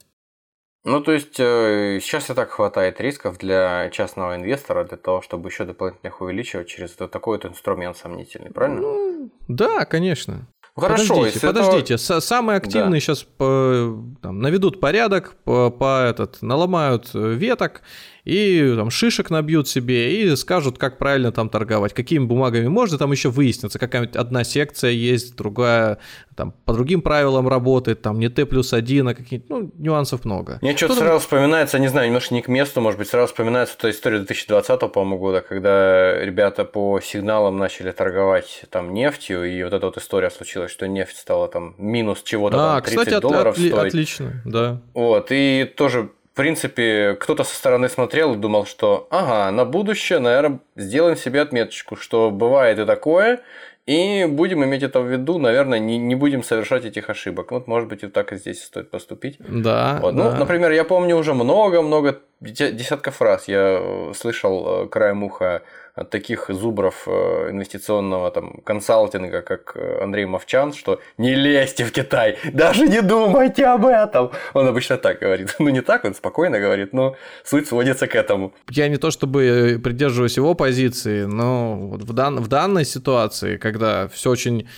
Ну, 0.84 1.00
то 1.00 1.12
есть 1.12 1.38
э, 1.38 1.98
сейчас 2.00 2.30
и 2.30 2.34
так 2.34 2.50
хватает 2.50 3.00
рисков 3.00 3.38
для 3.38 3.90
частного 3.90 4.34
инвестора 4.36 4.84
для 4.84 4.96
того, 4.96 5.22
чтобы 5.22 5.48
еще 5.48 5.64
дополнительно 5.64 6.08
их 6.08 6.20
увеличивать 6.20 6.68
через 6.68 6.96
вот 6.98 7.10
такой 7.10 7.38
вот 7.38 7.46
инструмент 7.46 7.96
сомнительный, 7.96 8.50
правильно? 8.50 8.80
Ну, 8.80 9.30
да, 9.48 9.84
конечно. 9.84 10.46
Хорошо, 10.74 11.14
подождите, 11.16 11.46
подождите. 11.46 11.94
Этого... 11.94 12.20
Самые 12.20 12.56
активные 12.56 12.94
да. 12.94 13.00
сейчас 13.00 13.22
по, 13.22 14.02
там, 14.22 14.40
наведут 14.40 14.80
порядок, 14.80 15.34
по, 15.44 15.70
по 15.70 16.04
этот, 16.04 16.42
наломают 16.42 17.10
э, 17.14 17.34
веток 17.34 17.82
и 18.24 18.74
там 18.76 18.90
шишек 18.90 19.30
набьют 19.30 19.68
себе 19.68 20.22
и 20.22 20.36
скажут, 20.36 20.78
как 20.78 20.98
правильно 20.98 21.32
там 21.32 21.48
торговать, 21.48 21.92
какими 21.92 22.24
бумагами 22.24 22.68
можно, 22.68 22.98
там 22.98 23.10
еще 23.12 23.30
выяснится, 23.30 23.78
какая-нибудь 23.78 24.16
одна 24.16 24.44
секция 24.44 24.90
есть, 24.90 25.36
другая 25.36 25.98
там 26.36 26.54
по 26.64 26.72
другим 26.72 27.02
правилам 27.02 27.48
работает, 27.48 28.02
там 28.02 28.18
не 28.18 28.28
Т 28.28 28.46
плюс 28.46 28.72
один, 28.72 29.08
а 29.08 29.14
какие-то, 29.14 29.46
ну, 29.50 29.72
нюансов 29.76 30.24
много. 30.24 30.58
Мне 30.62 30.76
что-то 30.76 30.94
сразу 30.94 31.20
вспоминается, 31.20 31.78
не 31.78 31.88
знаю, 31.88 32.06
немножко 32.06 32.34
не 32.34 32.42
к 32.42 32.48
месту, 32.48 32.80
может 32.80 32.98
быть, 32.98 33.08
сразу 33.08 33.28
вспоминается 33.28 33.76
та 33.76 33.90
история 33.90 34.18
2020, 34.18 34.92
по-моему, 34.92 35.18
года, 35.18 35.40
когда 35.40 36.18
ребята 36.24 36.64
по 36.64 37.00
сигналам 37.00 37.58
начали 37.58 37.90
торговать 37.90 38.64
там 38.70 38.94
нефтью, 38.94 39.44
и 39.44 39.62
вот 39.62 39.72
эта 39.72 39.86
вот 39.86 39.98
история 39.98 40.30
случилась, 40.30 40.70
что 40.70 40.86
нефть 40.86 41.16
стала 41.16 41.48
там 41.48 41.74
минус 41.78 42.22
чего-то 42.22 42.56
а, 42.56 42.80
там 42.80 42.82
30 42.82 42.98
кстати, 42.98 43.20
долларов 43.20 43.54
от, 43.54 43.60
стоить. 43.60 43.74
отлично, 43.74 44.42
да. 44.44 44.80
Вот, 44.94 45.26
и 45.30 45.70
тоже 45.76 46.10
в 46.32 46.36
принципе, 46.36 47.14
кто-то 47.20 47.44
со 47.44 47.54
стороны 47.54 47.90
смотрел 47.90 48.32
и 48.32 48.38
думал, 48.38 48.64
что 48.64 49.06
ага, 49.10 49.50
на 49.50 49.66
будущее, 49.66 50.18
наверное, 50.18 50.60
сделаем 50.76 51.16
себе 51.16 51.42
отметочку, 51.42 51.94
что 51.94 52.30
бывает 52.30 52.78
и 52.78 52.86
такое, 52.86 53.42
и 53.84 54.24
будем 54.24 54.64
иметь 54.64 54.82
это 54.82 55.00
в 55.00 55.12
виду, 55.12 55.38
наверное, 55.38 55.78
не, 55.78 55.98
не 55.98 56.14
будем 56.14 56.42
совершать 56.42 56.86
этих 56.86 57.10
ошибок. 57.10 57.50
Вот, 57.50 57.66
может 57.66 57.88
быть, 57.88 58.02
и 58.02 58.06
так 58.06 58.32
и 58.32 58.36
здесь 58.36 58.62
стоит 58.62 58.90
поступить. 58.90 59.36
Да. 59.40 59.98
Вот. 60.00 60.14
Ну, 60.14 60.24
да. 60.24 60.36
например, 60.38 60.70
я 60.70 60.84
помню 60.84 61.16
уже 61.16 61.34
много-много 61.34 62.20
десятков 62.42 63.20
раз 63.20 63.48
я 63.48 64.12
слышал 64.14 64.88
краем 64.88 65.22
уха 65.22 65.62
от 65.94 66.10
таких 66.10 66.46
зубров 66.48 67.06
э, 67.06 67.50
инвестиционного 67.50 68.30
там 68.30 68.62
консалтинга, 68.64 69.42
как 69.42 69.72
э, 69.74 70.02
Андрей 70.02 70.24
Мовчан, 70.24 70.72
что 70.72 71.00
не 71.18 71.34
лезьте 71.34 71.84
в 71.84 71.92
Китай, 71.92 72.38
даже 72.52 72.88
не 72.88 73.02
думайте 73.02 73.66
об 73.66 73.84
этом. 73.84 74.30
Он 74.54 74.66
обычно 74.66 74.96
так 74.96 75.18
говорит. 75.20 75.54
Ну, 75.58 75.68
не 75.68 75.82
так, 75.82 76.04
он 76.04 76.14
спокойно 76.14 76.58
говорит, 76.58 76.92
но 76.92 77.14
суть 77.44 77.68
сводится 77.68 78.06
к 78.06 78.14
этому. 78.14 78.52
Я 78.70 78.88
не 78.88 78.96
то 78.96 79.10
чтобы 79.10 79.78
придерживаюсь 79.84 80.36
его 80.38 80.54
позиции, 80.54 81.24
но 81.24 81.76
вот 81.76 82.02
в, 82.02 82.12
дан... 82.14 82.40
в 82.40 82.48
данной 82.48 82.84
ситуации, 82.84 83.58
когда 83.58 84.08
все 84.08 84.30
очень 84.30 84.68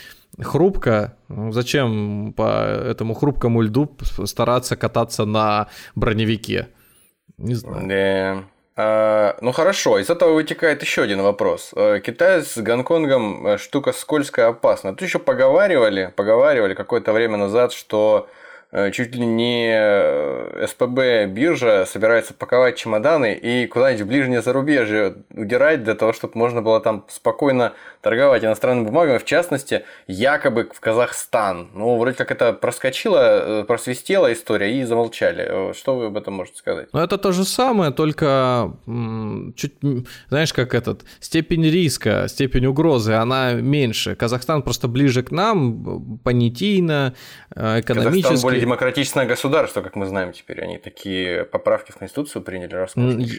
хрупко. 0.41 1.17
Ну, 1.29 1.53
зачем 1.53 2.33
по 2.37 2.65
этому 2.91 3.15
хрупкому 3.15 3.62
льду 3.62 3.97
стараться 4.25 4.77
кататься 4.77 5.25
на 5.25 5.69
броневике? 5.95 6.69
Не 7.39 7.55
знаю. 7.55 7.87
Да. 7.87 8.45
А, 8.76 9.37
ну 9.41 9.53
хорошо, 9.53 9.99
из 9.99 10.11
этого 10.11 10.32
вытекает 10.32 10.82
еще 10.82 11.03
один 11.03 11.22
вопрос. 11.22 11.70
Э, 11.76 12.01
Китай 12.05 12.43
с 12.43 12.57
Гонконгом 12.57 13.47
э, 13.47 13.59
штука 13.59 13.93
скользкая, 13.93 14.49
опасная. 14.49 14.93
Тут 14.93 15.03
еще 15.03 15.20
поговаривали, 15.20 16.12
поговаривали 16.16 16.74
какое-то 16.74 17.12
время 17.12 17.37
назад, 17.37 17.72
что 17.72 18.28
чуть 18.91 19.14
ли 19.14 19.25
не 19.25 19.70
э, 19.72 20.66
СПБ 20.66 21.27
биржа 21.33 21.87
собирается 21.87 22.35
паковать 22.35 22.77
чемоданы 22.77 23.35
и 23.35 23.68
куда-нибудь 23.68 24.05
в 24.05 24.09
ближнее 24.09 24.43
зарубежье 24.43 25.14
удирать 25.33 25.85
для 25.85 25.95
того, 25.95 26.12
чтобы 26.12 26.37
можно 26.37 26.61
было 26.61 26.81
там 26.81 27.05
спокойно 27.09 27.75
торговать 28.01 28.45
иностранными 28.45 28.87
бумагами, 28.87 29.18
в 29.18 29.25
частности, 29.25 29.85
якобы 30.09 30.68
в 30.75 30.81
Казахстан. 30.81 31.68
Ну, 31.72 31.99
вроде 31.99 32.16
как 32.16 32.33
это 32.33 32.53
проскочило, 32.53 33.61
э, 33.61 33.64
просвистела 33.64 34.33
история 34.33 34.81
и 34.81 34.85
замолчали. 34.85 35.72
Что 35.72 35.97
вы 35.97 36.07
об 36.07 36.16
этом 36.16 36.35
можете 36.35 36.59
сказать? 36.59 36.89
Ну, 36.93 36.99
это 36.99 37.16
то 37.16 37.31
же 37.31 37.45
самое, 37.45 37.93
только 37.93 38.72
чуть, 39.55 39.75
знаешь, 40.29 40.53
как 40.53 40.75
этот, 40.75 41.05
степень 41.20 41.64
риска, 41.64 42.27
степень 42.29 42.66
угрозы, 42.66 43.12
она 43.12 43.53
меньше. 43.53 44.16
Казахстан 44.16 44.62
просто 44.62 44.89
ближе 44.89 45.22
к 45.22 45.31
нам, 45.31 46.18
понятийно, 46.25 47.14
экономически. 47.55 48.64
Демократичное 48.65 49.27
государство, 49.27 49.83
как 49.83 49.95
мы 49.95 50.07
знаем 50.07 50.33
теперь. 50.33 50.62
Они 50.62 50.79
такие 50.79 51.45
поправки 51.45 51.93
в 51.93 51.97
Конституцию 51.97 52.43
приняли. 52.43 52.87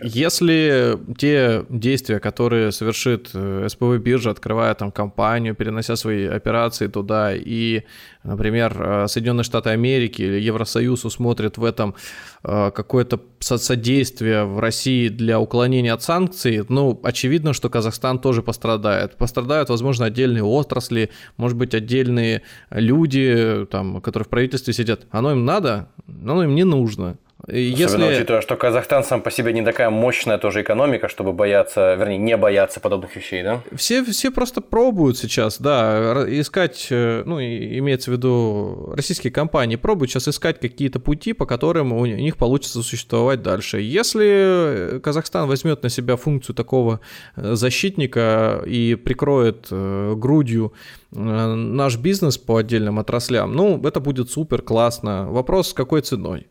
Если 0.03 0.99
те 1.17 1.65
действия, 1.69 2.19
которые 2.19 2.71
совершит 2.71 3.31
э, 3.33 3.67
СПВ 3.67 3.97
биржа, 3.97 4.29
открывая 4.29 4.73
там 4.75 4.91
компанию, 4.91 5.55
перенося 5.55 5.95
свои 5.95 6.27
операции 6.27 6.87
туда, 6.87 7.33
и, 7.33 7.83
например, 8.23 8.75
э, 8.77 9.07
Соединенные 9.07 9.43
Штаты 9.43 9.71
Америки 9.71 10.21
или 10.21 10.39
Евросоюз 10.39 11.05
усмотрят 11.05 11.57
в 11.57 11.63
этом 11.63 11.95
э, 12.43 12.71
какое-то 12.71 13.19
содействие 13.39 14.45
в 14.45 14.59
России 14.59 15.07
для 15.07 15.39
уклонения 15.39 15.93
от 15.93 16.03
санкций, 16.03 16.63
ну, 16.69 16.99
очевидно, 17.03 17.53
что 17.53 17.69
Казахстан 17.69 18.19
тоже 18.19 18.43
пострадает. 18.43 19.17
Пострадают, 19.17 19.69
возможно, 19.69 20.05
отдельные 20.05 20.43
отрасли, 20.43 21.09
может 21.37 21.57
быть, 21.57 21.73
отдельные 21.73 22.43
люди, 22.69 23.65
там, 23.71 24.01
которые 24.01 24.25
в 24.25 24.29
правительстве 24.29 24.73
сидят 24.73 25.07
оно 25.15 25.31
им 25.31 25.45
надо, 25.45 25.87
но 26.07 26.33
оно 26.33 26.43
им 26.43 26.55
не 26.55 26.65
нужно. 26.65 27.17
Особенно 27.47 28.05
Если... 28.05 28.15
учитывая, 28.15 28.41
что 28.41 28.55
Казахстан 28.55 29.03
сам 29.03 29.21
по 29.21 29.29
себе 29.29 29.53
не 29.53 29.63
такая 29.63 29.91
мощная 29.91 30.39
тоже 30.39 30.63
экономика, 30.63 31.07
чтобы 31.07 31.31
бояться, 31.31 31.93
вернее, 31.93 32.17
не 32.17 32.37
бояться 32.37 32.79
подобных 32.79 33.15
вещей, 33.15 33.43
да? 33.43 33.61
Все, 33.75 34.03
все 34.03 34.31
просто 34.31 34.61
пробуют 34.61 35.17
сейчас, 35.17 35.59
да, 35.61 36.25
искать, 36.27 36.87
э, 36.89 37.21
ну, 37.25 37.39
имеется 37.39 38.09
в 38.09 38.13
виду 38.13 38.93
российские 38.95 39.31
компании, 39.31 39.75
пробуют 39.75 40.11
сейчас 40.11 40.27
искать 40.27 40.59
какие-то 40.59 40.99
пути, 40.99 41.33
по 41.33 41.45
которым 41.45 41.93
у 41.93 42.05
них 42.05 42.37
получится 42.37 42.81
существовать 42.81 43.43
дальше. 43.43 43.79
Если 43.79 44.99
Казахстан 45.03 45.47
возьмет 45.47 45.83
на 45.83 45.89
себя 45.89 46.15
функцию 46.15 46.55
такого 46.55 46.99
э, 47.35 47.53
защитника 47.53 48.63
и 48.65 48.95
прикроет 48.95 49.67
э, 49.69 50.13
грудью 50.15 50.73
наш 51.11 51.97
бизнес 51.97 52.37
по 52.37 52.57
отдельным 52.57 52.99
отраслям, 52.99 53.55
ну, 53.55 53.81
это 53.85 54.01
будет 54.01 54.29
супер 54.31 54.61
классно. 54.61 55.27
Вопрос, 55.29 55.69
с 55.69 55.73
какой 55.73 56.01
ценой? 56.01 56.47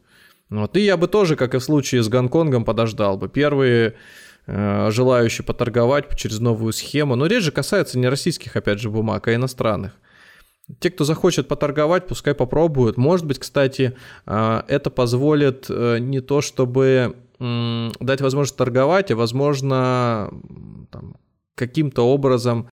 Вот. 0.50 0.76
И 0.76 0.80
я 0.80 0.96
бы 0.96 1.08
тоже, 1.08 1.36
как 1.36 1.54
и 1.54 1.58
в 1.58 1.64
случае 1.64 2.02
с 2.02 2.08
Гонконгом, 2.08 2.64
подождал 2.64 3.16
бы. 3.16 3.28
Первые 3.28 3.94
э, 4.46 4.90
желающие 4.90 5.44
поторговать 5.44 6.16
через 6.16 6.40
новую 6.40 6.72
схему, 6.72 7.16
но 7.16 7.26
речь 7.26 7.50
касается 7.50 7.98
не 7.98 8.08
российских, 8.08 8.56
опять 8.56 8.80
же, 8.80 8.90
бумаг, 8.90 9.26
а 9.28 9.34
иностранных. 9.34 9.92
Те, 10.78 10.90
кто 10.90 11.04
захочет 11.04 11.48
поторговать, 11.48 12.06
пускай 12.06 12.34
попробуют. 12.34 12.96
Может 12.96 13.26
быть, 13.26 13.38
кстати, 13.38 13.96
э, 14.26 14.62
это 14.68 14.90
позволит 14.90 15.66
э, 15.68 15.98
не 15.98 16.20
то, 16.20 16.40
чтобы 16.40 17.16
дать 17.40 18.20
возможность 18.20 18.56
торговать, 18.56 19.10
а 19.10 19.16
возможно 19.16 20.30
там, 20.90 21.16
каким-то 21.56 22.02
образом 22.02 22.68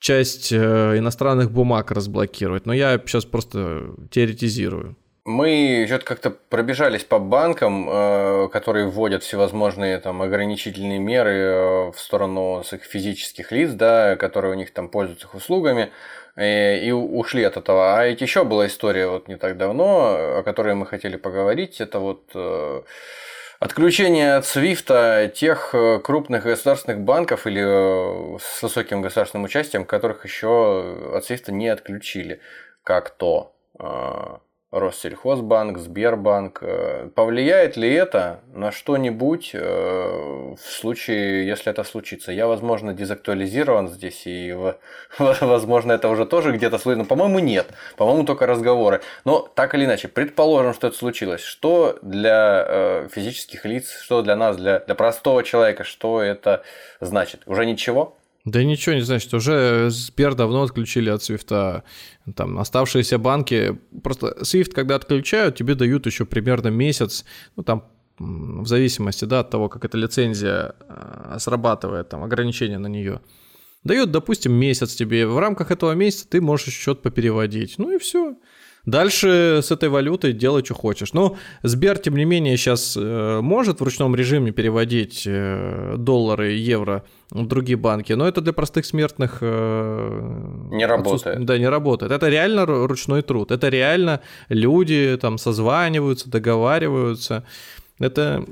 часть 0.00 0.52
э, 0.52 0.98
иностранных 0.98 1.52
бумаг 1.52 1.90
разблокировать. 1.90 2.66
Но 2.66 2.72
я 2.72 2.98
сейчас 2.98 3.24
просто 3.24 3.94
теоретизирую. 4.10 4.96
Мы 5.24 5.84
что-то 5.86 6.04
как-то 6.06 6.30
пробежались 6.30 7.04
по 7.04 7.18
банкам, 7.18 7.88
э, 7.90 8.48
которые 8.50 8.86
вводят 8.86 9.22
всевозможные 9.22 9.98
там 9.98 10.22
ограничительные 10.22 10.98
меры 10.98 11.32
э, 11.32 11.92
в 11.92 11.98
сторону 11.98 12.62
своих 12.64 12.84
физических 12.84 13.52
лиц, 13.52 13.72
да, 13.72 14.16
которые 14.16 14.52
у 14.52 14.54
них 14.54 14.72
там 14.72 14.88
пользуются 14.88 15.26
их 15.26 15.34
услугами, 15.34 15.92
и, 16.38 16.80
и 16.84 16.90
ушли 16.90 17.44
от 17.44 17.58
этого. 17.58 17.98
А 17.98 18.06
ведь 18.06 18.22
еще 18.22 18.44
была 18.44 18.66
история 18.66 19.08
вот 19.08 19.28
не 19.28 19.36
так 19.36 19.58
давно, 19.58 20.38
о 20.38 20.42
которой 20.42 20.74
мы 20.74 20.86
хотели 20.86 21.16
поговорить. 21.16 21.80
Это 21.80 21.98
вот 21.98 22.30
э, 22.34 22.82
Отключение 23.58 24.36
от 24.36 24.46
Свифта 24.46 25.30
тех 25.34 25.74
крупных 26.02 26.44
государственных 26.44 27.00
банков 27.00 27.46
или 27.46 27.60
с 28.38 28.62
высоким 28.62 29.02
государственным 29.02 29.44
участием, 29.44 29.84
которых 29.84 30.24
еще 30.24 31.12
от 31.14 31.26
Свифта 31.26 31.52
не 31.52 31.68
отключили, 31.68 32.40
как 32.82 33.10
то 33.10 33.52
Россельхозбанк, 34.70 35.78
Сбербанк. 35.78 36.60
Э, 36.62 37.08
повлияет 37.14 37.76
ли 37.76 37.92
это 37.92 38.40
на 38.54 38.70
что-нибудь 38.70 39.50
э, 39.52 40.54
в 40.56 40.60
случае, 40.60 41.46
если 41.46 41.72
это 41.72 41.82
случится? 41.82 42.30
Я, 42.30 42.46
возможно, 42.46 42.94
дезактуализирован 42.94 43.88
здесь, 43.88 44.22
и, 44.26 44.56
возможно, 45.18 45.92
это 45.92 46.08
уже 46.08 46.24
тоже 46.24 46.52
где-то 46.52 46.78
слышно. 46.78 47.04
По-моему, 47.04 47.40
нет. 47.40 47.66
По-моему, 47.96 48.24
только 48.24 48.46
разговоры. 48.46 49.00
Но 49.24 49.40
так 49.40 49.74
или 49.74 49.86
иначе, 49.86 50.06
предположим, 50.06 50.72
что 50.72 50.86
это 50.86 50.96
случилось. 50.96 51.40
Что 51.40 51.98
для 52.02 52.64
э, 52.68 53.08
физических 53.12 53.64
лиц, 53.64 53.90
что 54.00 54.22
для 54.22 54.36
нас, 54.36 54.56
для, 54.56 54.78
для 54.78 54.94
простого 54.94 55.42
человека, 55.42 55.82
что 55.82 56.22
это 56.22 56.62
значит? 57.00 57.42
Уже 57.46 57.66
ничего? 57.66 58.16
Да 58.44 58.62
ничего 58.64 58.94
не 58.94 59.02
значит, 59.02 59.32
уже 59.34 59.90
Сбер 59.90 60.34
давно 60.34 60.62
отключили 60.62 61.10
от 61.10 61.22
Свифта. 61.22 61.84
Там 62.34 62.58
оставшиеся 62.58 63.18
банки, 63.18 63.78
просто 64.02 64.36
Swift, 64.40 64.72
когда 64.72 64.96
отключают, 64.96 65.56
тебе 65.56 65.74
дают 65.74 66.06
еще 66.06 66.24
примерно 66.24 66.68
месяц, 66.68 67.24
ну 67.56 67.62
там 67.62 67.84
в 68.18 68.66
зависимости 68.66 69.24
да, 69.24 69.40
от 69.40 69.50
того, 69.50 69.68
как 69.68 69.84
эта 69.84 69.96
лицензия 69.96 70.74
а, 70.88 71.36
срабатывает, 71.38 72.10
там 72.10 72.22
ограничения 72.22 72.78
на 72.78 72.86
нее. 72.86 73.20
Дают, 73.82 74.10
допустим, 74.10 74.52
месяц 74.52 74.94
тебе. 74.94 75.26
В 75.26 75.38
рамках 75.38 75.70
этого 75.70 75.92
месяца 75.92 76.28
ты 76.28 76.42
можешь 76.42 76.74
счет 76.74 77.00
попереводить. 77.00 77.76
Ну 77.78 77.92
и 77.92 77.98
все. 77.98 78.36
Дальше 78.86 79.60
с 79.62 79.70
этой 79.70 79.88
валютой 79.88 80.32
делай, 80.32 80.64
что 80.64 80.74
хочешь. 80.74 81.12
Но 81.12 81.36
Сбер, 81.62 81.98
тем 81.98 82.16
не 82.16 82.24
менее, 82.24 82.56
сейчас 82.56 82.96
э, 82.96 83.40
может 83.42 83.80
в 83.80 83.84
ручном 83.84 84.14
режиме 84.16 84.52
переводить 84.52 85.24
э, 85.26 85.96
доллары, 85.98 86.52
евро 86.52 87.04
в 87.30 87.46
другие 87.46 87.76
банки, 87.76 88.14
но 88.14 88.26
это 88.26 88.40
для 88.40 88.52
простых 88.52 88.86
смертных... 88.86 89.38
Э, 89.42 90.68
не 90.70 90.86
работает. 90.86 91.44
Да, 91.44 91.58
не 91.58 91.68
работает. 91.68 92.10
Это 92.10 92.28
реально 92.28 92.64
ручной 92.64 93.22
труд. 93.22 93.50
Это 93.50 93.68
реально 93.68 94.20
люди 94.48 95.18
там 95.20 95.36
созваниваются, 95.36 96.30
договариваются. 96.30 97.44
Это 97.98 98.46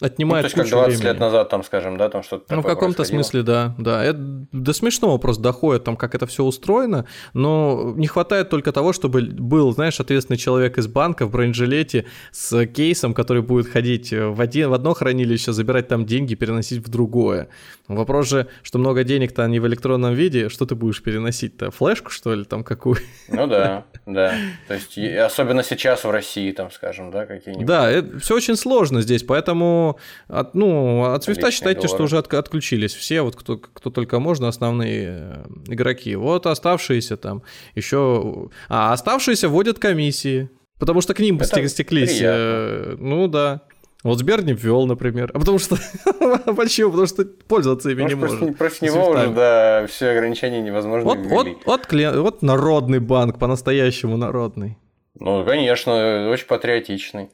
отнимает 0.00 0.44
ну, 0.44 0.50
то 0.50 0.60
есть, 0.60 0.70
как 0.70 0.78
20 0.78 0.98
времени. 0.98 1.12
лет 1.12 1.20
назад, 1.20 1.48
там, 1.48 1.64
скажем, 1.64 1.96
да, 1.96 2.10
там 2.10 2.22
что-то 2.22 2.54
Ну, 2.54 2.60
в 2.60 2.66
каком-то 2.66 3.04
смысле, 3.04 3.42
да, 3.42 3.74
да. 3.78 4.04
Это 4.04 4.18
до 4.18 4.72
смешного 4.74 5.16
просто 5.16 5.42
доходит, 5.42 5.84
там, 5.84 5.96
как 5.96 6.14
это 6.14 6.26
все 6.26 6.44
устроено, 6.44 7.06
но 7.32 7.94
не 7.96 8.06
хватает 8.06 8.50
только 8.50 8.72
того, 8.72 8.92
чтобы 8.92 9.22
был, 9.22 9.72
знаешь, 9.72 9.98
ответственный 9.98 10.36
человек 10.36 10.76
из 10.76 10.86
банка 10.86 11.26
в 11.26 11.30
бронежилете 11.30 12.04
с 12.30 12.66
кейсом, 12.66 13.14
который 13.14 13.42
будет 13.42 13.68
ходить 13.68 14.12
в, 14.12 14.40
один, 14.40 14.68
в 14.68 14.74
одно 14.74 14.92
хранилище, 14.92 15.52
забирать 15.52 15.88
там 15.88 16.04
деньги, 16.04 16.34
переносить 16.34 16.86
в 16.86 16.90
другое. 16.90 17.48
Вопрос 17.88 18.28
же, 18.28 18.48
что 18.62 18.78
много 18.78 19.04
денег-то 19.04 19.46
не 19.46 19.60
в 19.60 19.66
электронном 19.66 20.12
виде, 20.12 20.48
что 20.48 20.66
ты 20.66 20.74
будешь 20.74 21.02
переносить-то? 21.02 21.70
Флешку, 21.70 22.10
что 22.10 22.34
ли, 22.34 22.44
там 22.44 22.64
какую? 22.64 22.98
Ну 23.28 23.46
да, 23.46 23.84
да. 24.06 24.34
То 24.68 24.74
есть, 24.74 24.98
особенно 24.98 25.62
сейчас 25.62 26.04
в 26.04 26.10
России, 26.10 26.52
там, 26.52 26.70
скажем, 26.70 27.10
да, 27.10 27.24
какие-нибудь. 27.24 27.66
Да, 27.66 28.02
все 28.20 28.34
очень 28.34 28.56
сложно 28.56 29.00
здесь, 29.00 29.22
поэтому 29.22 29.85
от, 30.28 30.54
ну, 30.54 31.04
от 31.04 31.24
Свифта 31.24 31.50
считайте, 31.50 31.82
доллары. 31.82 31.96
что 31.96 32.04
уже 32.04 32.18
от, 32.18 32.32
отключились 32.32 32.94
все, 32.94 33.22
вот 33.22 33.36
кто, 33.36 33.58
кто 33.58 33.90
только 33.90 34.18
можно, 34.18 34.48
основные 34.48 35.06
э, 35.08 35.44
игроки. 35.68 36.16
Вот 36.16 36.46
оставшиеся 36.46 37.16
там 37.16 37.42
еще... 37.74 38.50
А 38.68 38.92
оставшиеся 38.92 39.48
вводят 39.48 39.78
комиссии, 39.78 40.50
потому 40.78 41.00
что 41.00 41.14
к 41.14 41.20
ним 41.20 41.38
это 41.38 41.68
стеклись. 41.68 42.20
Э, 42.20 42.84
приятно. 42.84 43.06
Ну 43.06 43.28
да. 43.28 43.62
Вот 44.02 44.18
Сбер 44.18 44.44
не 44.44 44.52
ввел, 44.52 44.86
например. 44.86 45.30
А 45.34 45.38
потому 45.40 45.58
что... 45.58 45.76
Почему? 46.56 46.90
Потому 46.90 47.06
что 47.06 47.24
пользоваться 47.24 47.90
ими 47.90 48.02
Может, 48.02 48.16
не 48.16 48.20
может. 48.20 48.38
Против, 48.38 48.58
против 48.58 48.82
него 48.82 49.10
уже, 49.10 49.28
да, 49.30 49.86
все 49.88 50.10
ограничения 50.10 50.60
невозможно 50.60 51.08
вот, 51.08 51.18
вот, 51.26 51.48
вот, 51.66 51.92
вот 51.92 52.42
народный 52.42 53.00
банк, 53.00 53.38
по-настоящему 53.38 54.16
народный. 54.16 54.78
Ну, 55.18 55.44
конечно, 55.44 56.28
очень 56.30 56.46
патриотичный. 56.46 57.30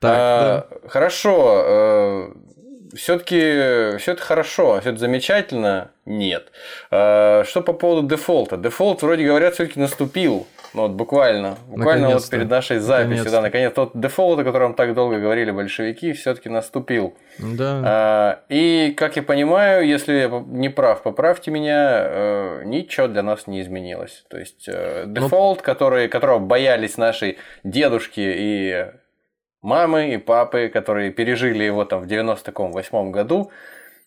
Так, 0.00 0.12
а, 0.14 0.66
да. 0.70 0.88
Хорошо. 0.88 1.62
Э, 1.66 2.32
все-таки 2.94 3.96
все 3.98 4.12
это 4.12 4.22
хорошо, 4.22 4.80
все 4.80 4.90
это 4.90 4.98
замечательно? 4.98 5.90
Нет. 6.04 6.48
А, 6.90 7.44
что 7.44 7.62
по 7.62 7.72
поводу 7.72 8.08
дефолта? 8.08 8.56
Дефолт, 8.56 9.02
вроде 9.02 9.24
говорят, 9.24 9.54
все-таки 9.54 9.80
наступил. 9.80 10.46
Ну, 10.74 10.82
вот 10.82 10.90
буквально. 10.90 11.56
Буквально 11.68 12.10
вот 12.10 12.28
перед 12.28 12.50
нашей 12.50 12.78
записью, 12.78 13.24
наконец 13.24 13.32
да, 13.32 13.40
наконец 13.40 13.72
тот 13.72 13.90
дефолт, 13.94 14.40
о 14.40 14.44
котором 14.44 14.74
так 14.74 14.94
долго 14.94 15.18
говорили 15.18 15.50
большевики, 15.50 16.12
все-таки 16.12 16.50
наступил. 16.50 17.16
Да. 17.38 17.82
А, 17.84 18.40
и, 18.50 18.92
как 18.94 19.16
я 19.16 19.22
понимаю, 19.22 19.86
если 19.86 20.12
я 20.12 20.44
не 20.46 20.68
прав, 20.68 21.02
поправьте 21.02 21.50
меня, 21.50 22.02
э, 22.02 22.62
ничего 22.66 23.08
для 23.08 23.22
нас 23.22 23.46
не 23.46 23.62
изменилось. 23.62 24.24
То 24.28 24.38
есть 24.38 24.68
э, 24.68 25.04
ну, 25.06 25.14
дефолт, 25.14 25.62
который, 25.62 26.08
которого 26.08 26.40
боялись 26.40 26.98
наши 26.98 27.36
дедушки 27.64 28.20
и 28.20 28.86
мамы 29.62 30.14
и 30.14 30.16
папы, 30.18 30.68
которые 30.68 31.10
пережили 31.10 31.64
его 31.64 31.84
там 31.84 32.02
в 32.02 32.06
98 32.06 33.10
году, 33.10 33.50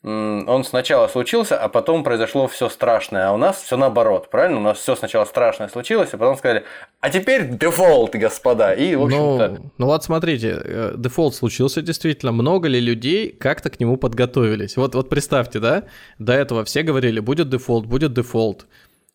он 0.02 0.64
сначала 0.64 1.10
случился, 1.10 1.58
а 1.58 1.68
потом 1.68 2.06
произошло 2.06 2.48
все 2.48 2.70
страшное. 2.70 3.28
А 3.28 3.34
у 3.34 3.38
нас 3.38 3.62
все 3.62 3.76
наоборот, 3.76 4.30
правильно? 4.30 4.60
У 4.60 4.62
нас 4.62 4.78
все 4.78 4.96
сначала 4.96 5.26
страшное 5.26 5.68
случилось, 5.68 6.10
а 6.14 6.18
потом 6.18 6.38
сказали, 6.38 6.64
а 7.02 7.10
теперь 7.10 7.50
дефолт, 7.50 8.16
господа. 8.16 8.72
И, 8.74 8.96
в 8.96 9.04
общем-то... 9.04 9.48
Ну, 9.50 9.72
ну 9.78 9.86
вот 9.88 10.04
смотрите, 10.06 10.58
э, 10.64 10.94
дефолт 10.96 11.36
случился 11.36 11.82
действительно. 11.82 12.32
Много 12.32 12.70
ли 12.70 12.80
людей 12.80 13.30
как-то 13.30 13.70
к 13.70 13.80
нему 13.82 13.98
подготовились? 13.98 14.78
Вот, 14.78 14.96
вот 14.96 15.10
представьте, 15.10 15.60
да? 15.60 15.84
До 16.18 16.32
этого 16.32 16.64
все 16.64 16.84
говорили, 16.84 17.20
будет 17.20 17.50
дефолт, 17.50 17.86
будет 17.86 18.14
дефолт. 18.14 18.68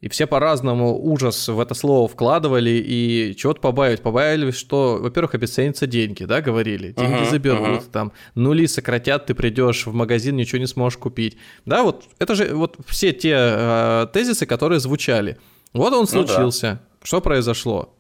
И 0.05 0.09
все 0.11 0.26
по-разному 0.26 1.02
ужас 1.02 1.48
в 1.48 1.59
это 1.59 1.72
слово 1.72 2.09
вкладывали 2.09 2.68
и 2.68 3.34
чего-то 3.38 3.62
побаивать. 3.62 4.02
Побаивались, 4.02 4.55
что, 4.55 4.98
во-первых, 5.00 5.34
обесценятся 5.34 5.86
деньги, 5.86 6.24
да, 6.24 6.42
говорили. 6.42 6.92
Деньги 6.92 7.22
uh-huh, 7.22 7.30
заберут, 7.30 7.80
uh-huh. 7.80 7.90
там, 7.90 8.12
нули 8.34 8.66
сократят, 8.66 9.24
ты 9.24 9.34
придешь 9.34 9.86
в 9.86 9.94
магазин, 9.94 10.36
ничего 10.36 10.59
не 10.59 10.66
сможешь 10.66 10.98
купить. 10.98 11.38
Да, 11.64 11.84
вот 11.84 12.05
это 12.18 12.34
же 12.34 12.55
вот 12.55 12.76
все 12.86 13.12
те 13.12 13.34
э, 13.34 14.07
тезисы, 14.12 14.44
которые 14.44 14.78
звучали. 14.78 15.38
Вот 15.72 15.94
он 15.94 16.07
случился. 16.07 16.68
Ну, 16.68 16.74
да. 16.74 17.07
Что 17.07 17.20
произошло? 17.22 17.93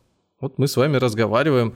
Вот 0.44 0.58
мы 0.58 0.68
с 0.68 0.76
вами 0.76 0.98
разговариваем 0.98 1.74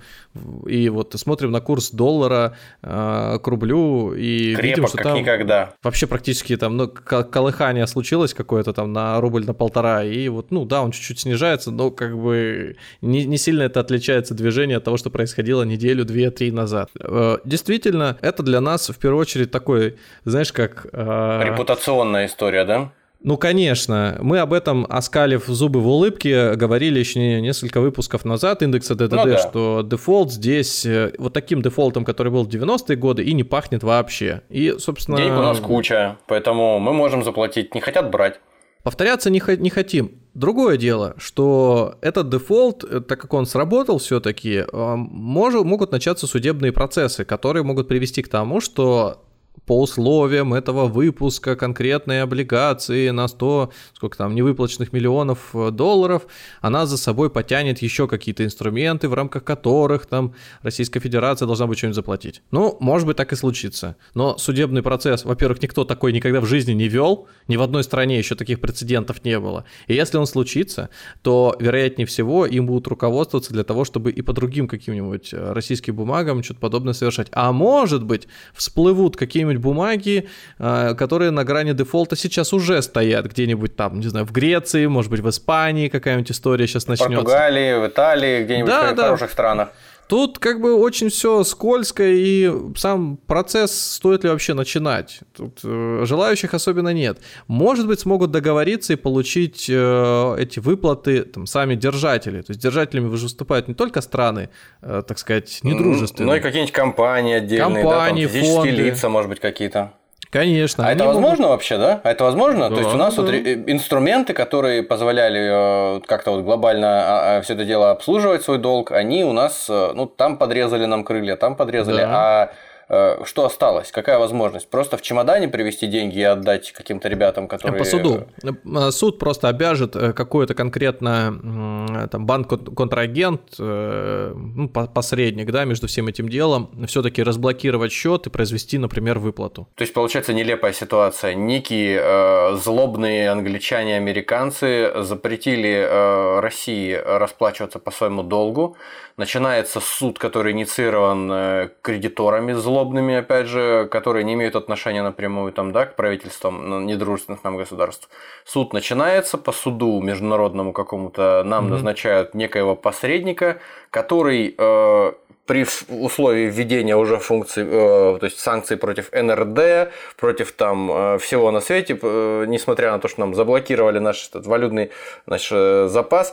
и 0.66 0.90
вот 0.90 1.14
смотрим 1.16 1.50
на 1.52 1.62
курс 1.62 1.90
доллара 1.90 2.54
э, 2.82 3.38
к 3.42 3.46
рублю 3.46 4.12
и 4.12 4.54
Крепок, 4.56 4.62
видим, 4.62 4.86
что 4.86 4.96
как 4.98 5.06
там 5.06 5.16
никогда. 5.16 5.72
вообще 5.82 6.06
практически 6.06 6.54
там 6.54 6.76
ну, 6.76 6.86
колыхание 6.86 7.86
случилось 7.86 8.34
какое-то 8.34 8.74
там 8.74 8.92
на 8.92 9.18
рубль 9.22 9.46
на 9.46 9.54
полтора 9.54 10.04
и 10.04 10.28
вот 10.28 10.50
ну 10.50 10.66
да 10.66 10.82
он 10.82 10.90
чуть-чуть 10.90 11.20
снижается, 11.20 11.70
но 11.70 11.90
как 11.90 12.14
бы 12.18 12.76
не, 13.00 13.24
не 13.24 13.38
сильно 13.38 13.62
это 13.62 13.80
отличается 13.80 14.34
движение 14.34 14.76
от 14.76 14.84
того, 14.84 14.98
что 14.98 15.08
происходило 15.08 15.62
неделю, 15.62 16.04
две, 16.04 16.30
три 16.30 16.52
назад. 16.52 16.90
Э, 17.00 17.38
действительно, 17.46 18.18
это 18.20 18.42
для 18.42 18.60
нас 18.60 18.90
в 18.90 18.98
первую 18.98 19.22
очередь 19.22 19.50
такой, 19.50 19.96
знаешь, 20.26 20.52
как 20.52 20.86
э... 20.92 21.42
репутационная 21.42 22.26
история, 22.26 22.66
да? 22.66 22.92
Ну, 23.20 23.36
конечно. 23.36 24.16
Мы 24.20 24.38
об 24.38 24.52
этом, 24.52 24.86
оскалив 24.88 25.44
зубы 25.46 25.80
в 25.80 25.88
улыбке, 25.88 26.54
говорили 26.54 27.00
еще 27.00 27.40
несколько 27.40 27.80
выпусков 27.80 28.24
назад 28.24 28.62
индекса 28.62 28.94
ДДД, 28.94 29.12
ну, 29.12 29.24
да. 29.24 29.38
что 29.38 29.82
дефолт 29.82 30.32
здесь 30.32 30.86
э, 30.86 31.12
вот 31.18 31.32
таким 31.32 31.60
дефолтом, 31.60 32.04
который 32.04 32.30
был 32.30 32.44
в 32.44 32.48
90-е 32.48 32.96
годы, 32.96 33.24
и 33.24 33.32
не 33.34 33.42
пахнет 33.42 33.82
вообще. 33.82 34.42
И, 34.50 34.76
собственно... 34.78 35.18
Денег 35.18 35.32
у 35.32 35.42
нас 35.42 35.58
куча, 35.58 36.18
поэтому 36.28 36.78
мы 36.78 36.92
можем 36.92 37.24
заплатить. 37.24 37.74
Не 37.74 37.80
хотят 37.80 38.10
брать. 38.10 38.40
Повторяться 38.84 39.30
не, 39.30 39.42
не 39.58 39.70
хотим. 39.70 40.22
Другое 40.34 40.76
дело, 40.76 41.14
что 41.18 41.96
этот 42.00 42.28
дефолт, 42.28 42.84
э, 42.84 43.00
так 43.00 43.20
как 43.20 43.34
он 43.34 43.46
сработал 43.46 43.98
все-таки, 43.98 44.58
э, 44.58 44.94
могут 44.96 45.90
начаться 45.90 46.28
судебные 46.28 46.70
процессы, 46.70 47.24
которые 47.24 47.64
могут 47.64 47.88
привести 47.88 48.22
к 48.22 48.28
тому, 48.28 48.60
что 48.60 49.24
по 49.66 49.80
условиям 49.80 50.54
этого 50.54 50.86
выпуска 50.86 51.56
конкретной 51.56 52.22
облигации 52.22 53.10
на 53.10 53.28
100, 53.28 53.72
сколько 53.94 54.16
там, 54.16 54.34
невыплаченных 54.34 54.92
миллионов 54.92 55.50
э, 55.54 55.70
долларов, 55.70 56.26
она 56.60 56.86
за 56.86 56.96
собой 56.96 57.30
потянет 57.30 57.82
еще 57.82 58.08
какие-то 58.08 58.44
инструменты, 58.44 59.08
в 59.08 59.14
рамках 59.14 59.44
которых 59.44 60.06
там 60.06 60.34
Российская 60.62 61.00
Федерация 61.00 61.46
должна 61.46 61.66
будет 61.66 61.78
что-нибудь 61.78 61.96
заплатить. 61.96 62.42
Ну, 62.50 62.76
может 62.80 63.06
быть, 63.06 63.16
так 63.16 63.32
и 63.32 63.36
случится. 63.36 63.96
Но 64.14 64.38
судебный 64.38 64.82
процесс, 64.82 65.24
во-первых, 65.24 65.62
никто 65.62 65.84
такой 65.84 66.12
никогда 66.12 66.40
в 66.40 66.46
жизни 66.46 66.72
не 66.72 66.88
вел, 66.88 67.26
ни 67.48 67.56
в 67.56 67.62
одной 67.62 67.84
стране 67.84 68.18
еще 68.18 68.34
таких 68.34 68.60
прецедентов 68.60 69.24
не 69.24 69.38
было. 69.38 69.64
И 69.86 69.94
если 69.94 70.18
он 70.18 70.26
случится, 70.26 70.90
то, 71.22 71.56
вероятнее 71.58 72.06
всего, 72.06 72.46
им 72.46 72.66
будут 72.66 72.86
руководствоваться 72.86 73.52
для 73.52 73.64
того, 73.64 73.84
чтобы 73.84 74.10
и 74.10 74.22
по 74.22 74.32
другим 74.32 74.68
каким-нибудь 74.68 75.32
э, 75.32 75.52
российским 75.52 75.96
бумагам 75.96 76.42
что-то 76.42 76.60
подобное 76.60 76.92
совершать. 76.92 77.28
А 77.32 77.52
может 77.52 78.04
быть, 78.04 78.28
всплывут 78.54 79.16
какие-нибудь 79.16 79.47
какие-нибудь 79.48 79.62
бумаги, 79.62 80.28
а, 80.58 80.94
которые 80.94 81.30
на 81.30 81.44
грани 81.44 81.72
дефолта 81.72 82.16
сейчас 82.16 82.52
уже 82.52 82.82
стоят 82.82 83.26
где-нибудь 83.26 83.76
там, 83.76 84.00
не 84.00 84.08
знаю, 84.08 84.26
в 84.26 84.32
Греции, 84.32 84.86
может 84.86 85.10
быть, 85.10 85.20
в 85.20 85.28
Испании 85.28 85.88
какая-нибудь 85.88 86.30
история 86.30 86.66
сейчас 86.66 86.86
начнется. 86.86 87.12
В 87.12 87.16
Португалии, 87.16 87.74
в 87.80 87.88
Италии, 87.88 88.44
где-нибудь 88.44 88.70
да, 88.70 88.92
в 88.92 88.96
да. 88.96 89.02
хороших 89.04 89.30
странах. 89.30 89.68
Тут 90.08 90.38
как 90.38 90.62
бы 90.62 90.74
очень 90.74 91.10
все 91.10 91.44
скользко, 91.44 92.02
и 92.02 92.50
сам 92.76 93.18
процесс 93.18 93.78
стоит 93.78 94.24
ли 94.24 94.30
вообще 94.30 94.54
начинать. 94.54 95.20
Тут 95.36 95.60
э, 95.62 96.04
желающих 96.04 96.54
особенно 96.54 96.94
нет. 96.94 97.18
Может 97.46 97.86
быть, 97.86 98.00
смогут 98.00 98.30
договориться 98.30 98.94
и 98.94 98.96
получить 98.96 99.66
э, 99.68 100.36
эти 100.38 100.60
выплаты 100.60 101.24
там, 101.24 101.46
сами 101.46 101.74
держатели. 101.74 102.40
То 102.40 102.52
есть 102.52 102.62
держателями 102.62 103.08
выступают 103.08 103.68
не 103.68 103.74
только 103.74 104.00
страны, 104.00 104.48
э, 104.80 105.02
так 105.06 105.18
сказать, 105.18 105.60
недружественные. 105.62 106.26
Ну 106.26 106.36
и 106.36 106.40
какие-нибудь 106.40 106.72
компании 106.72 107.34
отдельные, 107.34 107.82
компании, 107.82 108.24
да, 108.24 108.32
там, 108.32 108.40
физические 108.40 108.54
фонды. 108.54 108.82
лица, 108.82 109.08
может 109.10 109.28
быть, 109.28 109.40
какие-то. 109.40 109.92
Конечно. 110.30 110.86
А 110.86 110.92
это 110.92 111.04
возможно 111.04 111.44
могут... 111.44 111.50
вообще, 111.50 111.78
да? 111.78 112.00
А 112.04 112.10
это 112.10 112.24
возможно? 112.24 112.68
Да, 112.68 112.76
То 112.76 112.80
есть 112.82 112.94
у 112.94 112.98
нас 112.98 113.14
да. 113.14 113.22
вот 113.22 113.34
инструменты, 113.34 114.34
которые 114.34 114.82
позволяли 114.82 115.96
э, 115.98 116.00
как-то 116.06 116.32
вот 116.32 116.44
глобально 116.44 116.88
а, 116.88 117.36
а, 117.38 117.42
все 117.42 117.54
это 117.54 117.64
дело 117.64 117.90
обслуживать 117.90 118.42
свой 118.42 118.58
долг, 118.58 118.92
они 118.92 119.24
у 119.24 119.32
нас, 119.32 119.66
э, 119.70 119.92
ну, 119.94 120.06
там 120.06 120.36
подрезали 120.36 120.84
нам 120.84 121.04
крылья, 121.04 121.36
там 121.36 121.56
подрезали, 121.56 122.02
да. 122.02 122.10
а 122.10 122.50
Э, 122.50 122.67
что 122.88 123.44
осталось? 123.44 123.90
Какая 123.90 124.18
возможность? 124.18 124.68
Просто 124.70 124.96
в 124.96 125.02
чемодане 125.02 125.48
привезти 125.48 125.86
деньги 125.86 126.18
и 126.18 126.22
отдать 126.22 126.72
каким-то 126.72 127.08
ребятам, 127.08 127.46
которые... 127.46 127.78
По 127.78 127.84
суду. 127.84 128.24
Э, 128.42 128.90
суд 128.90 129.18
просто 129.18 129.48
обяжет 129.48 129.94
э, 129.94 130.12
какое-то 130.12 130.54
конкретно 130.54 132.08
там, 132.10 132.26
банк-контрагент, 132.26 133.40
ну, 133.58 134.68
посредник 134.68 135.50
да, 135.50 135.64
между 135.64 135.86
всем 135.86 136.08
этим 136.08 136.28
делом, 136.28 136.70
все-таки 136.86 137.22
разблокировать 137.22 137.92
счет 137.92 138.26
и 138.26 138.30
произвести, 138.30 138.78
например, 138.78 139.18
выплату. 139.18 139.68
То 139.74 139.82
есть, 139.82 139.92
получается 139.92 140.32
нелепая 140.32 140.72
ситуация. 140.72 141.34
Некие 141.34 142.00
э, 142.02 142.56
злобные 142.56 143.30
англичане 143.30 143.96
американцы 143.96 144.92
запретили 145.02 145.86
э, 145.86 146.40
России 146.40 146.94
расплачиваться 146.94 147.78
по 147.78 147.90
своему 147.90 148.22
долгу. 148.22 148.76
Начинается 149.16 149.80
суд, 149.80 150.18
который 150.18 150.52
инициирован 150.52 151.30
э, 151.32 151.68
кредиторами 151.82 152.52
злобными 152.52 152.77
злобными, 152.78 153.16
опять 153.16 153.46
же, 153.46 153.88
которые 153.90 154.24
не 154.24 154.34
имеют 154.34 154.56
отношения 154.56 155.02
напрямую 155.02 155.52
там, 155.52 155.72
да, 155.72 155.86
к 155.86 155.96
правительствам 155.96 156.68
ну, 156.68 156.80
недружественных 156.80 157.44
нам 157.44 157.56
государств. 157.56 158.08
Суд 158.44 158.72
начинается, 158.72 159.38
по 159.38 159.52
суду 159.52 160.00
международному 160.00 160.72
какому-то 160.72 161.42
нам 161.44 161.66
mm-hmm. 161.66 161.70
назначают 161.70 162.34
некоего 162.34 162.76
посредника, 162.76 163.58
который 163.90 164.54
э, 164.56 165.12
при 165.46 165.66
условии 165.88 166.50
введения 166.50 166.96
уже 166.96 167.18
функций, 167.18 167.64
э, 167.64 168.18
то 168.20 168.24
есть 168.26 168.38
санкций 168.38 168.76
против 168.76 169.10
НРД, 169.12 169.90
против 170.16 170.52
там 170.52 170.90
э, 170.92 171.18
всего 171.18 171.50
на 171.50 171.60
свете, 171.60 171.98
э, 172.00 172.44
несмотря 172.46 172.92
на 172.92 172.98
то, 172.98 173.08
что 173.08 173.20
нам 173.20 173.34
заблокировали 173.34 173.98
наш 173.98 174.28
этот 174.28 174.46
валютный 174.46 174.90
наш 175.26 175.48
э, 175.50 175.88
запас, 175.88 176.32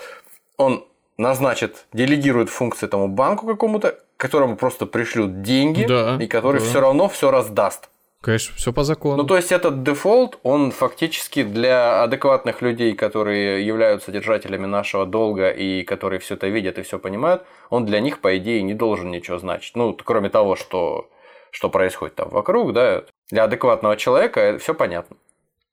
он 0.57 0.85
назначит, 1.17 1.85
делегирует 1.93 2.49
функции 2.49 2.87
тому 2.87 3.07
банку 3.07 3.45
какому-то, 3.47 3.95
которому 4.17 4.55
просто 4.55 4.85
пришлют 4.85 5.41
деньги, 5.41 5.85
да, 5.85 6.17
и 6.19 6.27
который 6.27 6.61
да. 6.61 6.65
все 6.67 6.79
равно 6.79 7.09
все 7.09 7.31
раздаст. 7.31 7.89
Конечно, 8.25 8.55
все 8.55 8.73
по 8.73 8.83
закону. 8.83 9.17
Ну, 9.17 9.23
то 9.23 9.37
есть 9.37 9.51
этот 9.51 9.83
дефолт, 9.83 10.39
он 10.41 10.71
фактически 10.71 11.43
для 11.43 12.01
адекватных 12.01 12.63
людей, 12.63 12.95
которые 12.95 13.63
являются 13.63 14.11
держателями 14.11 14.65
нашего 14.65 15.05
долга 15.05 15.51
и 15.51 15.83
которые 15.83 16.19
все 16.19 16.33
это 16.33 16.47
видят 16.47 16.79
и 16.79 16.81
все 16.81 16.97
понимают, 16.97 17.43
он 17.69 17.85
для 17.85 17.99
них, 17.99 18.21
по 18.21 18.35
идее, 18.37 18.63
не 18.63 18.73
должен 18.73 19.11
ничего 19.11 19.37
значить. 19.37 19.75
Ну, 19.75 19.95
кроме 20.03 20.29
того, 20.29 20.55
что, 20.55 21.07
что 21.51 21.69
происходит 21.69 22.15
там 22.15 22.29
вокруг, 22.29 22.73
да, 22.73 23.03
для 23.29 23.43
адекватного 23.43 23.95
человека 23.95 24.57
все 24.59 24.73
понятно. 24.73 25.17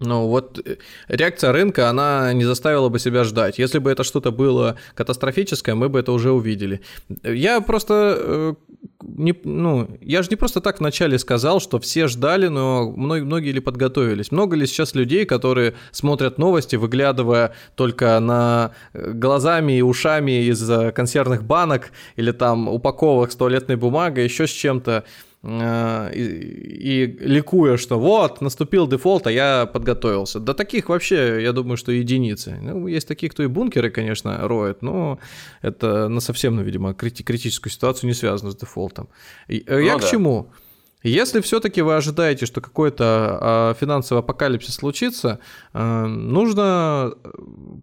Ну 0.03 0.27
вот 0.27 0.61
э, 0.65 0.77
реакция 1.09 1.53
рынка, 1.53 1.89
она 1.89 2.33
не 2.33 2.45
заставила 2.45 2.89
бы 2.89 2.99
себя 2.99 3.25
ждать. 3.25 3.59
Если 3.59 3.79
бы 3.79 3.91
это 3.91 4.05
что-то 4.05 4.31
было 4.31 4.77
катастрофическое, 4.95 5.75
мы 5.75 5.89
бы 5.89 6.01
это 6.01 6.13
уже 6.13 6.33
увидели. 6.33 6.81
Я 7.23 7.61
просто 7.61 8.17
э, 8.19 8.55
не, 9.03 9.35
ну, 9.45 9.89
я 10.01 10.23
же 10.23 10.29
не 10.31 10.37
просто 10.37 10.61
так 10.61 10.81
вначале 10.81 11.19
сказал, 11.19 11.61
что 11.61 11.79
все 11.79 12.09
ждали, 12.09 12.49
но 12.49 12.91
многие, 12.91 13.25
многие 13.25 13.53
ли 13.53 13.61
подготовились. 13.61 14.33
Много 14.33 14.57
ли 14.57 14.67
сейчас 14.67 14.95
людей, 14.95 15.25
которые 15.25 15.75
смотрят 15.91 16.39
новости, 16.39 16.77
выглядывая 16.77 17.55
только 17.75 18.19
на 18.21 18.73
э, 18.93 19.13
глазами 19.13 19.79
и 19.79 19.83
ушами 19.83 20.45
из 20.45 20.69
консервных 20.93 21.45
банок 21.45 21.93
или 22.17 22.33
там 22.33 22.69
упаковок 22.69 23.33
с 23.33 23.37
туалетной 23.37 23.77
бумагой, 23.77 24.25
еще 24.25 24.47
с 24.47 24.51
чем-то. 24.51 25.05
Э, 25.45 26.11
и, 26.15 26.21
и 26.23 27.07
ликуя, 27.07 27.77
что 27.77 27.99
вот, 27.99 28.41
наступил 28.41 28.87
дефолт, 28.87 29.27
а 29.27 29.33
я 29.33 29.67
подготовился. 29.67 30.39
Да 30.39 30.55
таких 30.55 30.89
вообще, 30.89 31.43
я 31.43 31.53
думаю, 31.53 31.77
что 31.77 31.93
единицы. 31.93 32.59
Ну, 32.63 32.87
есть 32.87 33.09
такие, 33.09 33.29
кто 33.31 33.43
и 33.43 33.47
бункеры, 33.47 33.91
конечно, 33.91 34.47
роют, 34.47 34.83
но 34.83 35.19
это 35.61 36.09
на 36.09 36.21
совсем, 36.21 36.57
ну, 36.57 36.63
видимо, 36.63 36.93
крити- 36.93 37.25
критическую 37.25 37.73
ситуацию 37.73 38.09
не 38.09 38.15
связано 38.15 38.53
с 38.53 38.57
дефолтом. 38.57 39.09
И, 39.49 39.65
э, 39.67 39.75
ну, 39.75 39.79
я 39.79 39.99
да. 39.99 40.07
к 40.07 40.11
чему? 40.11 40.47
Если 41.03 41.41
все-таки 41.41 41.83
вы 41.83 41.97
ожидаете, 41.97 42.47
что 42.47 42.61
какой-то 42.61 43.39
а, 43.41 43.75
финансовый 43.75 44.21
апокалипсис 44.21 44.75
случится, 44.75 45.29
э, 45.29 45.39
нужно 45.73 47.15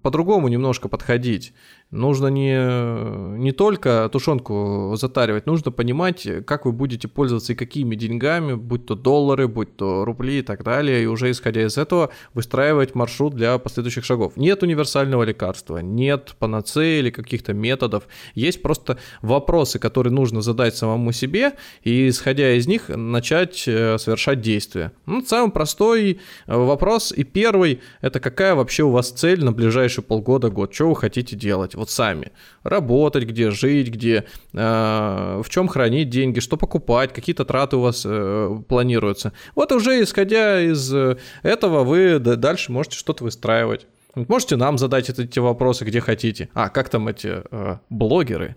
по-другому 0.02 0.48
немножко 0.48 0.88
подходить 0.90 1.54
нужно 1.92 2.28
не, 2.28 3.38
не 3.40 3.52
только 3.52 4.10
тушенку 4.12 4.94
затаривать, 4.96 5.46
нужно 5.46 5.72
понимать, 5.72 6.28
как 6.46 6.66
вы 6.66 6.72
будете 6.72 7.08
пользоваться 7.08 7.54
и 7.54 7.56
какими 7.56 7.96
деньгами, 7.96 8.54
будь 8.54 8.86
то 8.86 8.96
доллары, 8.96 9.48
будь 9.48 9.76
то 9.76 10.06
рубли 10.06 10.40
и 10.40 10.42
так 10.42 10.64
далее, 10.64 11.04
и 11.04 11.08
уже 11.08 11.32
исходя 11.32 11.64
из 11.66 11.78
этого 11.78 12.12
выстраивать 12.34 12.96
маршрут 12.96 13.34
для 13.36 13.58
последующих 13.58 14.06
шагов. 14.06 14.34
Нет 14.36 14.62
универсального 14.62 15.24
лекарства, 15.24 15.80
нет 15.80 16.36
панацеи 16.38 17.00
или 17.00 17.10
каких-то 17.10 17.54
методов, 17.54 18.08
есть 18.36 18.62
просто 18.62 18.98
вопросы, 19.22 19.80
которые 19.80 20.14
нужно 20.14 20.42
задать 20.42 20.76
самому 20.76 21.12
себе, 21.12 21.54
и 21.84 22.10
исходя 22.10 22.54
из 22.54 22.68
них 22.68 22.90
начать 22.90 23.68
э, 23.68 23.98
совершать 23.98 24.42
действия. 24.42 24.92
Ну, 25.06 25.24
самый 25.26 25.52
простой 25.52 26.20
э, 26.46 26.56
вопрос 26.56 27.12
и 27.12 27.24
первый, 27.24 27.79
это 28.02 28.20
какая 28.20 28.56
вообще 28.56 28.84
у 28.84 28.92
вас 28.92 29.12
цель 29.12 29.44
на 29.44 29.52
ближайшие 29.52 30.04
полгода, 30.04 30.50
год, 30.50 30.74
что 30.74 30.90
вы 30.90 30.96
хотите 30.96 31.36
делать? 31.36 31.76
вот 31.76 31.90
сами. 31.90 32.32
Работать, 32.64 33.24
где 33.24 33.52
жить, 33.52 33.90
где, 33.90 34.26
э, 34.54 35.42
в 35.44 35.50
чем 35.50 35.68
хранить 35.68 36.10
деньги, 36.10 36.40
что 36.40 36.58
покупать, 36.58 37.14
какие-то 37.14 37.46
траты 37.46 37.78
у 37.78 37.82
вас 37.82 38.04
э, 38.06 38.60
планируются. 38.68 39.34
Вот 39.56 39.72
уже 39.72 40.02
исходя 40.04 40.62
из 40.62 40.94
э, 40.94 41.18
этого 41.44 41.84
вы 41.84 42.20
дальше 42.20 42.72
можете 42.72 42.98
что-то 42.98 43.24
выстраивать. 43.24 43.88
Можете 44.28 44.56
нам 44.56 44.78
задать 44.78 45.10
эти 45.10 45.40
вопросы, 45.40 45.86
где 45.86 46.02
хотите. 46.02 46.50
А, 46.54 46.70
как 46.70 46.90
там 46.90 47.08
эти 47.08 47.42
э, 47.52 47.78
блогеры 47.90 48.56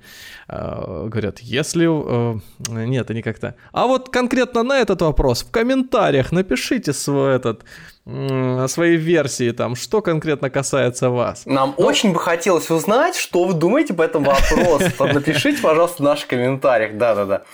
э, 0.49 1.07
говорят, 1.09 1.41
если... 1.41 1.87
Э, 1.87 2.39
нет, 2.69 3.11
они 3.11 3.23
как-то... 3.23 3.55
А 3.73 3.87
вот 3.87 4.09
конкретно 4.09 4.63
на 4.63 4.79
этот 4.79 5.03
вопрос 5.03 5.43
в 5.43 5.51
комментариях 5.51 6.33
напишите 6.33 6.93
свой 6.93 7.37
этот 7.37 7.65
своей 8.05 8.97
версии, 8.97 9.53
там, 9.53 9.77
что 9.77 10.03
конкретно 10.03 10.51
касается 10.51 11.09
вас. 11.09 11.47
Нам 11.47 11.75
ну, 11.79 11.85
очень 11.85 12.13
бы 12.13 12.19
хотелось 12.19 12.69
узнать, 12.69 13.15
что 13.15 13.45
вы 13.45 13.55
думаете 13.55 13.95
по 13.95 14.03
этому 14.03 14.33
вопросу. 14.33 14.91
Напишите, 15.15 15.63
пожалуйста, 15.63 16.03
в 16.03 16.07
наших 16.07 16.27
комментариях. 16.27 16.97
Да-да-да. 16.97 17.45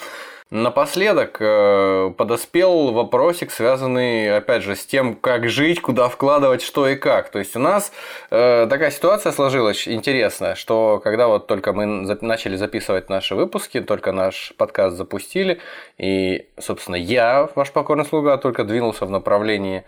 Напоследок 0.51 1.37
э, 1.41 2.11
подоспел 2.17 2.93
вопросик, 2.93 3.51
связанный, 3.51 4.35
опять 4.35 4.63
же, 4.63 4.77
с 4.77 4.87
тем, 4.87 5.15
как 5.15 5.47
жить, 5.51 5.83
куда 5.83 6.09
вкладывать, 6.09 6.63
что 6.63 6.89
и 6.89 6.97
как. 6.97 7.29
То 7.29 7.39
есть 7.39 7.55
у 7.55 7.59
нас 7.59 7.93
э, 8.31 8.67
такая 8.71 8.91
ситуация 8.91 9.33
сложилась 9.33 9.87
интересная, 9.87 10.55
что 10.55 11.03
когда 11.05 11.29
вот 11.29 11.49
только 11.49 11.75
мы 11.75 11.85
начали 11.85 12.57
записывать 12.57 13.11
наши 13.11 13.35
выпуски, 13.35 13.83
только 13.83 14.13
наш 14.13 14.55
подкаст 14.57 14.97
запустили, 14.97 15.61
и, 15.99 16.49
собственно, 16.59 16.97
я, 16.97 17.51
ваш 17.55 17.71
покорный 17.71 18.07
слуга, 18.07 18.39
только 18.39 18.65
двинулся 18.65 19.05
в 19.05 19.11
направлении 19.11 19.85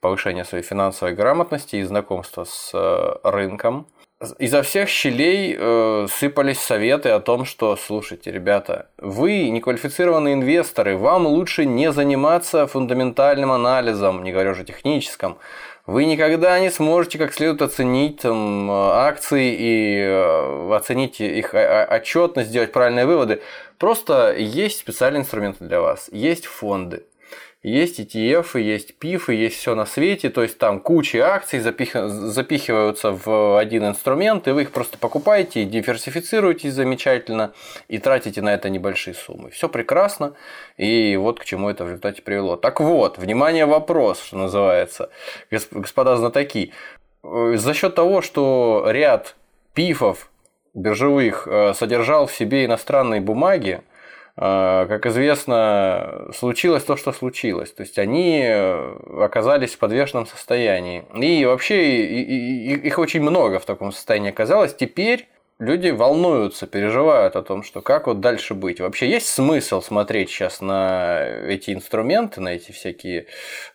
повышения 0.00 0.44
своей 0.44 0.62
финансовой 0.62 1.14
грамотности 1.14 1.76
и 1.76 1.84
знакомства 1.84 2.44
с 2.44 2.70
э, 2.74 3.14
рынком– 3.22 3.86
изо 4.38 4.62
всех 4.62 4.88
щелей 4.88 5.56
э, 5.58 6.06
сыпались 6.10 6.60
советы 6.60 7.10
о 7.10 7.20
том, 7.20 7.44
что, 7.44 7.76
слушайте, 7.76 8.30
ребята, 8.30 8.86
вы 8.98 9.48
неквалифицированные 9.50 10.34
инвесторы, 10.34 10.96
вам 10.96 11.26
лучше 11.26 11.64
не 11.64 11.92
заниматься 11.92 12.66
фундаментальным 12.66 13.52
анализом, 13.52 14.22
не 14.22 14.32
говоря 14.32 14.52
уже 14.52 14.64
техническом. 14.64 15.38
Вы 15.84 16.04
никогда 16.04 16.60
не 16.60 16.70
сможете 16.70 17.18
как 17.18 17.34
следует 17.34 17.60
оценить 17.60 18.20
там, 18.20 18.70
акции 18.70 19.56
и 19.58 19.98
э, 19.98 20.74
оценить 20.74 21.20
их 21.20 21.54
отчетность, 21.54 22.50
сделать 22.50 22.72
правильные 22.72 23.06
выводы. 23.06 23.42
Просто 23.78 24.32
есть 24.36 24.78
специальные 24.78 25.22
инструменты 25.22 25.64
для 25.64 25.80
вас, 25.80 26.08
есть 26.12 26.46
фонды. 26.46 27.04
Есть 27.62 28.00
ETF, 28.00 28.60
есть 28.60 28.94
PIF, 29.00 29.32
есть 29.32 29.56
все 29.56 29.76
на 29.76 29.86
свете, 29.86 30.30
то 30.30 30.42
есть 30.42 30.58
там 30.58 30.80
куча 30.80 31.18
акций 31.24 31.60
запих... 31.60 31.94
запихиваются 31.94 33.12
в 33.12 33.56
один 33.56 33.86
инструмент, 33.86 34.48
и 34.48 34.50
вы 34.50 34.62
их 34.62 34.72
просто 34.72 34.98
покупаете, 34.98 35.64
диверсифицируете 35.64 36.72
замечательно 36.72 37.52
и 37.86 37.98
тратите 37.98 38.42
на 38.42 38.52
это 38.52 38.68
небольшие 38.68 39.14
суммы. 39.14 39.50
Все 39.50 39.68
прекрасно, 39.68 40.34
и 40.76 41.16
вот 41.16 41.38
к 41.38 41.44
чему 41.44 41.70
это 41.70 41.84
в 41.84 41.88
результате 41.88 42.22
привело. 42.22 42.56
Так 42.56 42.80
вот, 42.80 43.18
внимание, 43.18 43.64
вопрос, 43.64 44.20
что 44.20 44.38
называется, 44.38 45.10
господа 45.50 46.16
знатоки. 46.16 46.72
Э, 47.22 47.54
за 47.56 47.74
счет 47.74 47.94
того, 47.94 48.22
что 48.22 48.86
ряд 48.88 49.36
пифов 49.72 50.32
биржевых 50.74 51.46
э, 51.46 51.74
содержал 51.74 52.26
в 52.26 52.32
себе 52.32 52.64
иностранные 52.64 53.20
бумаги, 53.20 53.82
как 54.34 55.06
известно, 55.06 56.28
случилось 56.34 56.84
то, 56.84 56.96
что 56.96 57.12
случилось. 57.12 57.72
То 57.72 57.82
есть 57.82 57.98
они 57.98 58.42
оказались 59.18 59.74
в 59.74 59.78
подвешенном 59.78 60.26
состоянии. 60.26 61.04
И 61.14 61.44
вообще 61.44 62.06
их 62.76 62.98
очень 62.98 63.20
много 63.20 63.58
в 63.58 63.66
таком 63.66 63.92
состоянии 63.92 64.30
оказалось. 64.30 64.74
Теперь 64.74 65.28
люди 65.62 65.90
волнуются, 65.90 66.66
переживают 66.66 67.36
о 67.36 67.42
том, 67.42 67.62
что 67.62 67.80
как 67.80 68.06
вот 68.06 68.20
дальше 68.20 68.54
быть. 68.54 68.80
Вообще 68.80 69.08
есть 69.08 69.28
смысл 69.28 69.80
смотреть 69.80 70.28
сейчас 70.28 70.60
на 70.60 71.24
эти 71.24 71.72
инструменты, 71.72 72.40
на 72.40 72.50
эти 72.50 72.72
всякие 72.72 73.26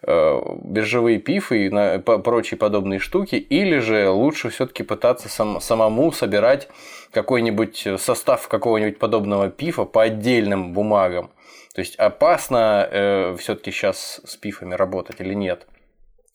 э, 0.04 0.42
биржевые 0.64 1.20
пифы 1.20 1.66
и 1.66 1.70
на 1.70 2.00
прочие 2.00 2.58
подобные 2.58 3.00
штуки, 3.00 3.36
или 3.36 3.80
же 3.80 4.10
лучше 4.10 4.50
все-таки 4.50 4.84
пытаться 4.84 5.30
сам, 5.30 5.62
самому 5.62 6.12
собирать 6.12 6.68
какой-нибудь 7.12 7.88
состав 7.98 8.48
какого-нибудь 8.48 9.00
подобного 9.00 9.50
пифа 9.50 9.86
по 9.86 10.04
отдельным 10.04 10.74
бумагам. 10.74 11.32
То 11.74 11.82
есть 11.82 11.96
опасно 11.96 12.88
э, 12.90 13.36
все-таки 13.38 13.72
сейчас 13.72 14.22
с 14.26 14.36
пифами 14.36 14.74
работать 14.74 15.22
или 15.22 15.34
нет? 15.34 15.68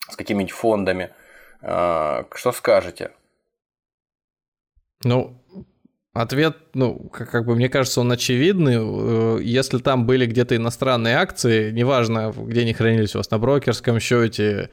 С 0.09 0.17
какими-нибудь 0.17 0.53
фондами? 0.53 1.11
Э, 1.63 2.25
что 2.35 2.53
скажете? 2.53 3.11
Ну, 5.05 5.43
Ответ, 6.15 6.59
ну, 6.75 7.09
как, 7.11 7.47
бы 7.47 7.57
мне 7.57 7.71
кажется, 7.71 8.03
он 8.03 8.13
очевидный. 8.13 8.77
Э, 8.77 9.39
если 9.43 9.79
там 9.79 10.05
были 10.05 10.27
где-то 10.27 10.55
иностранные 10.55 11.17
акции, 11.17 11.71
неважно, 11.71 12.35
где 12.37 12.61
они 12.61 12.75
хранились 12.75 13.15
у 13.15 13.19
вас 13.19 13.31
на 13.31 13.39
брокерском 13.39 13.99
счете, 13.99 14.69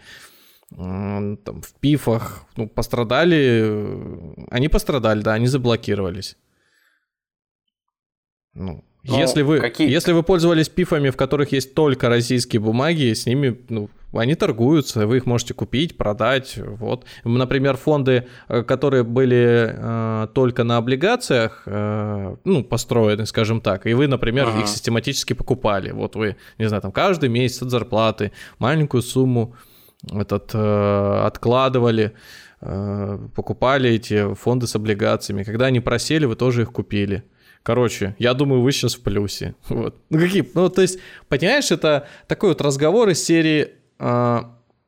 там, 0.76 1.62
в 1.62 1.74
пифах, 1.80 2.46
ну, 2.56 2.68
пострадали, 2.68 4.46
они 4.50 4.70
пострадали, 4.70 5.22
да, 5.22 5.34
они 5.34 5.48
заблокировались. 5.48 6.38
Ну, 8.54 8.84
но 9.04 9.14
ну, 9.14 9.20
если 9.20 9.44
вы, 9.44 9.60
какие... 9.60 9.90
если 9.90 10.12
вы 10.12 10.24
пользовались 10.24 10.68
пифами, 10.68 11.10
в 11.10 11.16
которых 11.16 11.54
есть 11.54 11.74
только 11.74 12.10
российские 12.10 12.60
бумаги, 12.60 13.14
с 13.14 13.26
ними, 13.26 13.58
ну, 13.70 13.90
они 14.12 14.36
торгуются, 14.36 15.08
вы 15.08 15.18
их 15.18 15.26
можете 15.26 15.54
купить, 15.54 15.96
продать, 15.96 16.56
вот. 16.58 17.06
Например, 17.24 17.78
фонды, 17.78 18.28
э, 18.50 18.64
которые 18.64 19.04
были 19.04 19.72
э, 19.72 20.28
только 20.34 20.66
на 20.66 20.78
облигациях, 20.78 21.64
э, 21.66 22.36
ну, 22.44 22.64
построены, 22.64 23.26
скажем 23.26 23.62
так, 23.62 23.88
и 23.88 23.94
вы, 23.94 24.08
например, 24.08 24.50
ага. 24.50 24.62
их 24.62 24.68
систематически 24.68 25.32
покупали. 25.32 25.92
Вот 25.92 26.16
вы, 26.16 26.36
не 26.58 26.68
знаю, 26.68 26.82
там 26.82 26.92
каждый 26.92 27.30
месяц 27.30 27.62
от 27.62 27.70
зарплаты 27.70 28.34
маленькую 28.58 29.02
сумму 29.02 29.56
этот 30.12 30.52
э, 30.54 31.22
откладывали, 31.26 32.14
э, 32.62 33.20
покупали 33.36 33.90
эти 33.92 34.34
фонды 34.36 34.68
с 34.68 34.76
облигациями. 34.76 35.44
Когда 35.44 35.68
они 35.68 35.80
просели, 35.80 36.26
вы 36.26 36.36
тоже 36.36 36.64
их 36.64 36.72
купили. 36.72 37.24
Короче, 37.64 38.16
я 38.20 38.34
думаю, 38.34 38.62
вы 38.62 38.72
сейчас 38.72 38.96
в 38.96 39.02
плюсе. 39.02 39.56
Вот. 39.70 39.96
Ну 40.10 40.20
какие? 40.20 40.50
Ну 40.54 40.70
то 40.70 40.82
есть, 40.82 41.00
понимаешь, 41.28 41.72
это 41.72 42.08
такой 42.28 42.50
вот 42.50 42.62
разговор 42.62 43.10
из 43.10 43.24
серии 43.24 43.72
э, 44.00 44.40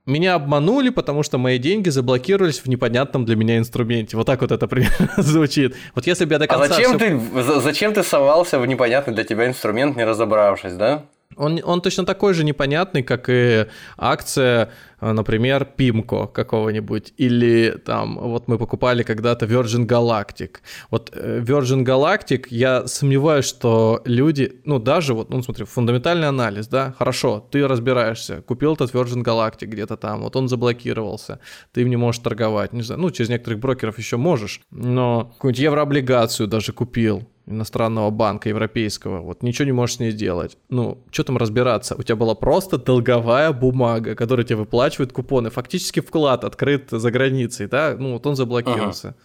меня 0.06 0.36
обманули, 0.36 0.90
потому 0.90 1.24
что 1.24 1.38
мои 1.38 1.58
деньги 1.60 1.90
заблокировались 1.90 2.60
в 2.60 2.68
непонятном 2.68 3.26
для 3.26 3.36
меня 3.36 3.58
инструменте. 3.58 4.18
Вот 4.18 4.26
так 4.26 4.42
вот 4.42 4.52
это 4.52 4.68
примерно 4.70 5.10
звучит. 5.18 5.76
Вот 5.94 6.08
если 6.08 6.26
бы 6.26 6.34
я 6.34 6.40
до 6.40 6.48
конца... 6.48 6.66
А 6.66 6.68
зачем, 6.68 6.98
все... 6.98 7.44
ты, 7.44 7.60
зачем 7.62 7.94
ты 7.94 8.04
совался 8.04 8.60
в 8.60 8.66
непонятный 8.66 9.14
для 9.14 9.24
тебя 9.24 9.48
инструмент, 9.48 9.98
не 9.98 10.06
разобравшись, 10.06 10.74
да? 10.74 11.06
Он, 11.36 11.60
он 11.64 11.82
точно 11.82 12.06
такой 12.06 12.34
же 12.34 12.44
непонятный, 12.44 13.04
как 13.04 13.30
и 13.30 13.66
акция, 13.98 14.72
э, 15.00 15.12
например, 15.12 15.66
Пимко 15.66 16.28
какого-нибудь. 16.28 17.14
Или 17.18 17.78
там, 17.86 18.18
вот 18.18 18.48
мы 18.48 18.58
покупали 18.58 19.04
когда-то 19.04 19.46
Virgin 19.46 19.86
Galactic. 19.86 20.58
Вот 20.90 21.12
э, 21.14 21.40
Virgin 21.40 21.84
Galactic, 21.84 22.48
я 22.50 22.88
сомневаюсь, 22.88 23.46
что 23.46 24.02
люди, 24.06 24.62
ну 24.66 24.80
даже 24.80 25.14
вот, 25.14 25.30
ну 25.30 25.42
смотри, 25.42 25.66
фундаментальный 25.66 26.28
анализ, 26.28 26.68
да, 26.68 26.94
хорошо, 26.98 27.48
ты 27.52 27.68
разбираешься, 27.68 28.42
купил 28.42 28.74
этот 28.74 28.94
Virgin 28.94 29.24
Galactic 29.24 29.68
где-то 29.68 29.98
там, 29.98 30.22
вот 30.22 30.36
он 30.36 30.48
заблокировался, 30.48 31.40
ты 31.72 31.82
им 31.82 31.90
не 31.90 31.98
можешь 31.98 32.22
торговать, 32.22 32.74
не 32.74 32.82
знаю, 32.82 33.02
ну 33.02 33.12
через 33.12 33.30
некоторых 33.30 33.60
брокеров 33.60 33.98
еще 33.98 34.18
можешь, 34.18 34.62
но 34.72 35.32
какую-нибудь 35.34 35.60
еврооблигацию 35.60 36.48
даже 36.48 36.74
купил, 36.74 37.28
иностранного 37.52 38.10
банка 38.10 38.50
европейского, 38.50 39.22
вот 39.22 39.44
ничего 39.44 39.66
не 39.66 39.72
можешь 39.72 39.98
с 39.98 40.00
ней 40.00 40.12
сделать. 40.12 40.58
Ну, 40.70 41.04
что 41.12 41.24
там 41.24 41.38
разбираться? 41.38 41.96
У 41.96 42.04
тебя 42.04 42.16
была 42.16 42.36
просто 42.36 42.78
долговая 42.78 43.52
бумага, 43.52 44.16
которая 44.16 44.46
тебе 44.46 44.58
выплачивает 44.58 45.14
купоны. 45.14 45.50
Фактически 45.50 46.00
вклад 46.00 46.44
открыт 46.44 46.90
за 46.92 47.12
границей, 47.12 47.68
да? 47.68 47.96
Ну, 47.98 48.14
вот 48.14 48.26
он 48.26 48.36
заблокировался. 48.36 49.16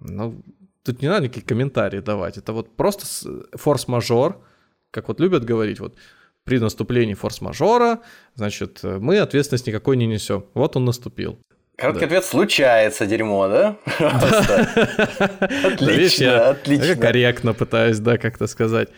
Ага. 0.00 0.12
Ну, 0.12 0.42
тут 0.82 1.02
не 1.02 1.08
надо 1.08 1.24
никакие 1.24 1.46
комментарии 1.46 2.00
давать. 2.00 2.38
Это 2.38 2.52
вот 2.52 2.76
просто 2.76 3.06
форс-мажор, 3.54 4.40
как 4.90 5.08
вот 5.08 5.20
любят 5.20 5.44
говорить, 5.44 5.80
вот 5.80 5.94
при 6.44 6.58
наступлении 6.58 7.14
форс-мажора, 7.14 8.00
значит, 8.34 8.80
мы 8.82 9.18
ответственность 9.18 9.66
никакой 9.66 9.96
не 9.96 10.06
несем. 10.06 10.46
Вот 10.54 10.76
он 10.76 10.86
наступил. 10.86 11.38
Короткий 11.78 12.00
да. 12.00 12.06
ответ 12.06 12.24
случается 12.24 13.06
дерьмо, 13.06 13.46
да? 13.46 13.76
Отлично, 15.64 16.48
отлично. 16.48 16.96
Корректно 16.96 17.54
пытаюсь, 17.54 18.00
да, 18.00 18.18
как-то 18.18 18.48
сказать. 18.48 18.88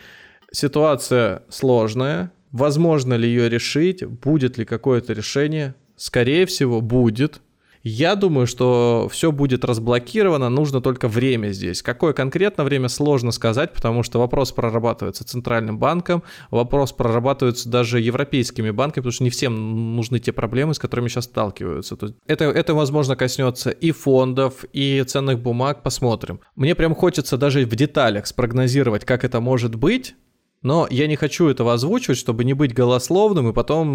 Ситуация 0.51 1.43
сложная. 1.47 2.31
Возможно 2.51 3.13
ли 3.13 3.27
ее 3.29 3.49
решить? 3.49 4.03
Будет 4.03 4.57
ли 4.57 4.65
какое-то 4.65 5.13
решение? 5.13 5.75
Скорее 5.95 6.47
всего, 6.47 6.81
будет. 6.81 7.41
Я 7.83 8.15
думаю, 8.15 8.47
что 8.47 9.09
все 9.11 9.31
будет 9.31 9.65
разблокировано, 9.65 10.49
нужно 10.49 10.81
только 10.81 11.07
время 11.07 11.49
здесь. 11.49 11.81
Какое 11.81 12.13
конкретно 12.13 12.63
время, 12.63 12.89
сложно 12.89 13.31
сказать, 13.31 13.73
потому 13.73 14.03
что 14.03 14.19
вопрос 14.19 14.51
прорабатывается 14.51 15.23
Центральным 15.23 15.79
банком, 15.79 16.23
вопрос 16.51 16.91
прорабатывается 16.91 17.69
даже 17.69 17.99
европейскими 17.99 18.69
банками, 18.69 19.01
потому 19.01 19.13
что 19.13 19.23
не 19.23 19.29
всем 19.29 19.95
нужны 19.95 20.19
те 20.19 20.31
проблемы, 20.31 20.73
с 20.73 20.79
которыми 20.79 21.07
сейчас 21.07 21.25
сталкиваются. 21.25 21.95
То 21.95 22.07
есть 22.07 22.17
это, 22.27 22.45
это, 22.45 22.73
возможно, 22.73 23.15
коснется 23.15 23.71
и 23.71 23.91
фондов, 23.91 24.65
и 24.73 25.03
ценных 25.07 25.39
бумаг, 25.39 25.81
посмотрим. 25.83 26.39
Мне 26.55 26.75
прям 26.75 26.93
хочется 26.93 27.37
даже 27.37 27.65
в 27.65 27.75
деталях 27.75 28.27
спрогнозировать, 28.27 29.05
как 29.05 29.23
это 29.23 29.39
может 29.39 29.75
быть, 29.75 30.15
но 30.63 30.87
я 30.91 31.07
не 31.07 31.15
хочу 31.15 31.47
этого 31.47 31.73
озвучивать, 31.73 32.19
чтобы 32.19 32.43
не 32.43 32.53
быть 32.53 32.73
голословным, 32.73 33.49
и 33.49 33.53
потом 33.53 33.89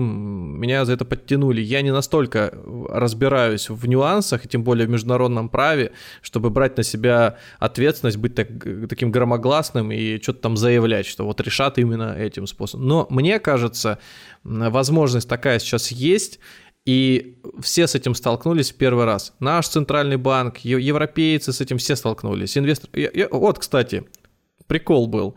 меня 0.61 0.85
за 0.85 0.95
это 0.95 1.05
подтянули. 1.05 1.61
Я 1.61 1.83
не 1.83 1.93
настолько 1.93 2.53
разбираюсь 2.89 3.71
в 3.71 3.87
нюансах, 3.87 4.45
и 4.45 4.49
тем 4.49 4.65
более 4.65 4.87
в 4.87 4.91
международном 4.91 5.49
праве, 5.49 5.93
чтобы 6.23 6.51
брать 6.51 6.77
на 6.77 6.83
себя 6.83 7.37
ответственность, 7.61 8.17
быть 8.17 8.35
так, 8.35 8.49
таким 8.89 9.13
громогласным 9.13 9.93
и 9.93 10.21
что-то 10.21 10.41
там 10.41 10.57
заявлять, 10.57 11.07
что 11.07 11.25
вот 11.25 11.41
решат 11.41 11.79
именно 11.79 12.17
этим 12.19 12.49
способом. 12.49 12.89
Но 12.89 13.07
мне 13.11 13.39
кажется, 13.39 13.99
возможность 14.43 15.29
такая 15.29 15.61
сейчас 15.61 15.93
есть, 15.93 16.41
и 16.85 17.39
все 17.61 17.87
с 17.87 17.95
этим 17.95 18.15
столкнулись 18.15 18.73
в 18.73 18.77
первый 18.77 19.05
раз. 19.05 19.35
Наш 19.41 19.69
центральный 19.69 20.17
банк, 20.17 20.59
европейцы 20.59 21.53
с 21.53 21.61
этим 21.61 21.79
все 21.79 21.97
столкнулись. 21.97 22.57
Инвестор... 22.57 22.91
Вот, 23.31 23.59
кстати, 23.59 24.05
прикол 24.67 25.07
был. 25.07 25.37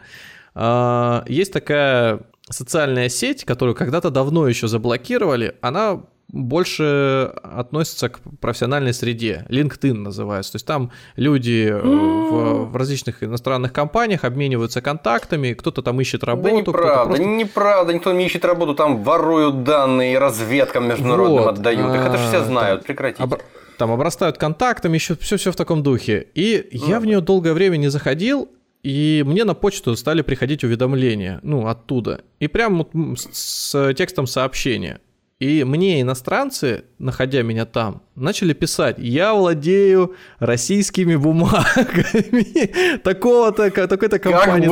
А, 0.61 1.23
есть 1.25 1.53
такая 1.53 2.19
социальная 2.49 3.07
сеть, 3.07 3.45
которую 3.45 3.75
когда-то 3.75 4.09
давно 4.09 4.45
еще 4.49 4.67
заблокировали, 4.67 5.55
она 5.61 6.01
больше 6.27 7.31
относится 7.43 8.09
к 8.09 8.19
профессиональной 8.41 8.93
среде. 8.93 9.45
LinkedIn 9.47 9.93
называется. 9.93 10.51
То 10.51 10.55
есть 10.57 10.65
там 10.65 10.91
люди 11.15 11.69
э, 11.71 11.81
в, 11.81 12.71
в 12.71 12.75
различных 12.75 13.23
иностранных 13.23 13.71
компаниях 13.71 14.25
обмениваются 14.25 14.81
контактами, 14.81 15.53
кто-то 15.53 15.81
там 15.81 15.99
ищет 16.01 16.25
работу. 16.25 16.49
Да 16.49 16.61
неправда, 16.61 17.05
просто... 17.05 17.23
неправда, 17.23 17.93
никто 17.93 18.11
не 18.11 18.25
ищет 18.25 18.43
работу, 18.43 18.75
там 18.75 19.01
воруют 19.01 19.63
данные 19.63 20.13
и 20.13 20.17
разведкам 20.17 20.89
международным 20.89 21.43
вот, 21.45 21.57
отдают. 21.57 21.95
Их 21.95 22.01
это 22.01 22.17
же 22.17 22.27
все 22.27 22.43
знают, 22.43 22.83
прекратите. 22.83 23.23
Об... 23.23 23.35
Там 23.77 23.91
обрастают 23.93 24.37
контактами, 24.37 24.95
еще 24.95 25.15
все-все 25.15 25.53
в 25.53 25.55
таком 25.55 25.83
духе. 25.83 26.27
И 26.35 26.67
я 26.73 26.99
в 26.99 27.05
нее 27.05 27.21
долгое 27.21 27.53
время 27.53 27.77
не 27.77 27.87
заходил, 27.87 28.49
и 28.83 29.23
мне 29.25 29.43
на 29.43 29.53
почту 29.53 29.95
стали 29.95 30.21
приходить 30.21 30.63
уведомления, 30.63 31.39
ну, 31.43 31.67
оттуда. 31.67 32.21
И 32.39 32.47
прям 32.47 32.77
вот 32.77 33.19
с 33.19 33.93
текстом 33.93 34.25
сообщения. 34.25 35.01
И 35.39 35.63
мне 35.63 36.01
иностранцы, 36.01 36.83
находя 36.97 37.43
меня 37.43 37.65
там, 37.65 38.01
начали 38.15 38.51
писать, 38.51 38.97
я 38.99 39.33
владею 39.33 40.15
российскими 40.39 41.15
бумагами 41.15 42.97
такого-то, 43.03 43.71
такой-то 43.71 44.19
компании. 44.19 44.67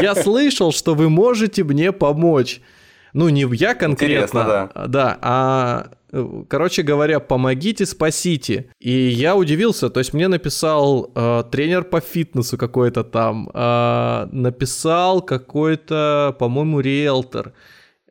Я 0.00 0.14
слышал, 0.14 0.70
что 0.70 0.94
вы 0.94 1.10
можете 1.10 1.64
мне 1.64 1.90
помочь. 1.90 2.60
Ну, 3.12 3.28
не 3.28 3.42
я 3.54 3.74
конкретно, 3.74 4.14
Интересно, 4.14 4.70
да. 4.74 4.86
да, 4.86 5.18
а 5.20 5.90
Короче 6.48 6.82
говоря, 6.82 7.20
помогите, 7.20 7.86
спасите. 7.86 8.66
И 8.78 8.90
я 8.90 9.34
удивился, 9.34 9.88
то 9.88 10.00
есть 10.00 10.12
мне 10.12 10.28
написал 10.28 11.10
э, 11.14 11.44
тренер 11.50 11.84
по 11.84 12.00
фитнесу 12.00 12.58
какой-то 12.58 13.02
там, 13.02 13.48
э, 13.54 14.28
написал 14.30 15.22
какой-то, 15.22 16.36
по-моему, 16.38 16.80
риэлтор, 16.80 17.54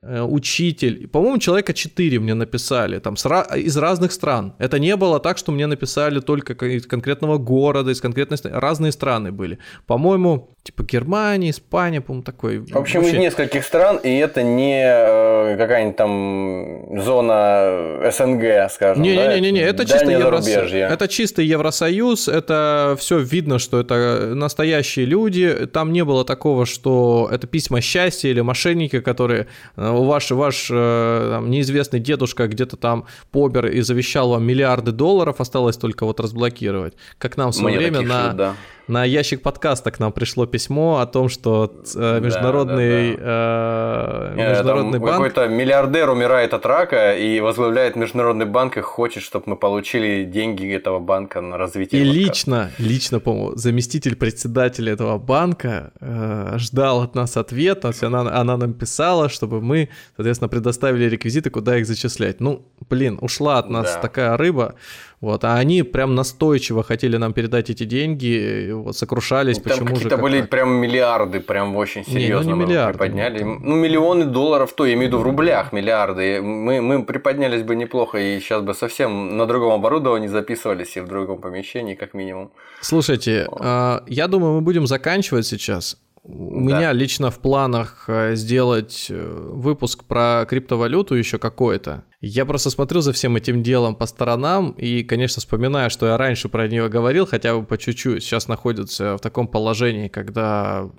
э, 0.02 0.24
учитель. 0.24 1.08
По-моему, 1.10 1.38
человека 1.38 1.76
4 1.76 2.20
мне 2.20 2.34
написали, 2.34 2.98
там, 2.98 3.18
с, 3.18 3.46
из 3.56 3.78
разных 3.78 4.12
стран. 4.14 4.56
Это 4.58 4.80
не 4.80 4.96
было 4.96 5.20
так, 5.20 5.38
что 5.38 5.52
мне 5.52 5.68
написали 5.68 6.22
только 6.22 6.54
из 6.66 6.88
конкретного 6.88 7.38
города, 7.38 7.92
из 7.92 8.02
конкретной 8.02 8.40
страны. 8.40 8.60
Разные 8.60 8.92
страны 8.92 9.32
были. 9.32 9.60
По-моему, 9.86 10.50
типа 10.64 10.84
Германия, 10.84 11.50
Испания, 11.50 12.02
по-моему, 12.02 12.24
такой. 12.24 12.60
В 12.60 12.78
общем, 12.78 13.02
вообще... 13.02 13.18
из 13.18 13.20
нескольких 13.20 13.66
стран, 13.66 13.98
и 13.98 14.16
это 14.18 14.44
не 14.44 14.84
э, 14.86 15.58
какая-нибудь 15.58 15.96
там 15.96 17.02
зона 17.02 18.12
СНГ, 18.12 18.72
скажем. 18.72 19.02
Не-не-не, 19.02 19.62
да? 19.62 19.68
это 19.68 19.86
чисто 19.86 20.12
Евросоюз. 20.12 20.72
Это 20.72 21.08
чисто 21.08 21.42
Евросоюз, 21.42 22.28
это 22.28 22.96
все 23.00 23.20
видно, 23.20 23.58
что 23.58 23.80
это 23.80 24.34
настоящие 24.36 25.06
люди. 25.06 25.68
Там 25.74 25.92
не 25.92 26.04
было 26.04 26.24
такого, 26.26 26.68
что 26.68 27.28
это 27.32 27.48
письма 27.48 27.82
счастья 27.82 28.30
или 28.30 28.42
мошенники, 28.42 29.00
которые 29.00 29.48
э, 29.76 29.90
ваш, 29.92 30.30
ваш 30.30 30.68
э, 30.72 31.30
там, 31.32 31.50
неизвестный 31.50 32.00
дедушка 32.00 32.48
где-то 32.48 32.78
там 32.78 33.06
побер 33.32 33.66
и 33.66 33.82
завещал 33.82 34.30
вам 34.30 34.44
миллиарды 34.44 34.92
долларов, 34.92 35.42
осталось 35.42 35.78
только 35.78 36.06
вот 36.06 36.20
разблокировать. 36.20 36.94
Как 37.18 37.36
нам 37.36 37.52
в 37.52 37.56
свое 37.56 37.80
Мне 37.80 37.90
время 37.90 38.08
на... 38.08 38.34
да 38.34 38.56
на 38.92 39.06
ящик 39.06 39.42
подкаста 39.42 39.90
к 39.90 40.00
нам 40.00 40.12
пришло 40.12 40.46
письмо 40.46 41.00
о 41.00 41.06
том, 41.06 41.30
что 41.30 41.72
э, 41.96 42.20
международный, 42.20 43.16
да, 43.16 43.24
да, 43.24 44.34
да. 44.36 44.44
Э, 44.44 44.50
международный 44.50 45.00
банк... 45.00 45.12
Какой-то 45.14 45.48
миллиардер 45.48 46.10
умирает 46.10 46.54
от 46.54 46.66
рака 46.66 47.16
и 47.16 47.40
возглавляет 47.40 47.96
международный 47.96 48.46
банк 48.46 48.78
и 48.78 48.82
хочет, 48.82 49.24
чтобы 49.24 49.46
мы 49.48 49.56
получили 49.56 50.26
деньги 50.26 50.70
этого 50.76 51.00
банка 51.00 51.40
на 51.40 51.58
развитие. 51.58 52.02
И 52.02 52.06
подкаста. 52.06 52.20
лично, 52.20 52.72
лично, 52.80 53.20
по-моему, 53.22 53.56
заместитель 53.56 54.18
председателя 54.18 54.92
этого 54.92 55.18
банка 55.18 55.94
э, 56.02 56.56
ждал 56.58 57.02
от 57.02 57.16
нас 57.16 57.38
ответ, 57.38 57.86
она, 58.02 58.22
она 58.22 58.58
нам 58.58 58.74
писала, 58.74 59.30
чтобы 59.30 59.62
мы, 59.62 59.88
соответственно, 60.18 60.50
предоставили 60.50 61.06
реквизиты, 61.06 61.50
куда 61.50 61.78
их 61.78 61.88
зачислять. 61.88 62.42
Ну, 62.42 62.66
блин, 62.90 63.18
ушла 63.22 63.58
от 63.60 63.70
нас 63.70 63.94
да. 63.94 64.02
такая 64.02 64.36
рыба. 64.36 64.76
Вот, 65.22 65.44
а 65.44 65.56
они 65.56 65.84
прям 65.84 66.16
настойчиво 66.16 66.82
хотели 66.82 67.16
нам 67.16 67.34
передать 67.34 67.70
эти 67.70 67.84
деньги, 67.84 68.72
вот, 68.72 68.98
сокрушались, 68.98 69.60
Там 69.60 69.64
почему 69.72 69.88
какие-то 69.90 70.16
же... 70.16 70.22
были 70.22 70.42
так? 70.42 70.50
прям 70.50 70.74
миллиарды, 70.74 71.40
прям 71.40 71.76
очень 71.76 72.04
серьезно 72.04 72.50
не, 72.50 72.56
ну, 72.56 72.62
не 72.62 72.66
миллиарды, 72.66 72.98
приподняли. 72.98 73.44
Ну, 73.44 73.76
миллионы 73.76 74.26
долларов, 74.26 74.74
то 74.74 74.84
я 74.84 74.94
имею 74.94 75.06
в 75.06 75.08
виду 75.10 75.20
в 75.20 75.24
рублях 75.24 75.74
миллиарды. 75.74 76.42
Мы, 76.42 76.82
мы 76.82 77.06
приподнялись 77.06 77.62
бы 77.62 77.76
неплохо, 77.76 78.18
и 78.18 78.40
сейчас 78.40 78.64
бы 78.64 78.74
совсем 78.74 79.38
на 79.38 79.46
другом 79.46 79.74
оборудовании 79.74 80.28
записывались, 80.28 80.98
и 80.98 81.02
в 81.02 81.08
другом 81.08 81.40
помещении, 81.40 81.94
как 81.94 82.16
минимум. 82.16 82.52
Слушайте, 82.82 83.48
вот. 83.48 84.04
я 84.08 84.28
думаю, 84.28 84.56
мы 84.56 84.62
будем 84.62 84.88
заканчивать 84.88 85.46
сейчас. 85.46 85.98
У 86.24 86.68
да. 86.70 86.78
меня 86.78 86.94
лично 86.94 87.32
в 87.32 87.40
планах 87.40 88.06
э, 88.08 88.36
сделать 88.36 89.08
э, 89.10 89.50
выпуск 89.54 90.04
про 90.04 90.46
криптовалюту 90.48 91.16
еще 91.16 91.40
какой-то. 91.40 92.04
Я 92.20 92.46
просто 92.46 92.70
смотрю 92.70 93.02
за 93.02 93.12
всем 93.12 93.36
этим 93.38 93.64
делом 93.64 93.96
по 93.96 94.06
сторонам 94.06 94.72
и, 94.72 95.04
конечно, 95.04 95.40
вспоминаю, 95.40 95.90
что 95.90 96.06
я 96.06 96.18
раньше 96.18 96.48
про 96.48 96.68
нее 96.68 96.90
говорил, 96.90 97.26
хотя 97.26 97.58
бы 97.58 97.66
по 97.66 97.76
чуть-чуть. 97.76 98.24
Сейчас 98.24 98.48
находится 98.48 99.18
в 99.18 99.20
таком 99.20 99.48
положении, 99.48 100.10
когда 100.10 100.92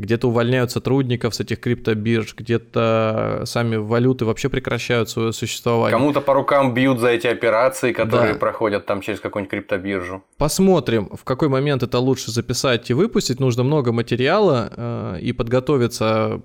где-то 0.00 0.28
увольняют 0.28 0.70
сотрудников 0.70 1.34
с 1.34 1.40
этих 1.40 1.60
криптобирж, 1.60 2.34
где-то 2.36 3.42
сами 3.44 3.76
валюты 3.76 4.24
вообще 4.24 4.48
прекращают 4.48 5.08
свое 5.08 5.32
существование. 5.32 5.96
Кому-то 5.96 6.20
по 6.20 6.34
рукам 6.34 6.74
бьют 6.74 6.98
за 6.98 7.08
эти 7.08 7.26
операции, 7.26 7.92
которые 7.92 8.32
да. 8.32 8.38
проходят 8.38 8.86
там 8.86 9.00
через 9.00 9.20
какую-нибудь 9.20 9.50
криптобиржу. 9.50 10.24
Посмотрим, 10.38 11.08
в 11.14 11.24
какой 11.24 11.48
момент 11.48 11.82
это 11.82 11.98
лучше 11.98 12.30
записать 12.30 12.90
и 12.90 12.94
выпустить. 12.94 13.40
Нужно 13.40 13.62
много 13.62 13.92
материала 13.92 14.72
э, 14.76 15.18
и 15.20 15.32
подготовиться 15.32 16.40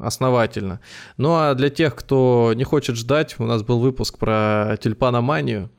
основательно. 0.00 0.80
Ну 1.16 1.34
а 1.34 1.54
для 1.54 1.70
тех, 1.70 1.94
кто 1.94 2.52
не 2.54 2.64
хочет 2.64 2.96
ждать, 2.96 3.36
у 3.38 3.44
нас 3.44 3.62
был 3.62 3.78
выпуск 3.80 4.18
про 4.18 4.76
тюльпаноманию. 4.80 5.70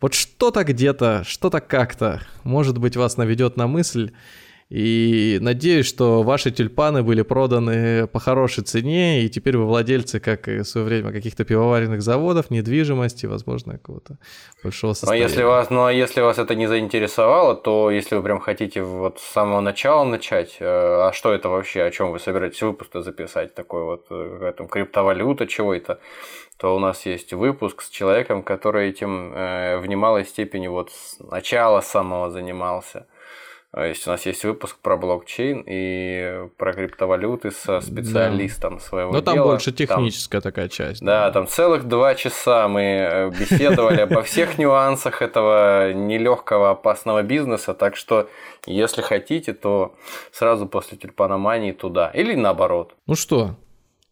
Вот 0.00 0.14
что-то 0.14 0.64
где-то, 0.64 1.22
что-то 1.24 1.60
как-то, 1.60 2.22
может 2.44 2.78
быть, 2.78 2.96
вас 2.96 3.16
наведет 3.16 3.56
на 3.56 3.66
мысль 3.66 4.12
и 4.72 5.38
надеюсь, 5.42 5.84
что 5.84 6.22
ваши 6.22 6.50
тюльпаны 6.50 7.02
были 7.02 7.20
проданы 7.20 8.06
по 8.06 8.18
хорошей 8.18 8.64
цене, 8.64 9.22
и 9.22 9.28
теперь 9.28 9.58
вы 9.58 9.66
владельцы, 9.66 10.18
как 10.18 10.48
и 10.48 10.60
в 10.60 10.64
свое 10.64 10.86
время, 10.86 11.12
каких-то 11.12 11.44
пивоваренных 11.44 12.00
заводов, 12.00 12.50
недвижимости, 12.50 13.26
возможно, 13.26 13.74
какого-то 13.74 14.16
большого 14.62 14.94
состояния. 14.94 15.24
Ну, 15.24 15.26
а 15.26 15.28
если 15.28 15.42
вас, 15.42 15.68
ну, 15.68 15.84
а 15.84 15.92
если 15.92 16.22
вас 16.22 16.38
это 16.38 16.54
не 16.54 16.68
заинтересовало, 16.68 17.54
то 17.54 17.90
если 17.90 18.16
вы 18.16 18.22
прям 18.22 18.40
хотите 18.40 18.82
вот 18.82 19.20
с 19.20 19.32
самого 19.32 19.60
начала 19.60 20.04
начать, 20.04 20.56
э, 20.58 20.64
а 20.64 21.12
что 21.12 21.34
это 21.34 21.50
вообще, 21.50 21.82
о 21.82 21.90
чем 21.90 22.10
вы 22.10 22.18
собираетесь 22.18 22.62
выпуск 22.62 22.92
записать, 22.94 23.54
такой 23.54 23.84
вот, 23.84 24.06
э, 24.08 24.54
там, 24.56 24.68
криптовалюта, 24.68 25.46
чего 25.46 25.74
это, 25.74 26.00
то 26.56 26.74
у 26.74 26.78
нас 26.78 27.04
есть 27.04 27.34
выпуск 27.34 27.82
с 27.82 27.90
человеком, 27.90 28.42
который 28.42 28.88
этим 28.88 29.34
э, 29.34 29.76
в 29.76 29.86
немалой 29.86 30.24
степени 30.24 30.68
вот 30.68 30.92
с 30.92 31.18
начала 31.20 31.82
самого 31.82 32.30
занимался. 32.30 33.04
То 33.72 33.84
есть 33.84 34.06
у 34.06 34.10
нас 34.10 34.26
есть 34.26 34.44
выпуск 34.44 34.76
про 34.82 34.98
блокчейн 34.98 35.64
и 35.66 36.46
про 36.58 36.74
криптовалюты 36.74 37.50
со 37.50 37.80
специалистом 37.80 38.74
да. 38.74 38.80
своего 38.80 39.12
Но 39.12 39.20
дела. 39.22 39.34
там 39.34 39.44
больше 39.44 39.72
техническая 39.72 40.42
там, 40.42 40.52
такая 40.52 40.68
часть. 40.68 41.02
Да, 41.02 41.26
да, 41.26 41.32
там 41.32 41.46
целых 41.46 41.88
два 41.88 42.14
часа 42.14 42.68
мы 42.68 42.82
э, 42.82 43.30
беседовали 43.30 44.02
обо 44.02 44.22
всех 44.22 44.58
нюансах 44.58 45.22
этого 45.22 45.94
нелегкого 45.94 46.72
опасного 46.72 47.22
бизнеса. 47.22 47.72
Так 47.72 47.96
что, 47.96 48.28
если 48.66 49.00
хотите, 49.00 49.54
то 49.54 49.94
сразу 50.32 50.66
после 50.66 50.98
тюльпаномании 50.98 51.72
туда. 51.72 52.10
Или 52.10 52.34
наоборот. 52.34 52.94
Ну 53.06 53.14
что, 53.14 53.56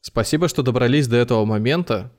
спасибо, 0.00 0.48
что 0.48 0.62
добрались 0.62 1.06
до 1.06 1.18
этого 1.18 1.44
момента 1.44 2.10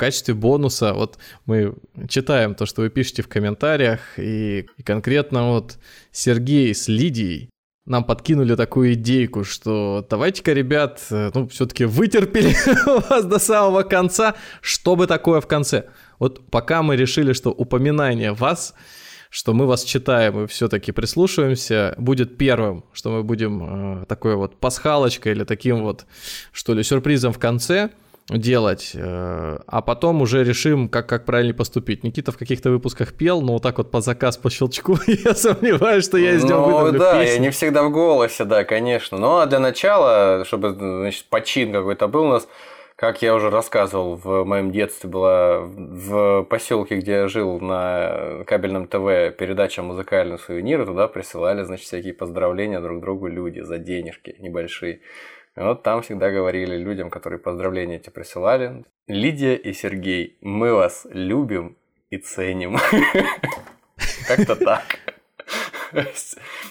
качестве 0.00 0.34
бонуса, 0.34 0.94
вот 0.94 1.18
мы 1.46 1.74
читаем 2.08 2.54
то, 2.54 2.66
что 2.66 2.82
вы 2.82 2.88
пишете 2.88 3.22
в 3.22 3.28
комментариях, 3.28 4.00
и, 4.18 4.66
и 4.78 4.82
конкретно 4.82 5.50
вот 5.50 5.78
Сергей 6.10 6.74
с 6.74 6.88
Лидией 6.88 7.50
нам 7.86 8.04
подкинули 8.04 8.54
такую 8.56 8.94
идейку, 8.94 9.44
что 9.44 10.06
давайте-ка, 10.08 10.52
ребят, 10.52 11.06
ну, 11.10 11.48
все-таки 11.48 11.84
вытерпели 11.84 12.54
вас 13.10 13.24
до 13.24 13.38
самого 13.38 13.82
конца, 13.82 14.36
чтобы 14.62 15.06
такое 15.06 15.40
в 15.40 15.46
конце. 15.46 15.84
Вот 16.18 16.50
пока 16.50 16.82
мы 16.82 16.96
решили, 16.96 17.32
что 17.32 17.50
упоминание 17.50 18.32
вас, 18.32 18.74
что 19.28 19.54
мы 19.54 19.66
вас 19.66 19.84
читаем 19.84 20.44
и 20.44 20.46
все-таки 20.46 20.92
прислушиваемся, 20.92 21.94
будет 21.98 22.38
первым, 22.38 22.84
что 22.92 23.10
мы 23.10 23.22
будем 23.22 24.02
э, 24.02 24.06
такой 24.06 24.36
вот 24.36 24.58
пасхалочкой 24.60 25.32
или 25.32 25.44
таким 25.44 25.82
вот, 25.82 26.06
что 26.52 26.74
ли, 26.74 26.82
сюрпризом 26.82 27.32
в 27.32 27.38
конце– 27.38 27.90
делать, 28.30 28.92
э, 28.94 29.58
а 29.66 29.82
потом 29.82 30.22
уже 30.22 30.44
решим, 30.44 30.88
как, 30.88 31.08
как 31.08 31.24
правильно 31.24 31.54
поступить. 31.54 32.04
Никита 32.04 32.32
в 32.32 32.38
каких-то 32.38 32.70
выпусках 32.70 33.14
пел, 33.14 33.40
но 33.42 33.54
вот 33.54 33.62
так 33.62 33.78
вот 33.78 33.90
по 33.90 34.00
заказ, 34.00 34.36
по 34.36 34.50
щелчку, 34.50 34.96
я 35.06 35.34
сомневаюсь, 35.34 36.04
что 36.04 36.18
я 36.18 36.32
из 36.32 36.44
него 36.44 36.66
ну, 36.66 36.78
выдавлю 36.78 36.98
да, 36.98 37.20
песню. 37.20 37.34
я 37.34 37.38
не 37.40 37.50
всегда 37.50 37.82
в 37.82 37.90
голосе, 37.90 38.44
да, 38.44 38.64
конечно. 38.64 39.18
Ну, 39.18 39.38
а 39.38 39.46
для 39.46 39.58
начала, 39.58 40.44
чтобы, 40.44 40.70
значит, 40.70 41.26
почин 41.26 41.72
какой-то 41.72 42.08
был 42.08 42.24
у 42.24 42.28
нас, 42.28 42.48
как 43.00 43.22
я 43.22 43.34
уже 43.34 43.48
рассказывал, 43.48 44.16
в 44.16 44.44
моем 44.44 44.72
детстве 44.72 45.08
была 45.08 45.60
в 45.60 46.42
поселке, 46.44 46.96
где 46.96 47.12
я 47.12 47.28
жил 47.28 47.58
на 47.58 48.44
кабельном 48.46 48.86
ТВ, 48.86 49.34
передача 49.38 49.82
«Музыкальные 49.82 50.36
сувениры», 50.36 50.84
туда 50.84 51.08
присылали, 51.08 51.62
значит, 51.62 51.86
всякие 51.86 52.12
поздравления 52.12 52.78
друг 52.80 53.00
другу 53.00 53.26
люди 53.26 53.60
за 53.60 53.78
денежки 53.78 54.36
небольшие. 54.38 55.00
Вот 55.60 55.82
там 55.82 56.00
всегда 56.00 56.30
говорили 56.30 56.76
людям, 56.76 57.10
которые 57.10 57.38
поздравления 57.38 57.96
эти 57.96 58.08
присылали. 58.08 58.84
Лидия 59.06 59.56
и 59.56 59.74
Сергей, 59.74 60.38
мы 60.40 60.72
вас 60.72 61.06
любим 61.10 61.76
и 62.08 62.16
ценим. 62.16 62.78
Как-то 64.26 64.56
так. 64.56 64.84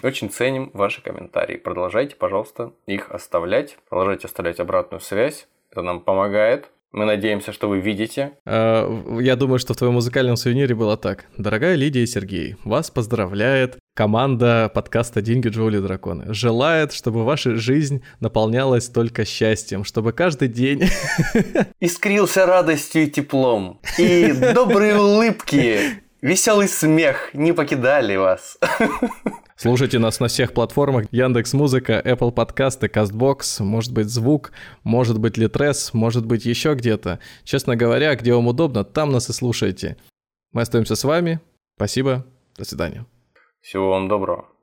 Очень 0.03 0.31
ценим 0.31 0.71
ваши 0.73 1.03
комментарии. 1.03 1.57
Продолжайте, 1.57 2.15
пожалуйста, 2.15 2.73
их 2.87 3.11
оставлять. 3.11 3.77
Продолжайте 3.89 4.25
оставлять 4.25 4.59
обратную 4.59 5.01
связь. 5.01 5.47
Это 5.69 5.83
нам 5.83 5.99
помогает 5.99 6.71
мы 6.91 7.05
надеемся, 7.05 7.51
что 7.51 7.69
вы 7.69 7.79
видите. 7.79 8.31
А, 8.45 8.89
я 9.19 9.35
думаю, 9.35 9.59
что 9.59 9.73
в 9.73 9.77
твоем 9.77 9.93
музыкальном 9.93 10.37
сувенире 10.37 10.73
было 10.73 10.97
так. 10.97 11.25
Дорогая 11.37 11.75
Лидия 11.75 12.01
и 12.01 12.07
Сергей, 12.07 12.55
вас 12.63 12.89
поздравляет 12.89 13.77
команда 14.00 14.72
подкаста 14.74 15.22
«Деньги, 15.22 15.50
Джоули, 15.50 15.80
Драконы». 15.80 16.34
Желает, 16.34 16.93
чтобы 16.93 17.26
ваша 17.26 17.58
жизнь 17.58 18.02
наполнялась 18.22 18.88
только 18.88 19.26
счастьем, 19.26 19.84
чтобы 19.84 20.14
каждый 20.14 20.47
день... 20.47 20.89
Искрился 21.82 22.45
радостью 22.45 23.04
и 23.04 23.08
теплом. 23.08 23.82
И 23.97 24.32
добрые 24.54 24.97
улыбки, 24.97 26.02
веселый 26.22 26.70
смех 26.70 27.32
не 27.34 27.52
покидали 27.52 28.16
вас. 28.16 28.58
Слушайте 29.58 30.00
нас 30.00 30.22
на 30.22 30.30
всех 30.30 30.54
платформах. 30.54 31.08
Яндекс 31.12 31.52
Музыка, 31.52 32.02
Apple 32.06 32.32
Подкасты, 32.32 32.88
Castbox, 32.88 33.62
может 33.62 33.91
быть 33.91 34.08
звук, 34.08 34.54
может 34.84 35.20
быть 35.20 35.36
Литрес, 35.36 35.93
может 35.93 36.26
быть 36.26 36.45
еще 36.45 36.74
где-то. 36.74 37.20
Честно 37.43 37.76
говоря, 37.76 38.16
где 38.16 38.34
вам 38.34 38.47
удобно, 38.47 38.86
там 38.86 39.12
нас 39.12 39.30
и 39.30 39.34
слушайте. 39.34 39.97
Мы 40.54 40.62
остаемся 40.62 40.95
с 40.95 41.04
вами. 41.04 41.41
Спасибо. 41.76 42.26
До 42.58 42.64
свидания. 42.64 43.06
Всего 43.62 43.91
вам 43.91 44.07
доброго. 44.07 44.59